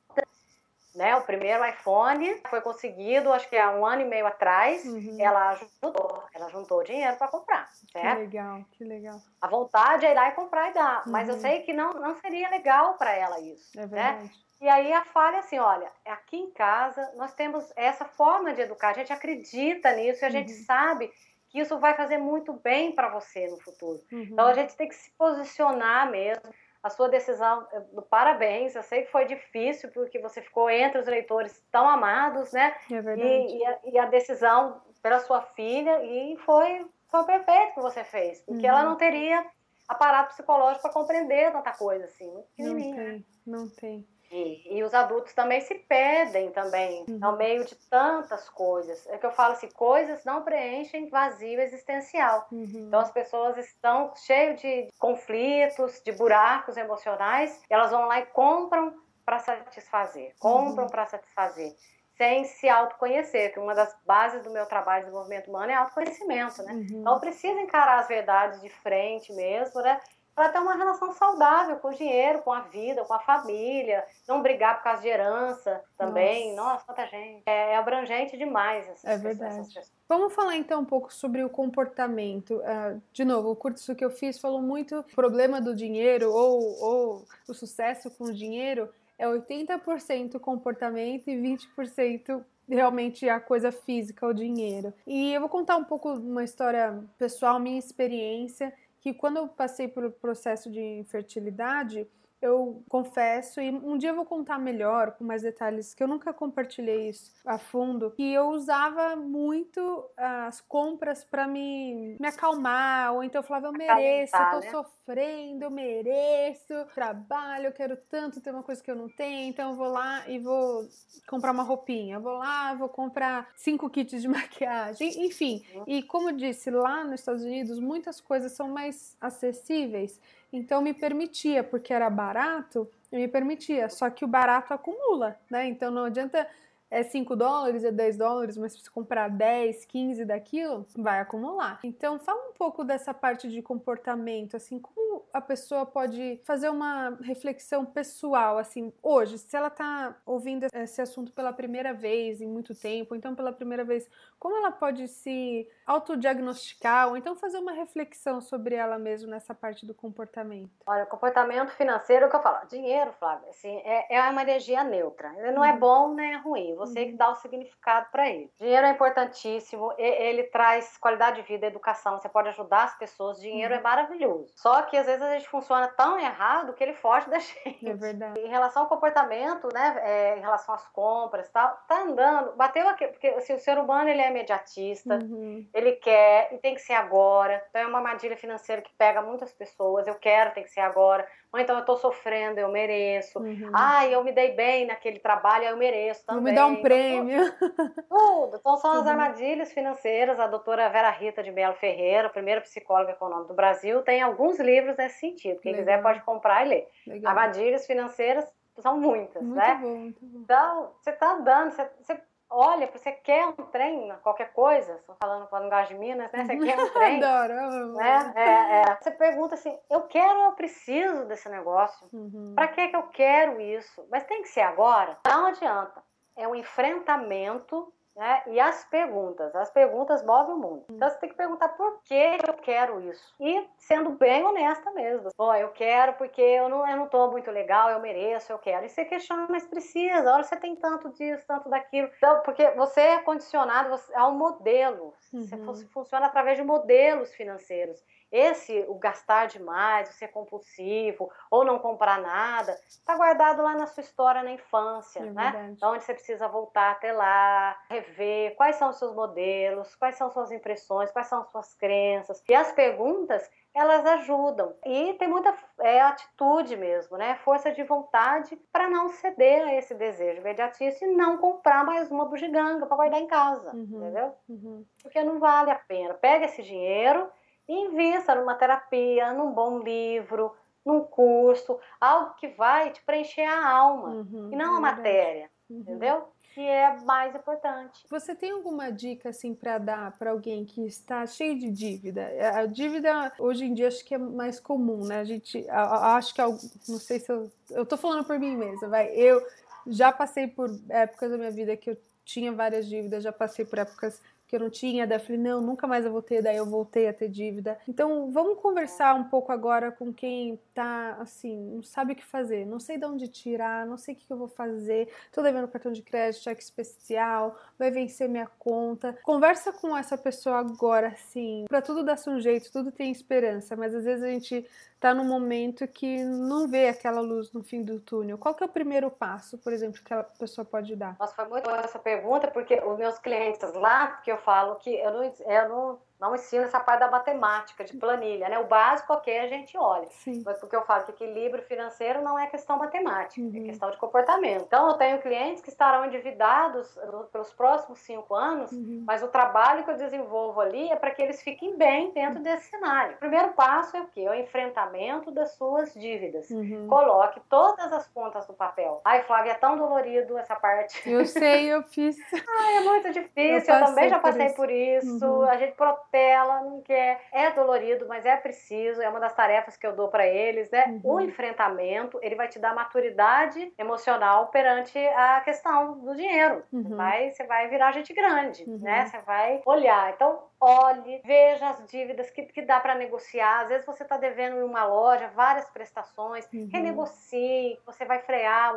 né, 0.97 1.15
o 1.15 1.23
primeiro 1.23 1.65
iPhone 1.65 2.41
foi 2.49 2.61
conseguido, 2.63 3.31
acho 3.33 3.49
que 3.49 3.57
há 3.57 3.71
um 3.71 3.85
ano 3.85 4.03
e 4.03 4.07
meio 4.07 4.27
atrás. 4.27 4.85
Uhum. 4.87 5.19
Ela 5.21 5.51
ajudou, 5.51 6.25
ela 6.33 6.49
juntou 6.49 6.83
dinheiro 6.83 7.17
para 7.17 7.29
comprar. 7.29 7.69
Certo? 7.93 8.17
Que 8.17 8.23
legal, 8.23 8.65
que 8.73 8.85
legal. 8.85 9.21
A 9.41 9.47
vontade 9.47 10.07
é 10.07 10.13
ir 10.13 10.15
lá 10.15 10.31
e 10.31 10.33
comprar 10.33 10.71
e 10.71 10.75
dar, 10.75 11.05
uhum. 11.05 11.13
mas 11.13 11.29
eu 11.29 11.35
uhum. 11.35 11.41
sei 11.41 11.61
que 11.61 11.75
não, 11.75 11.93
não 11.93 12.15
seria 12.17 12.49
legal 12.49 12.95
para 12.95 13.15
ela 13.15 13.39
isso. 13.41 13.79
É 13.79 13.83
né? 13.83 13.87
verdade. 13.87 14.25
Né? 14.25 14.31
E 14.59 14.69
aí 14.71 14.91
a 14.91 15.05
falha 15.05 15.37
é 15.37 15.41
assim, 15.41 15.59
olha, 15.59 15.93
aqui 16.07 16.39
em 16.39 16.51
casa 16.51 17.13
nós 17.15 17.35
temos 17.35 17.71
essa 17.77 18.07
forma 18.07 18.55
de 18.55 18.63
educar, 18.63 18.89
a 18.89 18.95
gente 18.95 19.13
acredita 19.13 19.93
nisso 19.93 20.23
e 20.23 20.25
a 20.25 20.29
uhum. 20.29 20.33
gente 20.33 20.53
sabe 20.53 21.13
que 21.57 21.63
isso 21.63 21.79
vai 21.79 21.95
fazer 21.95 22.19
muito 22.19 22.53
bem 22.53 22.93
para 22.93 23.09
você 23.09 23.47
no 23.49 23.57
futuro. 23.59 23.99
Uhum. 24.13 24.29
Então 24.31 24.47
a 24.47 24.53
gente 24.53 24.77
tem 24.77 24.87
que 24.87 24.95
se 24.95 25.11
posicionar 25.13 26.11
mesmo. 26.11 26.43
A 26.83 26.91
sua 26.91 27.09
decisão, 27.09 27.67
do 27.93 28.03
parabéns, 28.03 28.77
eu 28.77 28.83
sei 28.83 29.03
que 29.03 29.11
foi 29.11 29.25
difícil, 29.25 29.91
porque 29.91 30.21
você 30.21 30.43
ficou 30.43 30.69
entre 30.69 31.01
os 31.01 31.09
eleitores 31.09 31.65
tão 31.73 31.89
amados, 31.89 32.53
né? 32.53 32.77
É 32.91 33.01
verdade. 33.01 33.23
E, 33.23 33.59
e, 33.59 33.67
a, 33.67 33.79
e 33.85 33.99
a, 33.99 34.05
decisão 34.05 34.83
pela 35.03 35.19
sua 35.21 35.41
filha, 35.41 36.05
e 36.05 36.37
foi, 36.45 36.87
foi 37.09 37.25
perfeito 37.25 37.75
que 37.75 37.81
você 37.81 38.05
fez, 38.05 38.41
porque 38.43 38.67
uhum. 38.67 38.73
ela 38.73 38.85
não 38.85 38.97
teria 38.97 39.45
aparato 39.89 40.35
psicológico 40.35 40.83
para 40.83 40.93
compreender 40.93 41.51
tanta 41.53 41.73
coisa 41.73 42.05
assim, 42.05 42.31
pequenininha. 42.55 42.97
Não 42.97 43.05
tem, 43.05 43.27
não 43.47 43.69
tem. 43.71 44.09
E, 44.31 44.79
e, 44.79 44.83
os 44.83 44.93
adultos 44.93 45.33
também 45.33 45.61
se 45.61 45.75
perdem 45.75 46.51
também 46.51 47.05
uhum. 47.09 47.19
no 47.19 47.37
meio 47.37 47.65
de 47.65 47.75
tantas 47.89 48.49
coisas. 48.49 49.07
É 49.09 49.19
que 49.19 49.27
eu 49.27 49.31
falo 49.31 49.53
assim, 49.53 49.69
coisas 49.71 50.25
não 50.25 50.43
preenchem 50.43 51.09
vazio 51.09 51.61
existencial. 51.61 52.47
Uhum. 52.51 52.87
Então 52.89 53.01
as 53.01 53.11
pessoas 53.11 53.57
estão 53.59 54.13
cheias 54.17 54.61
de 54.61 54.89
conflitos, 54.99 56.01
de 56.05 56.13
buracos 56.13 56.77
emocionais, 56.77 57.61
elas 57.71 57.91
vão 57.91 58.07
lá 58.07 58.21
e 58.21 58.27
compram 58.27 58.95
para 59.25 59.39
satisfazer, 59.41 60.35
compram 60.39 60.85
uhum. 60.85 60.91
para 60.91 61.07
satisfazer, 61.07 61.75
sem 62.17 62.45
se 62.45 62.69
autoconhecer, 62.69 63.53
que 63.53 63.59
uma 63.59 63.75
das 63.75 63.95
bases 64.07 64.43
do 64.43 64.51
meu 64.51 64.67
trabalho 64.67 65.01
de 65.01 65.07
desenvolvimento 65.07 65.49
humano 65.49 65.71
é 65.71 65.75
autoconhecimento, 65.75 66.63
né? 66.63 66.73
Uhum. 66.73 66.87
Então 67.01 67.21
precisa 67.21 67.61
encarar 67.61 67.99
as 67.99 68.09
verdades 68.09 68.61
de 68.61 68.69
frente 68.69 69.33
mesmo, 69.33 69.81
né? 69.83 70.01
Para 70.37 70.51
ter 70.51 70.59
uma 70.59 70.75
relação 70.75 71.11
saudável 71.15 71.77
com 71.77 71.89
o 71.89 71.95
dinheiro, 71.95 72.43
com 72.43 72.53
a 72.53 72.61
vida, 72.61 73.03
com 73.07 73.15
a 73.15 73.19
família, 73.19 74.05
não 74.29 74.43
brigar 74.43 74.77
por 74.77 74.85
causa 74.85 75.01
de 75.01 75.09
herança 75.09 75.83
também. 75.97 76.55
Nossa, 76.55 76.73
Nossa 76.73 76.85
quanta 76.85 77.07
gente. 77.07 77.43
É, 77.47 77.73
é 77.73 77.77
abrangente 77.77 78.37
demais. 78.37 78.87
Essas, 78.87 79.05
é 79.05 79.17
verdade. 79.17 79.81
Vamos 80.07 80.35
falar 80.35 80.57
então 80.57 80.83
um 80.83 80.85
pouco 80.85 81.13
sobre 81.13 81.43
o 81.43 81.49
comportamento. 81.49 82.57
Uh, 82.57 83.01
de 83.15 83.25
novo, 83.25 83.51
o 83.51 83.57
curso 83.57 83.95
que 83.95 84.05
eu 84.05 84.11
fiz 84.11 84.39
falou 84.39 84.61
muito 84.61 85.03
problema 85.15 85.59
do 85.59 85.75
dinheiro 85.75 86.31
ou, 86.31 86.83
ou 86.83 87.25
o 87.49 87.55
sucesso 87.55 88.11
com 88.11 88.25
o 88.25 88.35
dinheiro 88.35 88.91
é 89.19 89.27
80% 89.27 90.39
comportamento 90.39 91.29
e 91.29 91.35
20% 91.35 92.45
realmente 92.69 93.29
a 93.29 93.41
coisa 93.41 93.71
física, 93.73 94.27
o 94.27 94.35
dinheiro. 94.35 94.93
E 95.07 95.33
eu 95.33 95.41
vou 95.41 95.49
contar 95.49 95.77
um 95.77 95.85
pouco 95.85 96.13
uma 96.13 96.45
história 96.45 97.03
pessoal, 97.17 97.59
minha 97.59 97.79
experiência 97.79 98.73
que 99.07 99.15
quando 99.15 99.37
eu 99.37 99.47
passei 99.47 99.87
pelo 99.87 100.11
processo 100.11 100.69
de 100.69 100.81
infertilidade, 100.81 102.09
eu 102.41 102.85
confesso, 102.89 103.61
e 103.61 103.71
um 103.71 103.97
dia 103.97 104.11
eu 104.11 104.17
vou 104.17 104.27
contar 104.27 104.59
melhor, 104.59 105.13
com 105.13 105.25
mais 105.25 105.43
detalhes, 105.43 105.95
que 105.95 106.03
eu 106.03 106.09
nunca 106.09 106.33
compartilhei 106.33 107.09
isso 107.09 107.33
a 107.45 107.59
fundo, 107.59 108.11
que 108.11 108.33
eu 108.33 108.49
usava 108.51 109.17
muito 109.17 110.05
as 110.17 110.61
compras 110.61 111.25
para 111.25 111.47
me, 111.47 112.17
me 112.21 112.29
acalmar, 112.29 113.15
ou 113.15 113.25
então 113.25 113.41
eu 113.41 113.47
falava, 113.47 113.69
eu 113.69 113.73
mereço, 113.73 114.37
eu 114.37 114.51
tô 114.51 114.61
né? 114.61 114.71
sofrendo, 114.71 115.65
eu 115.65 115.71
mereço, 115.71 116.75
trabalho, 116.95 117.67
eu 117.67 117.73
quero 117.73 117.97
tanto 118.09 118.41
ter 118.41 118.51
uma 118.51 118.63
coisa 118.63 118.83
que 118.83 118.91
eu 118.91 118.97
não 118.97 119.09
tenho, 119.09 119.49
então 119.49 119.71
eu 119.71 119.77
vou 119.77 119.89
lá 119.89 120.29
e 120.29 120.39
vou 120.39 120.87
comprar 121.27 121.53
uma 121.53 121.63
roupinha, 121.63 122.17
eu 122.17 122.21
vou 122.21 122.39
lá, 122.39 122.75
vou 122.75 122.89
comprar 122.89 123.49
cinco 123.57 123.89
kits 123.89 124.21
de 124.21 124.29
maquiagem, 124.29 125.25
enfim. 125.25 125.65
Uhum. 125.75 125.85
E 125.87 126.03
como 126.03 126.31
eu 126.31 126.37
disse, 126.37 126.71
lá 126.71 127.03
nos 127.03 127.21
Estados 127.21 127.43
Unidos, 127.43 127.81
muitas 127.81 128.21
coisas 128.21 128.53
são 128.53 128.69
mais 128.69 129.17
acessíveis, 129.21 130.21
então 130.57 130.81
me 130.81 130.95
permitia, 130.95 131.63
porque 131.63 131.93
era 131.93 132.09
barato, 132.09 132.91
me 133.13 133.29
permitia. 133.29 133.89
Só 133.89 134.09
que 134.11 134.25
o 134.25 134.29
barato 134.29 134.73
acumula, 134.73 135.37
né? 135.51 135.69
Então 135.69 135.91
não 135.91 136.05
adianta 136.05 136.49
é 136.91 137.03
5 137.03 137.35
dólares, 137.35 137.85
é 137.85 137.91
10 137.91 138.17
dólares, 138.17 138.57
mas 138.57 138.73
se 138.73 138.91
comprar 138.91 139.29
10, 139.29 139.85
15 139.85 140.25
daquilo, 140.25 140.87
vai 140.97 141.21
acumular. 141.21 141.81
Então, 141.83 142.19
fala 142.19 142.49
um 142.49 142.53
pouco 142.53 142.85
dessa 142.85 143.13
parte 143.13 143.49
de 143.49 143.61
comportamento, 143.61 144.57
assim, 144.57 144.79
como 144.79 145.06
a 145.37 145.41
pessoa 145.41 145.85
pode 145.85 146.41
fazer 146.45 146.71
uma 146.71 147.11
reflexão 147.21 147.85
pessoal, 147.85 148.57
assim, 148.57 148.91
hoje, 149.03 149.37
se 149.37 149.55
ela 149.55 149.69
está 149.69 150.17
ouvindo 150.25 150.67
esse 150.73 151.03
assunto 151.03 151.31
pela 151.31 151.53
primeira 151.53 151.93
vez 151.93 152.41
em 152.41 152.47
muito 152.47 152.75
tempo, 152.75 153.15
então 153.15 153.35
pela 153.35 153.53
primeira 153.53 153.85
vez, 153.85 154.09
como 154.39 154.57
ela 154.57 154.73
pode 154.73 155.07
se 155.09 155.69
autodiagnosticar 155.87 157.09
ou 157.09 157.19
então 157.19 157.37
fazer 157.37 157.59
uma 157.59 157.73
reflexão 157.73 158.41
sobre 158.41 158.77
ela 158.77 158.99
mesma 158.99 159.31
nessa 159.31 159.55
parte 159.55 159.85
do 159.85 159.95
comportamento? 159.95 160.71
Olha, 160.87 161.05
comportamento 161.05 161.71
financeiro, 161.73 162.25
é 162.25 162.29
o 162.29 162.31
que 162.31 162.37
eu 162.37 162.43
falo, 162.43 162.67
dinheiro, 162.67 163.13
Flávia, 163.19 163.51
assim, 163.51 163.77
é, 163.85 164.17
é 164.17 164.31
uma 164.31 164.41
energia 164.41 164.83
neutra. 164.83 165.35
Ele 165.37 165.53
não 165.53 165.63
é 165.63 165.71
uhum. 165.71 165.77
é 165.77 165.79
bom 165.79 166.15
nem 166.15 166.33
é 166.33 166.37
ruim, 166.39 166.75
você 166.77 167.01
uhum. 167.01 167.07
que 167.11 167.17
dá 167.17 167.29
o 167.29 167.35
significado 167.35 168.07
para 168.11 168.27
ele. 168.31 168.51
Dinheiro 168.57 168.87
é 168.87 168.91
importantíssimo, 168.91 169.93
ele 169.99 170.45
traz 170.45 170.97
qualidade 170.97 171.43
de 171.43 171.47
vida, 171.47 171.67
educação, 171.67 172.19
você 172.19 172.29
pode 172.29 172.49
ajudar 172.49 172.85
as 172.85 172.99
pessoas, 172.99 173.39
dinheiro 173.39 173.75
uhum. 173.75 173.81
é 173.81 173.83
maravilhoso. 173.83 174.51
Só 174.57 174.81
que 174.81 174.97
às 174.97 175.05
vezes 175.05 175.26
a 175.27 175.39
gente 175.39 175.49
funciona 175.49 175.89
tão 175.89 176.19
errado 176.19 176.73
que 176.73 176.83
ele 176.83 176.95
foge 176.95 177.29
da 177.29 177.39
gente. 177.41 177.89
É 177.89 177.95
verdade. 177.95 178.41
Em 178.41 178.49
relação 178.49 178.83
ao 178.83 178.89
comportamento, 178.89 179.69
né, 179.73 180.01
é, 180.03 180.39
em 180.39 180.41
relação 180.41 180.75
às 180.75 180.87
compras 180.89 181.49
tal, 181.51 181.77
tá 181.89 182.03
andando, 182.03 182.57
bateu 182.57 182.89
aqui, 182.89 183.07
porque 183.09 183.29
assim, 183.29 183.55
o 183.55 183.59
ser 183.59 183.79
humano 183.79 184.09
ele 184.09 184.21
é 184.21 184.31
imediatista, 184.31 185.17
uhum. 185.17 185.67
ele 185.73 185.93
quer 185.93 186.53
e 186.53 186.59
tem 186.59 186.75
que 186.75 186.81
ser 186.81 186.95
agora. 186.95 187.65
Então 187.71 187.83
é 187.83 187.87
uma 187.87 187.99
armadilha 187.99 188.37
financeira 188.37 188.83
que 188.83 188.93
pega 188.95 189.23
muitas 189.23 189.53
pessoas, 189.53 190.07
eu 190.07 190.15
quero, 190.15 190.53
tem 190.53 190.65
que 190.65 190.71
ser 190.71 190.81
agora. 190.81 191.27
Ou 191.53 191.61
então 191.61 191.79
eu 191.79 191.85
tô 191.85 191.97
sofrendo, 191.97 192.59
eu 192.59 192.69
mereço. 192.69 193.39
Uhum. 193.39 193.71
Ah, 193.73 194.07
eu 194.07 194.23
me 194.23 194.33
dei 194.33 194.53
bem 194.53 194.87
naquele 194.87 195.19
trabalho, 195.19 195.65
eu 195.65 195.77
mereço 195.77 196.25
também. 196.27 196.43
Vou 196.43 196.51
me 196.51 196.57
dar 196.57 196.67
um 196.67 196.83
prêmio. 196.83 197.45
Tudo. 198.09 198.57
Então 198.59 198.77
são 198.77 198.93
as 198.93 199.07
armadilhas 199.07 199.73
financeiras. 199.73 200.39
A 200.39 200.47
doutora 200.47 200.89
Vera 200.89 201.11
Rita 201.11 201.43
de 201.43 201.51
Melo 201.51 201.75
Ferreira, 201.75 202.29
primeira 202.29 202.61
psicóloga 202.61 203.13
econômica 203.13 203.49
do 203.49 203.55
Brasil, 203.55 204.03
tem 204.03 204.21
alguns 204.23 204.59
livros 204.59 204.97
nesse 204.97 205.21
sentido. 205.21 205.61
Quem 205.61 205.73
Legal. 205.73 205.87
quiser 205.87 206.03
pode 206.03 206.21
comprar 206.23 206.67
e 206.67 206.69
ler. 206.69 206.89
Legal. 207.07 207.31
Armadilhas 207.31 207.87
financeiras 207.87 208.45
são 208.79 208.99
muitas, 208.99 209.43
muito 209.43 209.57
né? 209.57 209.79
Bom, 209.81 209.89
muito 209.97 210.25
bom. 210.25 210.41
Então, 210.41 210.93
você 211.01 211.13
tá 211.13 211.33
andando, 211.33 211.71
você, 211.71 211.91
você 212.01 212.21
olha, 212.51 212.91
você 212.91 213.13
quer 213.13 213.47
um 213.47 213.53
trem, 213.53 214.13
qualquer 214.23 214.53
coisa, 214.53 214.95
estou 214.95 215.17
falando 215.17 215.47
com 215.49 215.57
a 215.57 215.61
linguagem 215.61 215.95
de 215.95 216.01
Minas, 216.01 216.31
né? 216.33 216.45
Você 216.45 216.57
quer 216.57 216.79
um 216.79 216.89
trem. 216.95 217.23
Adoro, 217.23 217.93
né? 217.95 218.33
É, 218.35 218.81
é. 218.81 218.97
Você 219.01 219.11
pergunta 219.11 219.55
assim, 219.55 219.77
eu 219.91 220.03
quero, 220.03 220.41
eu 220.41 220.53
preciso 220.53 221.25
desse 221.27 221.49
negócio. 221.49 222.09
Uhum. 222.13 222.55
Para 222.55 222.69
que 222.69 222.89
que 222.89 222.97
eu 222.97 223.05
quero 223.09 223.61
isso? 223.61 224.07
Mas 224.11 224.25
tem 224.25 224.43
que 224.43 224.49
ser 224.49 224.63
agora? 224.63 225.19
Não 225.27 225.47
adianta. 225.47 226.03
É 226.37 226.47
um 226.47 226.55
enfrentamento 226.55 227.93
né? 228.17 228.43
E 228.47 228.59
as 228.59 228.85
perguntas, 228.85 229.55
as 229.55 229.71
perguntas 229.71 230.25
movem 230.25 230.55
o 230.55 230.59
mundo. 230.59 230.85
Então 230.91 231.09
você 231.09 231.19
tem 231.19 231.29
que 231.29 231.37
perguntar 231.37 231.69
por 231.71 232.01
que 232.03 232.39
eu 232.47 232.55
quero 232.55 233.01
isso. 233.11 233.35
E 233.39 233.69
sendo 233.79 234.11
bem 234.11 234.45
honesta 234.45 234.91
mesmo. 234.93 235.29
Bom, 235.37 235.55
eu 235.55 235.69
quero 235.71 236.15
porque 236.15 236.41
eu 236.41 236.69
não, 236.69 236.89
eu 236.89 236.97
não 236.97 237.09
tô 237.09 237.31
muito 237.31 237.51
legal, 237.51 237.91
eu 237.91 238.01
mereço, 238.01 238.51
eu 238.51 238.59
quero. 238.59 238.87
E 238.87 238.89
você 238.89 239.05
questiona, 239.05 239.47
mas 239.51 239.67
precisa, 239.67 240.33
olha, 240.33 240.43
você 240.43 240.57
tem 240.57 240.75
tanto 240.77 241.11
disso, 241.11 241.45
tanto 241.47 241.69
daquilo. 241.69 242.11
Então, 242.17 242.41
porque 242.43 242.71
você 242.71 243.01
é 243.01 243.19
condicionado 243.19 243.95
a 244.15 244.27
um 244.29 244.37
modelo. 244.37 245.13
Uhum. 245.33 245.47
Você 245.67 245.87
funciona 245.89 246.27
através 246.27 246.57
de 246.57 246.65
modelos 246.65 247.35
financeiros. 247.35 248.03
Esse, 248.31 248.85
o 248.89 248.95
gastar 248.95 249.47
demais, 249.47 250.11
o 250.11 250.13
ser 250.13 250.29
compulsivo, 250.29 251.31
ou 251.51 251.65
não 251.65 251.79
comprar 251.79 252.21
nada, 252.21 252.73
está 252.89 253.17
guardado 253.17 253.63
lá 253.63 253.75
na 253.75 253.87
sua 253.87 254.01
história 254.01 254.43
na 254.43 254.53
infância, 254.53 255.21
é 255.21 255.31
né? 255.31 255.71
Então, 255.77 255.93
onde 255.93 256.05
você 256.05 256.13
precisa 256.13 256.49
voltar 256.49 256.93
até 256.93 257.13
lá, 257.13 257.79
rever 257.89 258.55
quais 258.57 258.77
são 258.77 258.91
os 258.91 258.99
seus 258.99 259.15
modelos, 259.15 259.95
quais 259.95 260.17
são 260.17 260.31
suas 260.31 260.51
impressões, 260.51 261.11
quais 261.13 261.29
são 261.29 261.45
suas 261.45 261.75
crenças. 261.75 262.43
E 262.49 262.55
as 262.55 262.73
perguntas, 262.73 263.49
elas 263.77 264.05
ajudam. 264.07 264.75
E 264.85 265.13
tem 265.15 265.29
muita 265.29 265.55
é, 265.81 266.01
atitude 266.01 266.77
mesmo, 266.77 267.17
né? 267.19 267.37
Força 267.37 267.71
de 267.71 267.83
vontade 267.83 268.57
para 268.73 268.89
não 268.89 269.09
ceder 269.09 269.69
a 269.69 269.75
esse 269.75 269.95
desejo 269.95 270.41
imediatista 270.41 271.05
e 271.05 271.15
não 271.15 271.37
comprar 271.37 271.85
mais 271.85 272.11
uma 272.11 272.25
bugiganga 272.25 272.87
para 272.87 272.97
guardar 272.97 273.21
em 273.21 273.27
casa, 273.27 273.71
uhum, 273.73 273.83
entendeu? 273.83 274.35
Uhum. 274.49 274.85
Porque 275.03 275.23
não 275.23 275.39
vale 275.39 275.71
a 275.71 275.77
pena. 275.77 276.15
Pega 276.15 276.47
esse 276.47 276.63
dinheiro 276.63 277.31
e 277.69 277.75
invista 277.75 278.35
numa 278.35 278.55
terapia, 278.55 279.33
num 279.33 279.53
bom 279.53 279.79
livro, 279.79 280.53
num 280.85 281.01
curso, 281.01 281.79
algo 282.01 282.35
que 282.35 282.49
vai 282.49 282.93
te 282.93 283.03
preencher 283.03 283.43
a 283.43 283.69
alma 283.69 284.09
uhum, 284.09 284.51
e 284.53 284.57
não 284.57 284.75
é 284.75 284.77
a 284.79 284.81
matéria, 284.81 285.51
uhum. 285.69 285.81
entendeu? 285.81 286.29
Que 286.55 286.61
é 286.61 286.97
mais 287.01 287.35
importante. 287.35 288.07
Você 288.09 288.35
tem 288.35 288.53
alguma 288.53 288.91
dica 288.91 289.29
assim 289.29 289.53
para 289.55 289.77
dar 289.77 290.17
para 290.17 290.31
alguém 290.31 290.65
que 290.65 290.87
está 290.87 291.27
cheio 291.27 291.59
de 291.59 291.71
dívida? 291.71 292.31
A 292.55 292.65
dívida 292.65 293.31
hoje 293.39 293.67
em 293.67 293.75
dia 293.75 293.89
acho 293.89 294.03
que 294.03 294.15
é 294.15 294.19
mais 294.19 294.59
comum, 294.59 295.05
né? 295.05 295.21
A 295.21 295.25
gente 295.25 295.67
acho 295.69 296.33
que 296.33 296.41
não 296.41 296.99
sei 296.99 297.19
se 297.21 297.31
eu 297.31 297.51
eu 297.71 297.85
tô 297.85 297.99
falando 297.99 298.25
por 298.25 298.39
mim 298.39 298.57
mesma, 298.57 298.89
vai. 298.89 299.09
Eu 299.09 299.45
já 299.87 300.11
passei 300.11 300.47
por 300.47 300.71
épocas 300.89 301.31
da 301.31 301.37
minha 301.37 301.51
vida 301.51 301.77
que 301.77 301.91
eu 301.91 301.97
tinha 302.25 302.53
várias 302.53 302.87
dívidas, 302.87 303.23
já 303.23 303.33
passei 303.33 303.65
por 303.65 303.79
épocas 303.79 304.21
que 304.47 304.55
eu 304.55 304.61
não 304.61 304.71
tinha, 304.71 305.07
daí 305.07 305.19
eu 305.19 305.23
falei, 305.23 305.39
não, 305.39 305.61
nunca 305.61 305.87
mais 305.87 306.05
eu 306.05 306.13
vou 306.13 306.23
ter, 306.23 306.43
daí 306.43 306.57
eu 306.57 306.67
voltei 306.67 307.09
a 307.09 307.13
ter 307.13 307.29
dívida. 307.29 307.79
Então, 307.89 308.31
vamos 308.31 308.61
conversar 308.61 309.15
um 309.15 309.25
pouco 309.25 309.51
agora 309.51 309.91
com 309.91 310.13
quem 310.13 310.59
tá, 310.73 311.17
assim, 311.21 311.57
não 311.75 311.83
sabe 311.83 312.13
o 312.13 312.17
que 312.17 312.25
fazer, 312.25 312.65
não 312.65 312.79
sei 312.79 312.97
de 312.97 313.07
onde 313.07 313.29
tirar, 313.29 313.87
não 313.87 313.97
sei 313.97 314.15
o 314.15 314.17
que 314.17 314.31
eu 314.31 314.37
vou 314.37 314.49
fazer, 314.49 315.09
tô 315.33 315.43
devendo 315.43 315.69
cartão 315.69 315.93
de 315.93 316.03
crédito, 316.03 316.43
cheque 316.43 316.63
especial, 316.63 317.59
vai 317.79 317.91
vencer 317.91 318.29
minha 318.29 318.47
conta. 318.59 319.19
Conversa 319.23 319.73
com 319.73 319.97
essa 319.97 320.17
pessoa 320.17 320.59
agora, 320.59 321.09
assim, 321.09 321.65
para 321.69 321.83
tudo 321.83 322.05
dar 322.05 322.17
um 322.29 322.41
jeito, 322.41 322.73
tudo 322.73 322.91
tem 322.91 323.11
esperança, 323.11 323.77
mas 323.77 323.95
às 323.95 324.05
vezes 324.05 324.23
a 324.23 324.29
gente 324.29 324.67
tá 325.07 325.15
num 325.15 325.25
momento 325.25 325.87
que 325.87 326.25
não 326.25 326.67
vê 326.67 326.89
aquela 326.89 327.21
luz 327.21 327.53
no 327.53 327.63
fim 327.63 327.85
do 327.85 328.01
túnel. 328.01 328.37
Qual 328.37 328.53
que 328.55 328.65
é 328.65 328.67
o 328.67 328.69
primeiro 328.69 329.09
passo, 329.09 329.57
por 329.59 329.73
exemplo, 329.73 330.03
que 330.03 330.13
a 330.13 330.25
pessoa 330.25 330.65
pode 330.65 330.97
dar? 330.97 331.17
Nossa, 331.21 331.33
foi 331.33 331.47
muito 331.47 331.65
boa 331.65 331.79
essa 331.79 331.99
pergunta, 331.99 332.49
porque 332.49 332.75
os 332.85 332.99
meus 332.99 333.17
clientes 333.19 333.73
lá, 333.75 334.09
que 334.25 334.33
eu 334.33 334.39
falo 334.39 334.75
que 334.77 334.91
eu 334.91 335.13
não, 335.13 335.23
eu 335.23 335.69
não 335.69 335.99
não 336.21 336.35
ensino 336.35 336.65
essa 336.65 336.81
parte 336.81 337.01
da 337.01 337.11
matemática, 337.11 337.85
de 337.85 337.97
planilha, 337.97 338.49
né? 338.49 338.59
O 338.59 338.67
básico, 338.67 339.13
ok, 339.13 339.39
a 339.39 339.49
gente 339.49 339.77
olha. 339.77 340.07
Sim. 340.11 340.43
Mas 340.45 340.59
porque 340.59 340.75
eu 340.75 340.83
falo 340.83 341.05
que 341.05 341.11
equilíbrio 341.11 341.63
financeiro 341.65 342.23
não 342.23 342.39
é 342.39 342.47
questão 342.47 342.79
matemática, 342.79 343.41
é 343.41 343.45
uhum. 343.45 343.63
é 343.65 343.67
questão 343.67 343.91
de 343.91 343.97
comportamento. 343.97 344.65
Então, 344.67 344.89
eu 344.89 344.95
tenho 344.95 345.21
clientes 345.21 345.63
que 345.63 345.69
estarão 345.69 346.05
endividados 346.05 346.99
pelos 347.31 347.53
próximos 347.53 347.99
cinco 348.01 348.35
anos, 348.35 348.73
uhum. 348.73 349.05
mas 349.07 349.23
o 349.23 349.29
trabalho 349.29 349.85
que 349.85 349.91
eu 349.91 349.97
desenvolvo 349.97 350.61
ali 350.61 350.91
é 350.91 350.97
para 350.97 351.11
que 351.11 351.23
eles 351.23 351.43
fiquem 351.43 351.77
bem 351.77 352.11
dentro 352.13 352.41
desse 352.43 352.71
cenário. 352.71 353.17
O 353.17 353.19
primeiro 353.19 353.53
passo 353.53 353.97
é 353.97 354.01
o 354.01 354.07
quê? 354.07 354.23
É 354.23 354.31
o 354.31 354.35
enfrentamento 354.35 355.31
das 355.31 355.55
suas 355.55 355.93
dívidas. 355.95 356.49
Uhum. 356.51 356.87
Coloque 356.89 357.41
todas 357.49 357.93
as 357.93 358.07
contas 358.09 358.47
no 358.49 358.55
papel. 358.55 359.01
Ai, 359.05 359.23
Flávia, 359.23 359.53
é 359.53 359.55
tão 359.55 359.77
dolorido 359.77 360.39
essa 360.39 360.57
parte. 360.57 361.09
Eu 361.09 361.27
sei, 361.27 361.67
eu 361.67 361.83
fiz. 361.83 362.17
Ai, 362.33 362.77
é 362.77 362.81
muito 362.81 363.11
difícil, 363.13 363.75
eu, 363.75 363.81
eu 363.81 363.87
também 363.87 364.09
já 364.09 364.19
passei 364.19 364.51
por 364.51 364.71
isso. 364.71 365.07
Por 365.07 365.17
isso. 365.17 365.27
Uhum. 365.27 365.43
A 365.43 365.57
gente 365.57 365.73
protege 365.75 366.06
tela, 366.11 366.61
não 366.63 366.81
quer. 366.81 367.21
É 367.33 367.51
dolorido, 367.51 368.07
mas 368.09 368.25
é 368.25 368.37
preciso, 368.37 369.03
é 369.03 369.09
uma 369.09 369.21
das 369.21 369.35
tarefas 369.35 369.77
que 369.77 369.87
eu 369.87 369.95
dou 369.95 370.09
para 370.09 370.27
eles, 370.27 370.71
né? 370.71 370.87
Uhum. 370.87 371.01
O 371.15 371.21
enfrentamento, 371.21 372.19
ele 372.23 372.35
vai 372.35 372.49
te 372.49 372.59
dar 372.59 372.75
maturidade 372.75 373.73
emocional 373.79 374.49
perante 374.49 374.99
a 374.99 375.41
questão 375.41 375.99
do 375.99 376.15
dinheiro. 376.15 376.63
Uhum. 376.73 376.83
Você, 376.83 376.95
vai, 376.95 377.31
você 377.31 377.45
vai 377.45 377.69
virar 377.69 377.93
gente 377.93 378.13
grande, 378.13 378.65
uhum. 378.65 378.79
né? 378.79 379.07
Você 379.07 379.19
vai 379.19 379.63
olhar. 379.65 380.13
Então, 380.13 380.45
olhe, 380.61 381.21
veja 381.25 381.69
as 381.71 381.87
dívidas 381.87 382.31
que, 382.31 382.43
que 382.43 382.63
dá 382.63 382.81
para 382.81 382.95
negociar. 382.95 383.63
Às 383.63 383.69
vezes 383.69 383.87
você 383.87 384.03
está 384.03 384.17
devendo 384.17 384.57
em 384.57 384.63
uma 384.63 384.85
loja 384.85 385.31
várias 385.35 385.69
prestações, 385.71 386.49
uhum. 386.53 386.69
renegocie, 386.73 387.79
você 387.85 388.05
vai 388.05 388.21
frear 388.21 388.75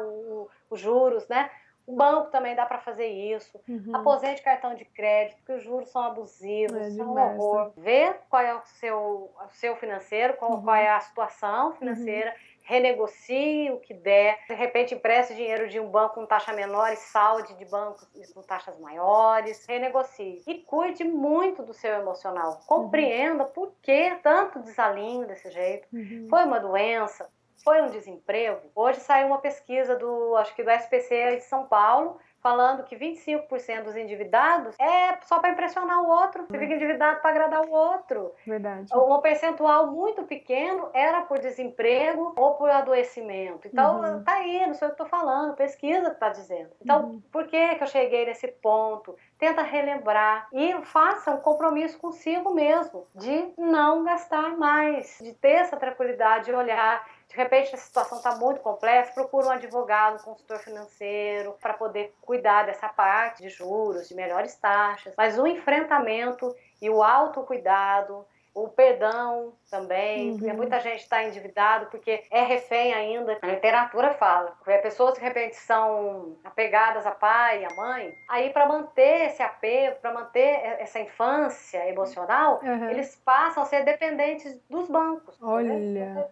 os 0.69 0.79
juros, 0.79 1.27
né? 1.27 1.49
O 1.89 1.95
banco 1.95 2.29
também 2.29 2.55
dá 2.55 2.67
para 2.67 2.77
fazer 2.77 3.07
isso. 3.07 3.59
Uhum. 3.67 3.95
Aposente 3.95 4.43
cartão 4.43 4.75
de 4.75 4.85
crédito, 4.85 5.37
porque 5.37 5.53
os 5.53 5.63
juros 5.63 5.89
são 5.89 6.03
abusivos, 6.03 6.77
é 6.77 6.91
são 6.91 7.15
um 7.15 7.19
horror. 7.19 7.71
Vê 7.75 8.13
qual 8.29 8.43
é 8.43 8.53
o 8.53 8.61
seu, 8.63 9.31
o 9.35 9.49
seu 9.53 9.75
financeiro, 9.75 10.35
qual, 10.35 10.51
uhum. 10.51 10.61
qual 10.61 10.75
é 10.75 10.87
a 10.87 10.99
situação 10.99 11.73
financeira. 11.73 12.29
Uhum. 12.29 12.59
Renegocie 12.63 13.71
o 13.71 13.79
que 13.79 13.95
der, 13.95 14.37
de 14.47 14.53
repente 14.53 14.93
empreste 14.93 15.33
dinheiro 15.33 15.67
de 15.67 15.79
um 15.79 15.89
banco 15.89 16.13
com 16.13 16.27
taxa 16.27 16.53
menor 16.53 16.93
e 16.93 16.95
salde 16.97 17.55
de 17.55 17.65
bancos 17.65 18.07
com 18.35 18.43
taxas 18.43 18.79
maiores. 18.79 19.65
Renegocie. 19.65 20.43
E 20.45 20.59
cuide 20.59 21.03
muito 21.03 21.63
do 21.63 21.73
seu 21.73 21.95
emocional. 21.95 22.59
Compreenda 22.67 23.45
uhum. 23.45 23.49
por 23.49 23.73
que 23.81 24.13
tanto 24.21 24.59
desalinho 24.59 25.25
desse 25.25 25.49
jeito. 25.49 25.87
Uhum. 25.91 26.27
Foi 26.29 26.45
uma 26.45 26.59
doença, 26.59 27.27
foi 27.63 27.81
um 27.81 27.87
desemprego. 27.87 28.61
Hoje 28.75 28.99
saiu 28.99 29.27
uma 29.27 29.39
pesquisa 29.39 29.95
do, 29.95 30.35
acho 30.37 30.55
que 30.55 30.63
do 30.63 30.71
SPC 30.71 31.37
de 31.37 31.43
São 31.43 31.65
Paulo, 31.65 32.17
falando 32.41 32.83
que 32.83 32.95
25% 32.95 33.83
dos 33.83 33.95
endividados 33.95 34.75
é 34.79 35.17
só 35.23 35.39
para 35.39 35.51
impressionar 35.51 36.01
o 36.01 36.09
outro. 36.09 36.45
Você 36.49 36.57
fica 36.57 36.73
endividado 36.73 37.19
para 37.19 37.31
agradar 37.31 37.65
o 37.65 37.71
outro. 37.71 38.33
Verdade. 38.45 38.91
Um 38.95 39.19
percentual 39.19 39.91
muito 39.91 40.23
pequeno 40.23 40.89
era 40.93 41.21
por 41.21 41.39
desemprego 41.39 42.33
ou 42.37 42.55
por 42.55 42.69
adoecimento. 42.69 43.67
Então, 43.67 44.01
uhum. 44.01 44.23
tá 44.23 44.33
aí, 44.35 44.65
não 44.65 44.73
sei 44.73 44.87
o 44.87 44.91
que 44.91 45.01
eu 45.01 45.05
tô 45.05 45.09
falando, 45.09 45.55
pesquisa 45.55 46.11
que 46.11 46.19
tá 46.19 46.29
dizendo. 46.29 46.69
Então, 46.81 47.03
uhum. 47.03 47.21
por 47.31 47.47
que 47.47 47.75
que 47.75 47.83
eu 47.83 47.87
cheguei 47.87 48.25
nesse 48.25 48.47
ponto? 48.47 49.15
Tenta 49.37 49.61
relembrar 49.61 50.47
e 50.53 50.73
faça 50.83 51.31
um 51.31 51.41
compromisso 51.41 51.99
consigo 51.99 52.53
mesmo 52.53 53.05
de 53.15 53.51
não 53.57 54.03
gastar 54.03 54.57
mais, 54.57 55.17
de 55.21 55.33
ter 55.33 55.53
essa 55.53 55.77
tranquilidade 55.77 56.45
de 56.45 56.53
olhar 56.53 57.05
de 57.29 57.35
repente 57.35 57.75
a 57.75 57.77
situação 57.77 58.17
está 58.17 58.35
muito 58.35 58.59
complexa, 58.59 59.13
procura 59.13 59.47
um 59.47 59.51
advogado, 59.51 60.15
um 60.15 60.23
consultor 60.23 60.57
financeiro, 60.57 61.55
para 61.61 61.75
poder 61.75 62.13
cuidar 62.21 62.65
dessa 62.65 62.89
parte 62.89 63.43
de 63.43 63.49
juros, 63.49 64.07
de 64.07 64.15
melhores 64.15 64.55
taxas. 64.55 65.13
Mas 65.15 65.37
o 65.37 65.45
enfrentamento 65.45 66.55
e 66.81 66.89
o 66.89 67.03
autocuidado 67.03 68.25
o 68.53 68.67
perdão 68.67 69.53
também, 69.69 70.31
uhum. 70.31 70.55
muita 70.55 70.79
gente 70.79 71.01
está 71.01 71.23
endividado 71.23 71.87
porque 71.87 72.23
é 72.31 72.41
refém 72.41 72.93
ainda. 72.93 73.37
A 73.41 73.47
literatura 73.47 74.13
fala, 74.13 74.57
que 74.63 74.77
pessoas 74.79 75.13
de 75.13 75.21
repente 75.21 75.55
são 75.55 76.37
apegadas 76.43 77.05
a 77.05 77.11
pai 77.11 77.61
e 77.61 77.65
a 77.65 77.75
mãe, 77.75 78.13
aí 78.27 78.49
para 78.49 78.67
manter 78.67 79.27
esse 79.27 79.41
apego, 79.41 79.97
para 80.01 80.13
manter 80.13 80.77
essa 80.79 80.99
infância 80.99 81.87
emocional, 81.87 82.59
uhum. 82.63 82.89
eles 82.89 83.15
passam 83.23 83.63
a 83.63 83.65
ser 83.65 83.83
dependentes 83.85 84.59
dos 84.69 84.89
bancos. 84.89 85.37
Olha, 85.41 85.73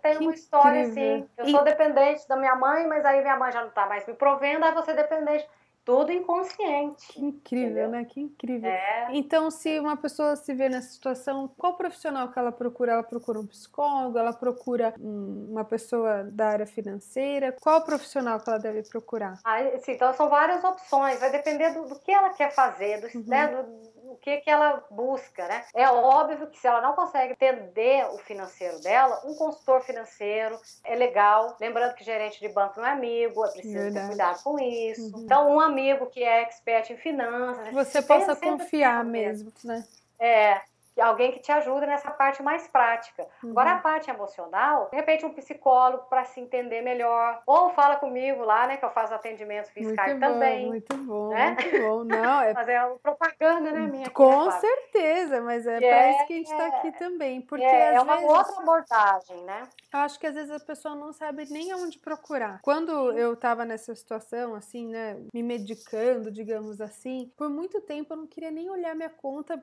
tem 0.01 0.17
uma 0.17 0.33
história 0.33 0.81
incrível. 0.81 1.15
assim, 1.15 1.29
eu 1.37 1.45
e... 1.45 1.51
sou 1.51 1.63
dependente 1.63 2.27
da 2.27 2.35
minha 2.35 2.55
mãe, 2.55 2.87
mas 2.87 3.05
aí 3.05 3.21
minha 3.21 3.37
mãe 3.37 3.51
já 3.51 3.61
não 3.61 3.69
está 3.69 3.85
mais 3.85 4.05
me 4.07 4.13
provendo, 4.13 4.65
aí 4.65 4.73
você 4.73 4.91
é 4.91 4.95
dependente 4.95 5.47
tudo 5.87 6.11
inconsciente. 6.11 7.13
Que 7.13 7.21
incrível, 7.21 7.85
entendeu? 7.85 7.89
né? 7.89 8.03
Que 8.03 8.19
incrível. 8.19 8.69
É. 8.69 9.07
Então, 9.13 9.49
se 9.49 9.79
uma 9.79 9.95
pessoa 9.95 10.35
se 10.35 10.53
vê 10.53 10.67
nessa 10.67 10.89
situação, 10.89 11.49
qual 11.57 11.77
profissional 11.77 12.29
que 12.29 12.37
ela 12.37 12.51
procura? 12.51 12.91
Ela 12.91 13.03
procura 13.03 13.39
um 13.39 13.47
psicólogo? 13.47 14.17
Ela 14.17 14.33
procura 14.33 14.93
uma 14.99 15.63
pessoa 15.63 16.25
da 16.25 16.49
área 16.49 16.65
financeira? 16.65 17.55
Qual 17.61 17.81
profissional 17.85 18.37
que 18.37 18.49
ela 18.49 18.59
deve 18.59 18.83
procurar? 18.83 19.39
Ah, 19.45 19.59
sim, 19.79 19.93
então 19.93 20.13
são 20.13 20.27
várias 20.27 20.61
opções. 20.61 21.21
Vai 21.21 21.31
depender 21.31 21.69
do, 21.69 21.85
do 21.87 21.97
que 21.99 22.11
ela 22.11 22.31
quer 22.31 22.51
fazer, 22.51 22.99
do, 22.99 23.19
uhum. 23.19 23.23
né, 23.25 23.47
do, 23.47 23.96
o 24.17 24.19
que, 24.19 24.37
que 24.37 24.49
ela 24.49 24.83
busca, 24.89 25.47
né? 25.47 25.63
É 25.75 25.87
óbvio 25.89 26.47
que 26.47 26.57
se 26.57 26.67
ela 26.67 26.81
não 26.81 26.93
consegue 26.93 27.33
entender 27.33 28.05
o 28.11 28.17
financeiro 28.17 28.81
dela, 28.81 29.21
um 29.23 29.35
consultor 29.35 29.81
financeiro 29.81 30.59
é 30.83 30.95
legal. 30.95 31.55
Lembrando 31.61 31.93
que 31.93 32.03
gerente 32.03 32.39
de 32.39 32.49
banco 32.49 32.79
não 32.79 32.87
é 32.87 32.91
amigo, 32.91 33.45
é 33.45 33.51
preciso 33.51 33.73
Verdade. 33.73 34.05
ter 34.05 34.07
cuidado 34.07 34.43
com 34.43 34.59
isso. 34.59 35.15
Uhum. 35.15 35.23
Então, 35.23 35.55
um 35.55 35.59
amigo 35.59 36.07
que 36.07 36.23
é 36.23 36.41
expert 36.41 36.89
em 36.89 36.97
finanças. 36.97 37.71
Você 37.71 38.01
possa 38.01 38.35
confiar 38.35 39.05
mesmo, 39.05 39.53
né? 39.63 39.85
É, 40.19 40.61
alguém 41.01 41.31
que 41.31 41.39
te 41.39 41.51
ajuda 41.51 41.85
nessa 41.85 42.11
parte 42.11 42.41
mais 42.41 42.67
prática. 42.67 43.27
Uhum. 43.43 43.51
Agora, 43.51 43.73
a 43.73 43.77
parte 43.79 44.09
emocional, 44.09 44.89
de 44.89 44.97
repente, 44.97 45.25
um 45.25 45.33
psicólogo 45.33 46.05
para 46.09 46.23
se 46.25 46.39
entender 46.39 46.81
melhor. 46.81 47.41
Ou 47.45 47.69
fala 47.71 47.95
comigo 47.97 48.43
lá, 48.43 48.67
né? 48.67 48.77
Que 48.77 48.85
eu 48.85 48.91
faço 48.91 49.13
atendimento 49.13 49.71
fiscal 49.71 50.19
também. 50.19 50.67
Muito 50.67 50.95
bom, 50.97 51.29
né? 51.29 51.57
muito 51.59 51.81
bom. 51.81 52.03
Não, 52.03 52.41
é... 52.41 52.53
Mas 52.57 52.67
é 52.67 52.87
propaganda, 53.01 53.71
né, 53.71 53.87
minha? 53.87 54.09
Com 54.09 54.49
certeza, 54.51 55.41
mas 55.41 55.65
é, 55.67 55.77
para 55.77 55.87
é, 55.87 56.11
isso 56.11 56.27
que 56.27 56.33
a 56.33 56.35
gente 56.37 56.51
está 56.51 56.63
é, 56.63 56.67
aqui 56.67 56.91
também. 56.93 57.41
Porque 57.41 57.63
é, 57.63 57.93
é 57.93 58.01
uma 58.01 58.15
vezes, 58.17 58.29
outra 58.29 58.61
abordagem, 58.61 59.43
né? 59.43 59.63
Eu 59.93 59.99
acho 59.99 60.19
que 60.19 60.27
às 60.27 60.35
vezes 60.35 60.51
a 60.51 60.59
pessoa 60.59 60.95
não 60.95 61.13
sabe 61.13 61.45
nem 61.51 61.71
aonde 61.71 61.99
procurar. 61.99 62.59
Quando 62.61 63.11
eu 63.11 63.33
estava 63.33 63.65
nessa 63.65 63.93
situação, 63.95 64.55
assim, 64.55 64.87
né? 64.87 65.17
Me 65.33 65.43
medicando, 65.43 66.31
digamos 66.31 66.81
assim, 66.81 67.31
por 67.37 67.49
muito 67.49 67.81
tempo 67.81 68.13
eu 68.13 68.17
não 68.17 68.27
queria 68.27 68.51
nem 68.51 68.69
olhar 68.69 68.95
minha 68.95 69.09
conta. 69.09 69.61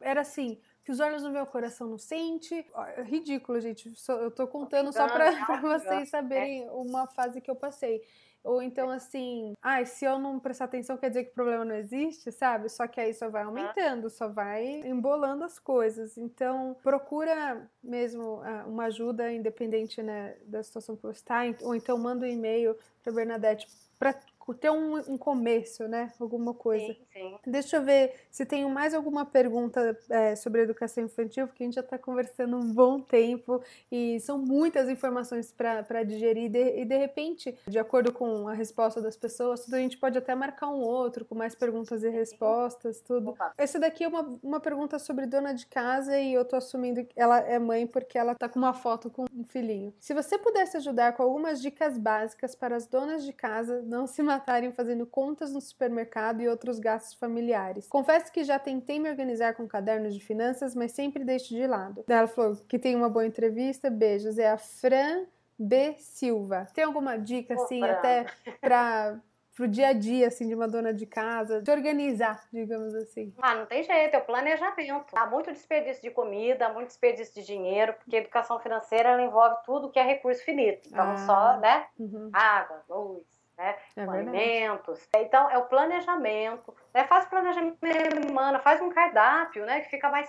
Era 0.00 0.20
assim, 0.20 0.60
que 0.84 0.92
os 0.92 1.00
olhos 1.00 1.22
não 1.22 1.32
veem, 1.32 1.42
o 1.42 1.46
coração 1.46 1.88
não 1.88 1.98
sente. 1.98 2.64
É 2.96 3.02
ridículo, 3.02 3.60
gente. 3.60 3.92
Eu 4.08 4.30
tô 4.30 4.46
contando 4.46 4.92
só 4.92 5.08
para 5.08 5.30
vocês 5.60 6.10
saberem 6.10 6.68
uma 6.70 7.06
fase 7.06 7.40
que 7.40 7.50
eu 7.50 7.56
passei. 7.56 8.02
Ou 8.44 8.60
então 8.60 8.90
assim, 8.90 9.54
ah, 9.62 9.82
se 9.86 10.04
eu 10.04 10.18
não 10.18 10.38
prestar 10.38 10.66
atenção 10.66 10.98
quer 10.98 11.08
dizer 11.08 11.24
que 11.24 11.30
o 11.30 11.34
problema 11.34 11.64
não 11.64 11.74
existe, 11.74 12.30
sabe? 12.30 12.68
Só 12.68 12.86
que 12.86 13.00
aí 13.00 13.14
só 13.14 13.30
vai 13.30 13.44
aumentando, 13.44 14.10
só 14.10 14.28
vai 14.28 14.82
embolando 14.84 15.44
as 15.44 15.58
coisas. 15.58 16.18
Então, 16.18 16.76
procura 16.82 17.66
mesmo 17.82 18.42
uh, 18.42 18.68
uma 18.68 18.84
ajuda 18.84 19.32
independente 19.32 20.02
né, 20.02 20.36
da 20.44 20.62
situação 20.62 20.94
que 20.94 21.02
você 21.02 21.20
está, 21.20 21.40
ou 21.62 21.74
então 21.74 21.96
manda 21.96 22.26
um 22.26 22.28
e-mail 22.28 22.76
para 23.02 23.14
Bernadette 23.14 23.66
para 23.98 24.14
ter 24.52 24.70
um, 24.70 24.96
um, 24.96 25.16
começo, 25.16 25.86
né? 25.88 26.12
Alguma 26.20 26.52
coisa. 26.52 26.92
Sim, 26.92 26.98
sim. 27.12 27.38
Deixa 27.46 27.76
eu 27.76 27.82
ver 27.82 28.14
se 28.30 28.44
tenho 28.44 28.68
mais 28.68 28.92
alguma 28.92 29.24
pergunta 29.24 29.96
é, 30.10 30.34
sobre 30.36 30.62
educação 30.62 31.04
infantil, 31.04 31.46
porque 31.46 31.62
a 31.62 31.66
gente 31.66 31.76
já 31.76 31.80
está 31.80 31.96
conversando 31.96 32.56
um 32.56 32.72
bom 32.72 33.00
tempo 33.00 33.62
e 33.90 34.20
são 34.20 34.36
muitas 34.36 34.88
informações 34.88 35.52
para 35.52 36.02
digerir. 36.02 36.44
E 36.44 36.48
de, 36.48 36.80
e 36.80 36.84
de 36.84 36.96
repente, 36.98 37.56
de 37.66 37.78
acordo 37.78 38.12
com 38.12 38.48
a 38.48 38.52
resposta 38.52 39.00
das 39.00 39.16
pessoas, 39.16 39.64
tudo, 39.64 39.74
a 39.74 39.78
gente 39.78 39.96
pode 39.96 40.18
até 40.18 40.34
marcar 40.34 40.68
um 40.68 40.80
outro 40.80 41.24
com 41.24 41.34
mais 41.34 41.54
perguntas 41.54 42.02
e 42.02 42.08
respostas, 42.08 43.00
tudo. 43.00 43.30
Opa. 43.30 43.54
Essa 43.56 43.78
daqui 43.78 44.04
é 44.04 44.08
uma, 44.08 44.38
uma 44.42 44.60
pergunta 44.60 44.98
sobre 44.98 45.26
dona 45.26 45.54
de 45.54 45.66
casa 45.66 46.18
e 46.18 46.34
eu 46.34 46.44
tô 46.44 46.56
assumindo 46.56 47.04
que 47.04 47.12
ela 47.14 47.38
é 47.38 47.58
mãe 47.58 47.86
porque 47.86 48.18
ela 48.18 48.34
tá 48.34 48.48
com 48.48 48.58
uma 48.58 48.74
foto 48.74 49.08
com 49.08 49.24
um 49.34 49.44
filhinho. 49.44 49.94
Se 50.00 50.12
você 50.12 50.36
pudesse 50.36 50.76
ajudar 50.76 51.12
com 51.12 51.22
algumas 51.22 51.62
dicas 51.62 51.96
básicas 51.96 52.54
para 52.54 52.76
as 52.76 52.86
donas 52.86 53.24
de 53.24 53.32
casa 53.32 53.82
não 53.82 54.06
se 54.06 54.22
matarem 54.34 54.72
fazendo 54.72 55.06
contas 55.06 55.52
no 55.52 55.60
supermercado 55.60 56.40
e 56.40 56.48
outros 56.48 56.78
gastos 56.78 57.14
familiares. 57.14 57.88
Confesso 57.88 58.32
que 58.32 58.44
já 58.44 58.58
tentei 58.58 58.98
me 58.98 59.08
organizar 59.08 59.54
com 59.54 59.66
cadernos 59.66 60.14
de 60.14 60.20
finanças, 60.20 60.74
mas 60.74 60.92
sempre 60.92 61.24
deixo 61.24 61.54
de 61.54 61.66
lado. 61.66 62.04
Ela 62.08 62.26
falou 62.26 62.56
que 62.68 62.78
tem 62.78 62.96
uma 62.96 63.08
boa 63.08 63.26
entrevista. 63.26 63.90
Beijos. 63.90 64.38
É 64.38 64.50
a 64.50 64.58
Fran 64.58 65.24
B. 65.58 65.94
Silva. 65.98 66.66
Tem 66.74 66.84
alguma 66.84 67.16
dica, 67.16 67.54
assim, 67.54 67.82
até 67.82 68.26
para 68.60 69.20
pro 69.54 69.68
dia 69.68 69.88
a 69.88 69.92
dia, 69.92 70.26
assim, 70.26 70.48
de 70.48 70.54
uma 70.54 70.66
dona 70.66 70.92
de 70.92 71.06
casa, 71.06 71.62
de 71.62 71.70
organizar, 71.70 72.44
digamos 72.52 72.94
assim? 72.94 73.32
Ah, 73.40 73.54
não 73.54 73.66
tem 73.66 73.84
jeito, 73.84 74.14
é 74.14 74.18
o 74.18 74.24
planejamento. 74.24 75.16
Há 75.16 75.26
muito 75.26 75.52
desperdício 75.52 76.02
de 76.02 76.10
comida, 76.10 76.68
muito 76.70 76.88
desperdício 76.88 77.34
de 77.34 77.46
dinheiro, 77.46 77.94
porque 77.94 78.16
a 78.16 78.20
educação 78.20 78.58
financeira 78.58 79.10
ela 79.10 79.22
envolve 79.22 79.56
tudo 79.64 79.90
que 79.90 79.98
é 79.98 80.02
recurso 80.02 80.44
finito. 80.44 80.88
Então, 80.88 81.12
ah, 81.12 81.16
só, 81.18 81.60
né? 81.60 81.86
Uhum. 81.98 82.30
Água, 82.32 82.82
luz, 82.88 83.22
né? 83.56 83.76
É 83.96 84.02
alimentos. 84.02 85.08
Então, 85.16 85.50
é 85.50 85.58
o 85.58 85.66
planejamento. 85.66 86.74
Né? 86.92 87.04
Faz 87.04 87.26
planejamento 87.26 87.78
semana, 87.80 88.58
faz 88.58 88.80
um 88.80 88.90
cardápio, 88.90 89.64
né? 89.64 89.80
Que 89.80 89.90
fica 89.90 90.10
mais 90.10 90.28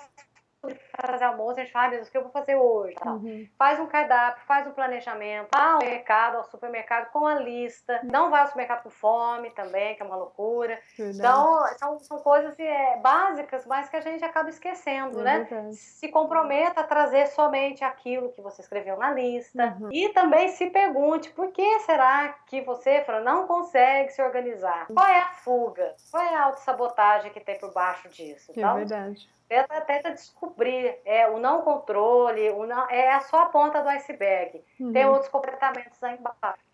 fazer 0.73 1.25
almoço, 1.25 1.59
a 1.59 1.63
gente 1.63 1.71
fala, 1.71 1.85
ah, 1.85 1.89
Deus, 1.89 2.07
o 2.07 2.11
que 2.11 2.17
eu 2.17 2.23
vou 2.23 2.31
fazer 2.31 2.55
hoje? 2.55 2.95
Uhum. 3.05 3.47
Faz 3.57 3.79
um 3.79 3.87
cardápio, 3.87 4.43
faz 4.45 4.67
um 4.67 4.71
planejamento, 4.71 5.49
vá 5.53 5.73
ao 5.73 5.79
mercado, 5.79 6.37
ao 6.37 6.43
supermercado 6.45 7.11
com 7.11 7.25
a 7.25 7.35
lista. 7.35 7.99
Não 8.03 8.29
vá 8.29 8.41
ao 8.41 8.47
supermercado 8.47 8.83
com 8.83 8.89
fome 8.89 9.51
também, 9.51 9.95
que 9.95 10.01
é 10.01 10.05
uma 10.05 10.15
loucura. 10.15 10.79
Verdade. 10.97 11.17
Então, 11.17 11.77
são, 11.77 11.99
são 11.99 12.19
coisas 12.19 12.57
é, 12.59 12.97
básicas, 12.97 13.65
mas 13.65 13.89
que 13.89 13.95
a 13.95 14.01
gente 14.01 14.23
acaba 14.23 14.49
esquecendo, 14.49 15.19
é 15.21 15.23
né? 15.23 15.43
Verdade. 15.43 15.75
Se 15.75 16.07
comprometa 16.09 16.81
a 16.81 16.83
trazer 16.83 17.27
somente 17.27 17.83
aquilo 17.83 18.31
que 18.31 18.41
você 18.41 18.61
escreveu 18.61 18.97
na 18.97 19.11
lista. 19.11 19.75
Uhum. 19.79 19.89
E 19.91 20.09
também 20.09 20.49
se 20.49 20.69
pergunte, 20.69 21.29
por 21.31 21.51
que 21.51 21.79
será 21.81 22.29
que 22.45 22.61
você, 22.61 23.03
Fran, 23.03 23.21
não 23.21 23.47
consegue 23.47 24.11
se 24.11 24.21
organizar? 24.21 24.87
Qual 24.87 25.07
é 25.07 25.19
a 25.19 25.33
fuga? 25.33 25.95
Qual 26.11 26.23
é 26.23 26.35
a 26.35 26.43
autossabotagem 26.45 27.31
que 27.31 27.39
tem 27.39 27.59
por 27.59 27.73
baixo 27.73 28.09
disso? 28.09 28.51
É 28.51 28.59
então, 28.59 28.75
verdade. 28.75 29.29
Tenta, 29.47 29.81
tenta 29.81 30.11
descobrir 30.11 30.97
é, 31.05 31.27
o 31.29 31.39
não 31.39 31.61
controle, 31.61 32.49
o 32.49 32.65
não, 32.65 32.89
é 32.89 33.19
só 33.21 33.43
a 33.43 33.45
ponta 33.45 33.81
do 33.81 33.89
iceberg. 33.89 34.63
Uhum. 34.79 34.91
Tem 34.91 35.05
outros 35.05 35.29
comportamentos 35.29 36.01
aí 36.03 36.17
embaixo. 36.17 36.65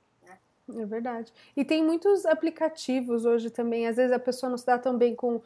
É 0.78 0.86
verdade. 0.86 1.34
E 1.56 1.66
tem 1.66 1.84
muitos 1.84 2.26
aplicativos 2.26 3.26
hoje 3.26 3.50
também. 3.50 3.88
Às 3.88 3.98
vezes 3.98 4.12
a 4.12 4.20
pessoa 4.20 4.50
não 4.50 4.58
se 4.58 4.66
dá 4.66 4.78
tão 4.78 4.98
bem 4.98 5.16
com 5.16 5.42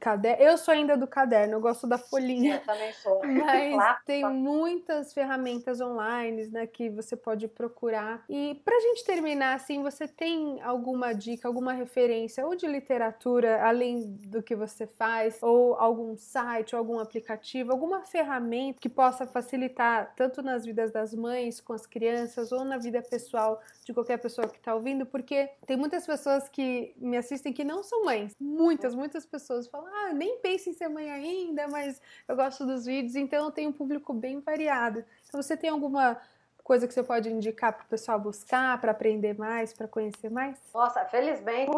caderno. 0.00 0.42
Eu 0.42 0.58
sou 0.58 0.72
ainda 0.72 0.96
do 0.96 1.06
caderno, 1.06 1.54
eu 1.54 1.60
gosto 1.60 1.86
da 1.86 1.96
folhinha. 1.96 2.56
Eu 2.56 2.60
também 2.60 2.92
sou. 2.94 3.20
Mas 3.24 3.74
claro. 3.74 3.98
tem 4.04 4.28
muitas 4.28 5.12
ferramentas 5.12 5.80
online, 5.80 6.48
né, 6.48 6.66
que 6.66 6.90
você 6.90 7.16
pode 7.16 7.46
procurar. 7.46 8.24
E 8.28 8.60
pra 8.64 8.78
gente 8.80 9.04
terminar, 9.04 9.54
assim, 9.54 9.82
você 9.82 10.08
tem 10.08 10.60
alguma 10.62 11.12
dica, 11.12 11.46
alguma 11.46 11.72
referência, 11.72 12.44
ou 12.44 12.54
de 12.54 12.66
literatura, 12.66 13.64
além 13.64 14.02
do 14.26 14.42
que 14.42 14.56
você 14.56 14.86
faz, 14.86 15.38
ou 15.40 15.74
algum 15.74 16.16
site, 16.16 16.74
ou 16.74 16.78
algum 16.78 16.98
aplicativo, 16.98 17.70
alguma 17.70 18.02
ferramenta 18.02 18.80
que 18.80 18.88
possa 18.88 19.26
facilitar 19.26 20.14
tanto 20.16 20.42
nas 20.42 20.64
vidas 20.64 20.90
das 20.90 21.14
mães 21.14 21.60
com 21.60 21.72
as 21.72 21.86
crianças, 21.86 22.50
ou 22.50 22.64
na 22.64 22.78
vida 22.78 23.00
pessoal 23.02 23.60
de 23.84 23.92
qualquer 23.92 24.18
pessoa 24.18 24.48
que 24.48 24.58
tá 24.58 24.74
ouvindo, 24.74 25.06
porque 25.06 25.50
tem 25.66 25.76
muitas 25.76 26.06
pessoas 26.06 26.48
que 26.48 26.94
me 26.96 27.16
assistem 27.16 27.52
que 27.52 27.62
não 27.62 27.82
são 27.82 28.04
mães. 28.04 28.32
Muitas, 28.40 28.94
muitas 28.94 29.24
pessoas 29.24 29.43
pessoas 29.44 29.68
falam, 29.68 29.92
ah, 29.94 30.12
nem 30.12 30.38
pense 30.38 30.70
em 30.70 30.72
ser 30.72 30.88
mãe 30.88 31.10
ainda, 31.10 31.68
mas 31.68 32.00
eu 32.26 32.34
gosto 32.34 32.64
dos 32.64 32.86
vídeos, 32.86 33.14
então 33.14 33.44
eu 33.44 33.50
tenho 33.52 33.70
um 33.70 33.72
público 33.72 34.12
bem 34.14 34.40
variado. 34.40 35.04
Então 35.28 35.40
você 35.42 35.56
tem 35.56 35.68
alguma 35.68 36.18
coisa 36.62 36.88
que 36.88 36.94
você 36.94 37.02
pode 37.02 37.30
indicar 37.30 37.74
para 37.74 37.84
o 37.84 37.88
pessoal 37.88 38.18
buscar, 38.18 38.80
para 38.80 38.92
aprender 38.92 39.38
mais, 39.38 39.74
para 39.74 39.86
conhecer 39.86 40.30
mais? 40.30 40.58
Nossa, 40.72 41.04
felizmente, 41.04 41.70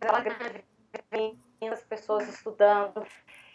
ela 0.00 0.22
as 1.72 1.82
pessoas 1.82 2.28
estudando. 2.28 3.04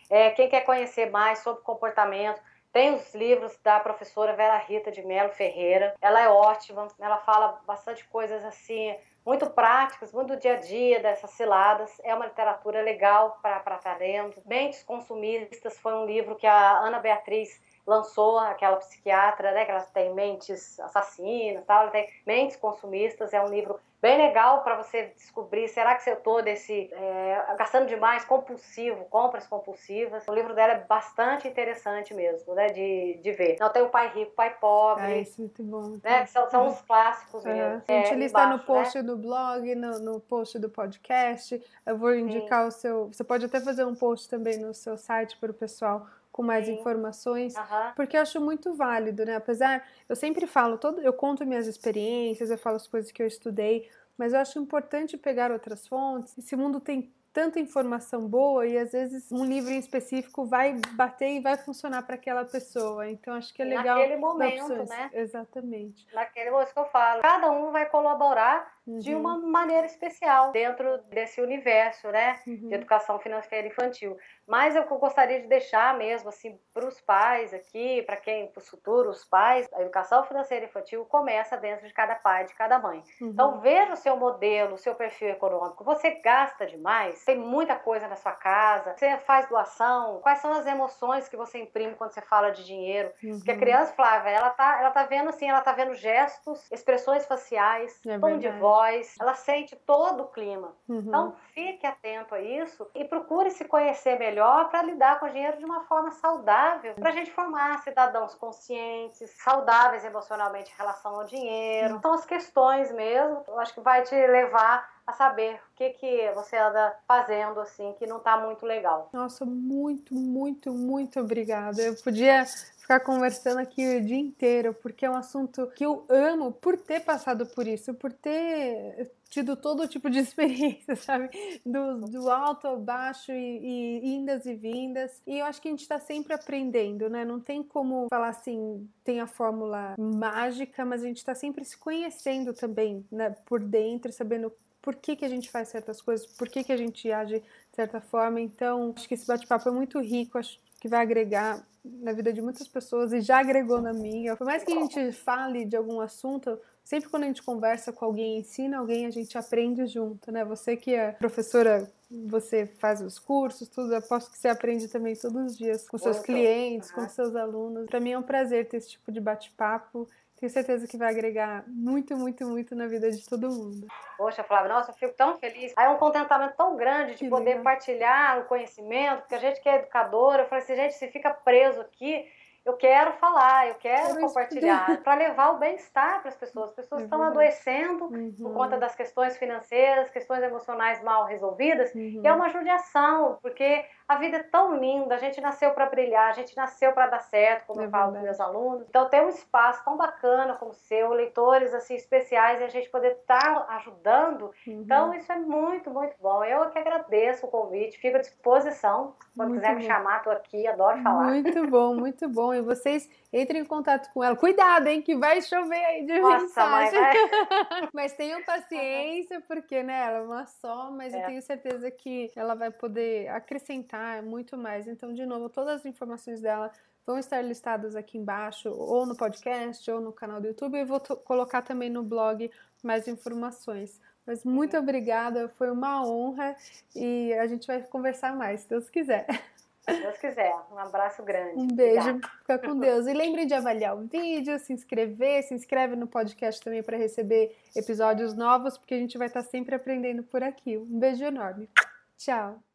É, 0.09 0.31
quem 0.31 0.49
quer 0.49 0.61
conhecer 0.61 1.09
mais 1.09 1.39
sobre 1.39 1.61
comportamento, 1.61 2.41
tem 2.73 2.93
os 2.93 3.15
livros 3.15 3.57
da 3.63 3.79
professora 3.79 4.35
Vera 4.35 4.57
Rita 4.57 4.91
de 4.91 5.01
Melo 5.03 5.29
Ferreira. 5.29 5.95
Ela 6.01 6.21
é 6.21 6.27
ótima, 6.27 6.87
ela 6.99 7.17
fala 7.19 7.61
bastante 7.65 8.05
coisas 8.07 8.43
assim, 8.43 8.95
muito 9.29 9.47
práticas, 9.51 10.11
muito 10.11 10.29
do 10.29 10.39
dia 10.39 10.53
a 10.53 10.55
dia 10.55 10.99
dessas 10.99 11.29
ciladas. 11.29 11.91
É 12.03 12.15
uma 12.15 12.25
literatura 12.25 12.81
legal 12.81 13.37
para 13.43 13.75
estar 13.75 13.95
lendo. 13.99 14.33
Mentes 14.43 14.81
Consumistas 14.81 15.77
foi 15.77 15.93
um 15.93 16.03
livro 16.03 16.35
que 16.35 16.47
a 16.47 16.79
Ana 16.79 16.97
Beatriz 16.97 17.61
lançou 17.89 18.37
aquela 18.37 18.77
psiquiatra, 18.77 19.51
né, 19.51 19.65
que 19.65 19.71
ela 19.71 19.81
tem 19.81 20.13
mentes 20.13 20.79
assassinas, 20.79 21.65
tal, 21.65 21.81
ela 21.81 21.91
tem 21.91 22.07
mentes 22.25 22.55
consumistas, 22.55 23.33
é 23.33 23.41
um 23.41 23.49
livro 23.49 23.79
bem 24.01 24.17
legal 24.17 24.63
para 24.63 24.77
você 24.77 25.11
descobrir, 25.15 25.67
será 25.67 25.95
que 25.95 26.09
eu 26.09 26.13
estou 26.13 26.41
desse 26.41 26.89
é, 26.93 27.55
gastando 27.57 27.87
demais, 27.87 28.23
compulsivo, 28.23 29.03
compras 29.05 29.45
compulsivas. 29.45 30.25
O 30.27 30.33
livro 30.33 30.55
dela 30.55 30.73
é 30.73 30.79
bastante 30.85 31.47
interessante 31.47 32.13
mesmo, 32.13 32.53
né, 32.53 32.67
de, 32.67 33.19
de 33.21 33.31
ver. 33.33 33.57
Não 33.59 33.69
tem 33.69 33.81
o 33.81 33.89
Pai 33.89 34.07
Rico, 34.13 34.31
Pai 34.31 34.55
Pobre. 34.57 35.03
Ah, 35.03 35.17
isso 35.17 35.41
é 35.41 35.41
muito 35.41 35.63
bom. 35.63 35.97
Né, 36.01 36.21
que 36.23 36.29
são, 36.29 36.49
são 36.49 36.67
os 36.67 36.81
clássicos 36.81 37.45
é. 37.45 37.53
mesmo. 37.53 37.83
A 37.87 37.91
gente 37.91 38.13
é, 38.13 38.15
lista 38.15 38.39
embaixo, 38.39 38.57
no 38.57 38.63
post 38.63 38.97
né? 38.97 39.03
do 39.03 39.17
blog, 39.17 39.75
no, 39.75 39.99
no 39.99 40.19
post 40.21 40.59
do 40.59 40.69
podcast. 40.69 41.61
Eu 41.85 41.97
vou 41.97 42.13
indicar 42.13 42.61
Sim. 42.61 42.67
o 42.67 42.71
seu. 42.71 43.07
Você 43.07 43.23
pode 43.23 43.45
até 43.45 43.59
fazer 43.59 43.83
um 43.83 43.95
post 43.95 44.29
também 44.29 44.57
no 44.57 44.73
seu 44.73 44.95
site 44.95 45.37
para 45.37 45.51
o 45.51 45.53
pessoal 45.53 46.07
com 46.31 46.43
mais 46.43 46.65
Sim. 46.65 46.73
informações, 46.73 47.55
uhum. 47.55 47.91
porque 47.95 48.15
eu 48.15 48.21
acho 48.21 48.39
muito 48.39 48.73
válido, 48.73 49.25
né? 49.25 49.35
Apesar, 49.35 49.85
eu 50.07 50.15
sempre 50.15 50.47
falo, 50.47 50.77
todo, 50.77 51.01
eu 51.01 51.13
conto 51.13 51.45
minhas 51.45 51.67
experiências, 51.67 52.49
eu 52.49 52.57
falo 52.57 52.75
as 52.75 52.87
coisas 52.87 53.11
que 53.11 53.21
eu 53.21 53.27
estudei, 53.27 53.89
mas 54.17 54.33
eu 54.33 54.39
acho 54.39 54.59
importante 54.59 55.17
pegar 55.17 55.51
outras 55.51 55.87
fontes. 55.87 56.37
Esse 56.37 56.55
mundo 56.55 56.79
tem 56.79 57.11
tanta 57.31 57.59
informação 57.59 58.27
boa 58.27 58.65
e 58.65 58.77
às 58.77 58.91
vezes 58.91 59.31
um 59.31 59.45
livro 59.45 59.71
em 59.71 59.77
específico 59.77 60.45
vai 60.45 60.79
bater 60.93 61.29
e 61.29 61.39
vai 61.39 61.57
funcionar 61.57 62.01
para 62.03 62.15
aquela 62.15 62.43
pessoa. 62.43 63.09
Então 63.09 63.33
acho 63.33 63.53
que 63.53 63.61
é 63.61 63.65
legal. 63.65 63.97
Naquele 63.97 64.17
momento, 64.17 64.89
né? 64.89 65.09
Exatamente. 65.13 66.07
Naquele 66.13 66.51
momento 66.51 66.73
que 66.73 66.79
eu 66.79 66.85
falo. 66.85 67.21
Cada 67.21 67.51
um 67.51 67.71
vai 67.71 67.85
colaborar 67.87 68.78
uhum. 68.89 68.99
de 68.99 69.13
uma 69.13 69.37
maneira 69.37 69.85
especial 69.85 70.51
dentro 70.51 70.97
desse 71.09 71.41
universo, 71.41 72.09
né? 72.09 72.39
Uhum. 72.47 72.69
De 72.69 72.75
educação 72.75 73.19
financeira 73.19 73.67
infantil. 73.67 74.17
Mas 74.47 74.75
eu 74.75 74.83
gostaria 74.85 75.41
de 75.41 75.47
deixar 75.47 75.95
mesmo 75.97 76.29
assim 76.29 76.59
para 76.73 76.87
os 76.87 76.99
pais 77.01 77.53
aqui, 77.53 78.01
para 78.03 78.17
quem, 78.17 78.47
para 78.47 78.59
os 78.59 78.67
futuros 78.67 79.23
pais, 79.25 79.67
a 79.73 79.81
educação 79.81 80.23
financeira 80.23 80.65
infantil 80.65 81.05
começa 81.05 81.55
dentro 81.55 81.87
de 81.87 81.93
cada 81.93 82.15
pai, 82.15 82.45
de 82.45 82.55
cada 82.55 82.79
mãe. 82.79 83.03
Uhum. 83.21 83.29
Então 83.29 83.59
veja 83.61 83.93
o 83.93 83.97
seu 83.97 84.17
modelo, 84.17 84.73
o 84.73 84.77
seu 84.77 84.95
perfil 84.95 85.29
econômico. 85.29 85.83
Você 85.83 86.11
gasta 86.21 86.65
demais? 86.65 87.23
Tem 87.25 87.37
muita 87.37 87.75
coisa 87.75 88.07
na 88.07 88.15
sua 88.15 88.31
casa? 88.31 88.95
Você 88.95 89.17
faz 89.19 89.47
doação? 89.47 90.19
Quais 90.21 90.39
são 90.39 90.51
as 90.53 90.65
emoções 90.65 91.29
que 91.29 91.37
você 91.37 91.59
imprime 91.59 91.95
quando 91.95 92.11
você 92.11 92.21
fala 92.21 92.49
de 92.49 92.65
dinheiro? 92.65 93.11
Uhum. 93.23 93.37
Porque 93.37 93.51
a 93.51 93.57
criança, 93.57 93.93
Flávia, 93.93 94.31
ela 94.31 94.49
tá, 94.49 94.79
ela 94.79 94.91
tá 94.91 95.03
vendo 95.03 95.29
assim, 95.29 95.49
ela 95.49 95.61
tá 95.61 95.71
vendo 95.73 95.93
gestos, 95.93 96.69
expressões 96.71 97.25
faciais, 97.25 97.99
é 98.05 98.17
tom 98.17 98.37
de 98.37 98.49
voz, 98.49 98.78
ela 99.19 99.33
sente 99.33 99.75
todo 99.75 100.23
o 100.23 100.27
clima. 100.27 100.73
Uhum. 100.87 100.99
Então 100.99 101.35
fique 101.53 101.85
atento 101.85 102.35
a 102.35 102.41
isso 102.41 102.87
e 102.95 103.05
procure 103.05 103.51
se 103.51 103.65
conhecer 103.65 104.17
melhor 104.17 104.69
para 104.69 104.83
lidar 104.83 105.19
com 105.19 105.25
o 105.25 105.29
dinheiro 105.29 105.57
de 105.57 105.65
uma 105.65 105.81
forma 105.81 106.11
saudável, 106.11 106.93
para 106.95 107.09
a 107.09 107.13
gente 107.13 107.31
formar 107.31 107.81
cidadãos 107.83 108.35
conscientes, 108.35 109.29
saudáveis 109.43 110.03
emocionalmente 110.03 110.71
em 110.71 110.77
relação 110.77 111.15
ao 111.15 111.25
dinheiro. 111.25 111.95
Uhum. 111.95 112.01
São 112.01 112.13
as 112.13 112.25
questões 112.25 112.91
mesmo, 112.91 113.43
eu 113.47 113.59
acho 113.59 113.73
que 113.73 113.81
vai 113.81 114.03
te 114.03 114.15
levar 114.15 114.87
a 115.09 115.13
saber 115.13 115.55
o 115.55 115.75
que, 115.75 115.89
que 115.91 116.31
você 116.33 116.55
anda 116.55 116.95
fazendo 117.07 117.59
assim 117.59 117.93
que 117.97 118.05
não 118.05 118.17
está 118.17 118.37
muito 118.37 118.65
legal. 118.65 119.09
Nossa, 119.11 119.43
muito, 119.43 120.13
muito, 120.13 120.71
muito 120.71 121.19
obrigada. 121.19 121.81
Eu 121.81 121.95
podia 121.95 122.45
ficar 122.89 123.01
conversando 123.01 123.59
aqui 123.59 123.97
o 123.97 124.03
dia 124.03 124.17
inteiro, 124.17 124.73
porque 124.73 125.05
é 125.05 125.09
um 125.11 125.15
assunto 125.15 125.67
que 125.75 125.85
eu 125.85 126.07
amo 126.09 126.51
por 126.51 126.75
ter 126.75 127.01
passado 127.01 127.45
por 127.45 127.67
isso, 127.67 127.93
por 127.93 128.11
ter 128.11 129.11
tido 129.29 129.55
todo 129.55 129.87
tipo 129.87 130.09
de 130.09 130.17
experiência, 130.17 130.95
sabe? 130.95 131.29
Do, 131.63 132.01
do 132.07 132.31
alto 132.31 132.65
ao 132.65 132.79
baixo 132.79 133.31
e, 133.31 133.99
e 133.99 134.15
indas 134.15 134.47
e 134.47 134.55
vindas. 134.55 135.21
E 135.27 135.37
eu 135.37 135.45
acho 135.45 135.61
que 135.61 135.67
a 135.67 135.71
gente 135.71 135.81
está 135.81 135.99
sempre 135.99 136.33
aprendendo, 136.33 137.07
né? 137.11 137.23
Não 137.23 137.39
tem 137.39 137.61
como 137.61 138.07
falar 138.09 138.29
assim, 138.29 138.89
tem 139.03 139.21
a 139.21 139.27
fórmula 139.27 139.93
mágica, 139.95 140.83
mas 140.83 141.03
a 141.03 141.05
gente 141.05 141.17
está 141.17 141.35
sempre 141.35 141.63
se 141.63 141.77
conhecendo 141.77 142.55
também, 142.55 143.05
né? 143.11 143.35
Por 143.45 143.59
dentro, 143.59 144.11
sabendo 144.11 144.51
por 144.81 144.95
que, 144.95 145.15
que 145.15 145.25
a 145.25 145.29
gente 145.29 145.51
faz 145.51 145.67
certas 145.67 146.01
coisas, 146.01 146.25
por 146.25 146.49
que, 146.49 146.63
que 146.63 146.71
a 146.71 146.77
gente 146.77 147.11
age 147.11 147.39
de 147.39 147.75
certa 147.75 148.01
forma. 148.01 148.41
Então, 148.41 148.95
acho 148.97 149.07
que 149.07 149.13
esse 149.13 149.27
bate-papo 149.27 149.69
é 149.69 149.71
muito 149.71 149.99
rico, 149.99 150.39
acho 150.39 150.59
que 150.79 150.87
vai 150.87 151.01
agregar 151.01 151.63
na 152.01 152.13
vida 152.13 152.31
de 152.31 152.41
muitas 152.41 152.67
pessoas 152.67 153.11
e 153.13 153.21
já 153.21 153.39
agregou 153.39 153.81
na 153.81 153.93
minha. 153.93 154.35
Por 154.35 154.45
mais 154.45 154.63
que 154.63 154.71
a 154.71 154.75
gente 154.75 155.11
fale 155.11 155.65
de 155.65 155.75
algum 155.75 155.99
assunto, 155.99 156.59
sempre 156.83 157.09
quando 157.09 157.23
a 157.23 157.27
gente 157.27 157.43
conversa 157.43 157.91
com 157.91 158.05
alguém, 158.05 158.39
ensina 158.39 158.77
alguém, 158.77 159.05
a 159.05 159.09
gente 159.09 159.37
aprende 159.37 159.85
junto, 159.87 160.31
né? 160.31 160.43
Você 160.45 160.75
que 160.75 160.93
é 160.93 161.11
professora, 161.13 161.89
você 162.09 162.65
faz 162.65 163.01
os 163.01 163.19
cursos, 163.19 163.67
tudo, 163.67 163.93
aposto 163.95 164.31
que 164.31 164.37
você 164.37 164.47
aprende 164.47 164.87
também 164.87 165.15
todos 165.15 165.51
os 165.51 165.57
dias 165.57 165.87
com 165.87 165.97
seus 165.97 166.19
clientes, 166.19 166.91
com 166.91 167.07
seus 167.07 167.35
alunos. 167.35 167.85
Para 167.85 167.99
mim 167.99 168.11
é 168.11 168.17
um 168.17 168.23
prazer 168.23 168.67
ter 168.67 168.77
esse 168.77 168.89
tipo 168.89 169.11
de 169.11 169.19
bate-papo 169.19 170.07
tenho 170.39 170.51
certeza 170.51 170.87
que 170.87 170.97
vai 170.97 171.09
agregar 171.09 171.65
muito, 171.67 172.15
muito, 172.15 172.45
muito 172.45 172.73
na 172.73 172.87
vida 172.87 173.11
de 173.11 173.27
todo 173.27 173.49
mundo. 173.49 173.87
Poxa, 174.17 174.43
Flávia, 174.43 174.69
nossa, 174.69 174.91
eu 174.91 174.95
fico 174.95 175.13
tão 175.13 175.37
feliz. 175.37 175.73
Aí 175.75 175.85
é 175.85 175.89
um 175.89 175.97
contentamento 175.97 176.55
tão 176.55 176.77
grande 176.77 177.13
de 177.13 177.17
que 177.19 177.29
poder 177.29 177.45
legal. 177.49 177.63
partilhar 177.63 178.39
o 178.39 178.45
conhecimento, 178.45 179.19
porque 179.19 179.35
a 179.35 179.39
gente 179.39 179.59
que 179.59 179.67
é 179.67 179.75
educadora, 179.75 180.43
eu 180.43 180.47
falei 180.47 180.63
assim, 180.63 180.75
gente, 180.75 180.93
se 180.93 181.07
fica 181.09 181.31
preso 181.31 181.81
aqui, 181.81 182.25
eu 182.65 182.77
quero 182.77 183.13
falar, 183.13 183.67
eu 183.67 183.75
quero 183.75 184.19
compartilhar, 184.19 185.01
para 185.03 185.15
levar 185.15 185.49
o 185.55 185.57
bem-estar 185.57 186.21
para 186.21 186.29
as 186.29 186.37
pessoas. 186.37 186.69
As 186.69 186.75
pessoas 186.75 187.01
é 187.01 187.03
estão 187.05 187.21
adoecendo 187.23 188.05
uhum. 188.05 188.33
por 188.37 188.53
conta 188.53 188.77
das 188.77 188.95
questões 188.95 189.37
financeiras, 189.37 190.09
questões 190.09 190.43
emocionais 190.43 191.01
mal 191.03 191.25
resolvidas, 191.25 191.93
uhum. 191.93 192.21
e 192.23 192.27
é 192.27 192.31
uma 192.31 192.49
judiação, 192.49 193.39
porque 193.41 193.85
a 194.09 194.15
vida 194.15 194.37
é 194.37 194.43
tão 194.43 194.75
linda, 194.75 195.13
a 195.13 195.19
gente 195.19 195.39
nasceu 195.39 195.69
para 195.69 195.85
brilhar, 195.85 196.31
a 196.31 196.33
gente 196.33 196.57
nasceu 196.57 196.91
para 196.93 197.05
dar 197.05 197.19
certo, 197.19 197.67
como 197.67 197.79
é 197.79 197.85
eu 197.85 197.91
falo 197.91 198.11
com 198.11 198.19
meus 198.19 198.39
alunos. 198.39 198.87
Então 198.89 199.07
ter 199.07 199.21
um 199.21 199.29
espaço 199.29 199.85
tão 199.85 199.95
bacana 199.95 200.55
como 200.55 200.71
o 200.71 200.73
seu, 200.73 201.13
leitores 201.13 201.71
assim 201.75 201.93
especiais 201.93 202.59
e 202.59 202.63
a 202.63 202.67
gente 202.69 202.89
poder 202.89 203.11
estar 203.11 203.39
tá 203.39 203.75
ajudando. 203.75 204.45
Uhum. 204.65 204.81
Então 204.81 205.13
isso 205.13 205.31
é 205.31 205.35
muito, 205.35 205.91
muito 205.91 206.15
bom. 206.19 206.43
Eu 206.43 206.71
que 206.71 206.79
agradeço 206.79 207.45
o 207.45 207.51
convite, 207.51 207.99
fico 207.99 208.17
à 208.17 208.19
disposição. 208.19 209.13
Quando 209.37 209.49
muito 209.49 209.61
quiser 209.61 209.73
bom. 209.73 209.79
me 209.79 209.85
chamar, 209.85 210.17
estou 210.17 210.33
aqui, 210.33 210.65
adoro 210.65 211.03
falar. 211.03 211.25
Muito 211.25 211.67
bom, 211.67 211.93
muito 211.93 212.27
bom. 212.27 212.51
E 212.51 212.61
vocês 212.61 213.07
entrem 213.31 213.61
em 213.61 213.65
contato 213.65 214.11
com 214.13 214.23
ela. 214.23 214.35
Cuidado, 214.35 214.87
hein, 214.87 215.01
que 215.01 215.15
vai 215.15 215.41
chover 215.41 215.83
aí 215.85 216.05
de 216.05 216.19
Nossa, 216.19 216.43
mensagem. 216.43 216.99
Mas, 216.99 217.89
mas 217.93 218.13
tenham 218.13 218.43
paciência, 218.43 219.41
porque 219.47 219.83
né, 219.83 219.99
ela 219.99 220.17
é 220.17 220.21
uma 220.21 220.45
só, 220.45 220.91
mas 220.91 221.13
é. 221.13 221.21
eu 221.21 221.25
tenho 221.27 221.41
certeza 221.41 221.89
que 221.91 222.31
ela 222.35 222.55
vai 222.55 222.71
poder 222.71 223.27
acrescentar 223.29 224.23
muito 224.23 224.57
mais. 224.57 224.87
Então, 224.87 225.13
de 225.13 225.25
novo, 225.25 225.49
todas 225.49 225.75
as 225.75 225.85
informações 225.85 226.41
dela 226.41 226.71
vão 227.05 227.17
estar 227.17 227.41
listadas 227.41 227.95
aqui 227.95 228.17
embaixo, 228.17 228.69
ou 228.69 229.05
no 229.05 229.15
podcast, 229.15 229.89
ou 229.89 229.99
no 229.99 230.11
canal 230.11 230.39
do 230.39 230.47
YouTube. 230.47 230.77
E 230.77 230.85
vou 230.85 230.99
colocar 230.99 231.61
também 231.61 231.89
no 231.89 232.03
blog 232.03 232.51
mais 232.83 233.07
informações. 233.07 233.99
Mas 234.25 234.45
muito 234.45 234.77
obrigada, 234.77 235.49
foi 235.49 235.71
uma 235.71 236.05
honra 236.05 236.55
e 236.95 237.33
a 237.33 237.47
gente 237.47 237.65
vai 237.65 237.81
conversar 237.81 238.35
mais, 238.35 238.61
se 238.61 238.69
Deus 238.69 238.89
quiser. 238.89 239.25
Se 239.95 240.01
Deus 240.01 240.17
quiser. 240.17 240.55
Um 240.71 240.77
abraço 240.77 241.23
grande. 241.23 241.53
Um 241.55 241.67
beijo. 241.67 242.09
Obrigada. 242.09 242.33
Fica 242.39 242.59
com 242.59 242.79
Deus. 242.79 243.07
E 243.07 243.13
lembre 243.13 243.45
de 243.45 243.53
avaliar 243.53 243.95
o 243.97 244.07
vídeo, 244.07 244.57
se 244.59 244.73
inscrever, 244.73 245.43
se 245.43 245.53
inscreve 245.53 245.95
no 245.95 246.07
podcast 246.07 246.63
também 246.63 246.83
para 246.83 246.97
receber 246.97 247.55
episódios 247.75 248.33
novos, 248.33 248.77
porque 248.77 248.93
a 248.93 248.97
gente 248.97 249.17
vai 249.17 249.27
estar 249.27 249.43
sempre 249.43 249.75
aprendendo 249.75 250.23
por 250.23 250.43
aqui. 250.43 250.77
Um 250.77 250.99
beijo 250.99 251.23
enorme. 251.23 251.69
Tchau. 252.17 252.68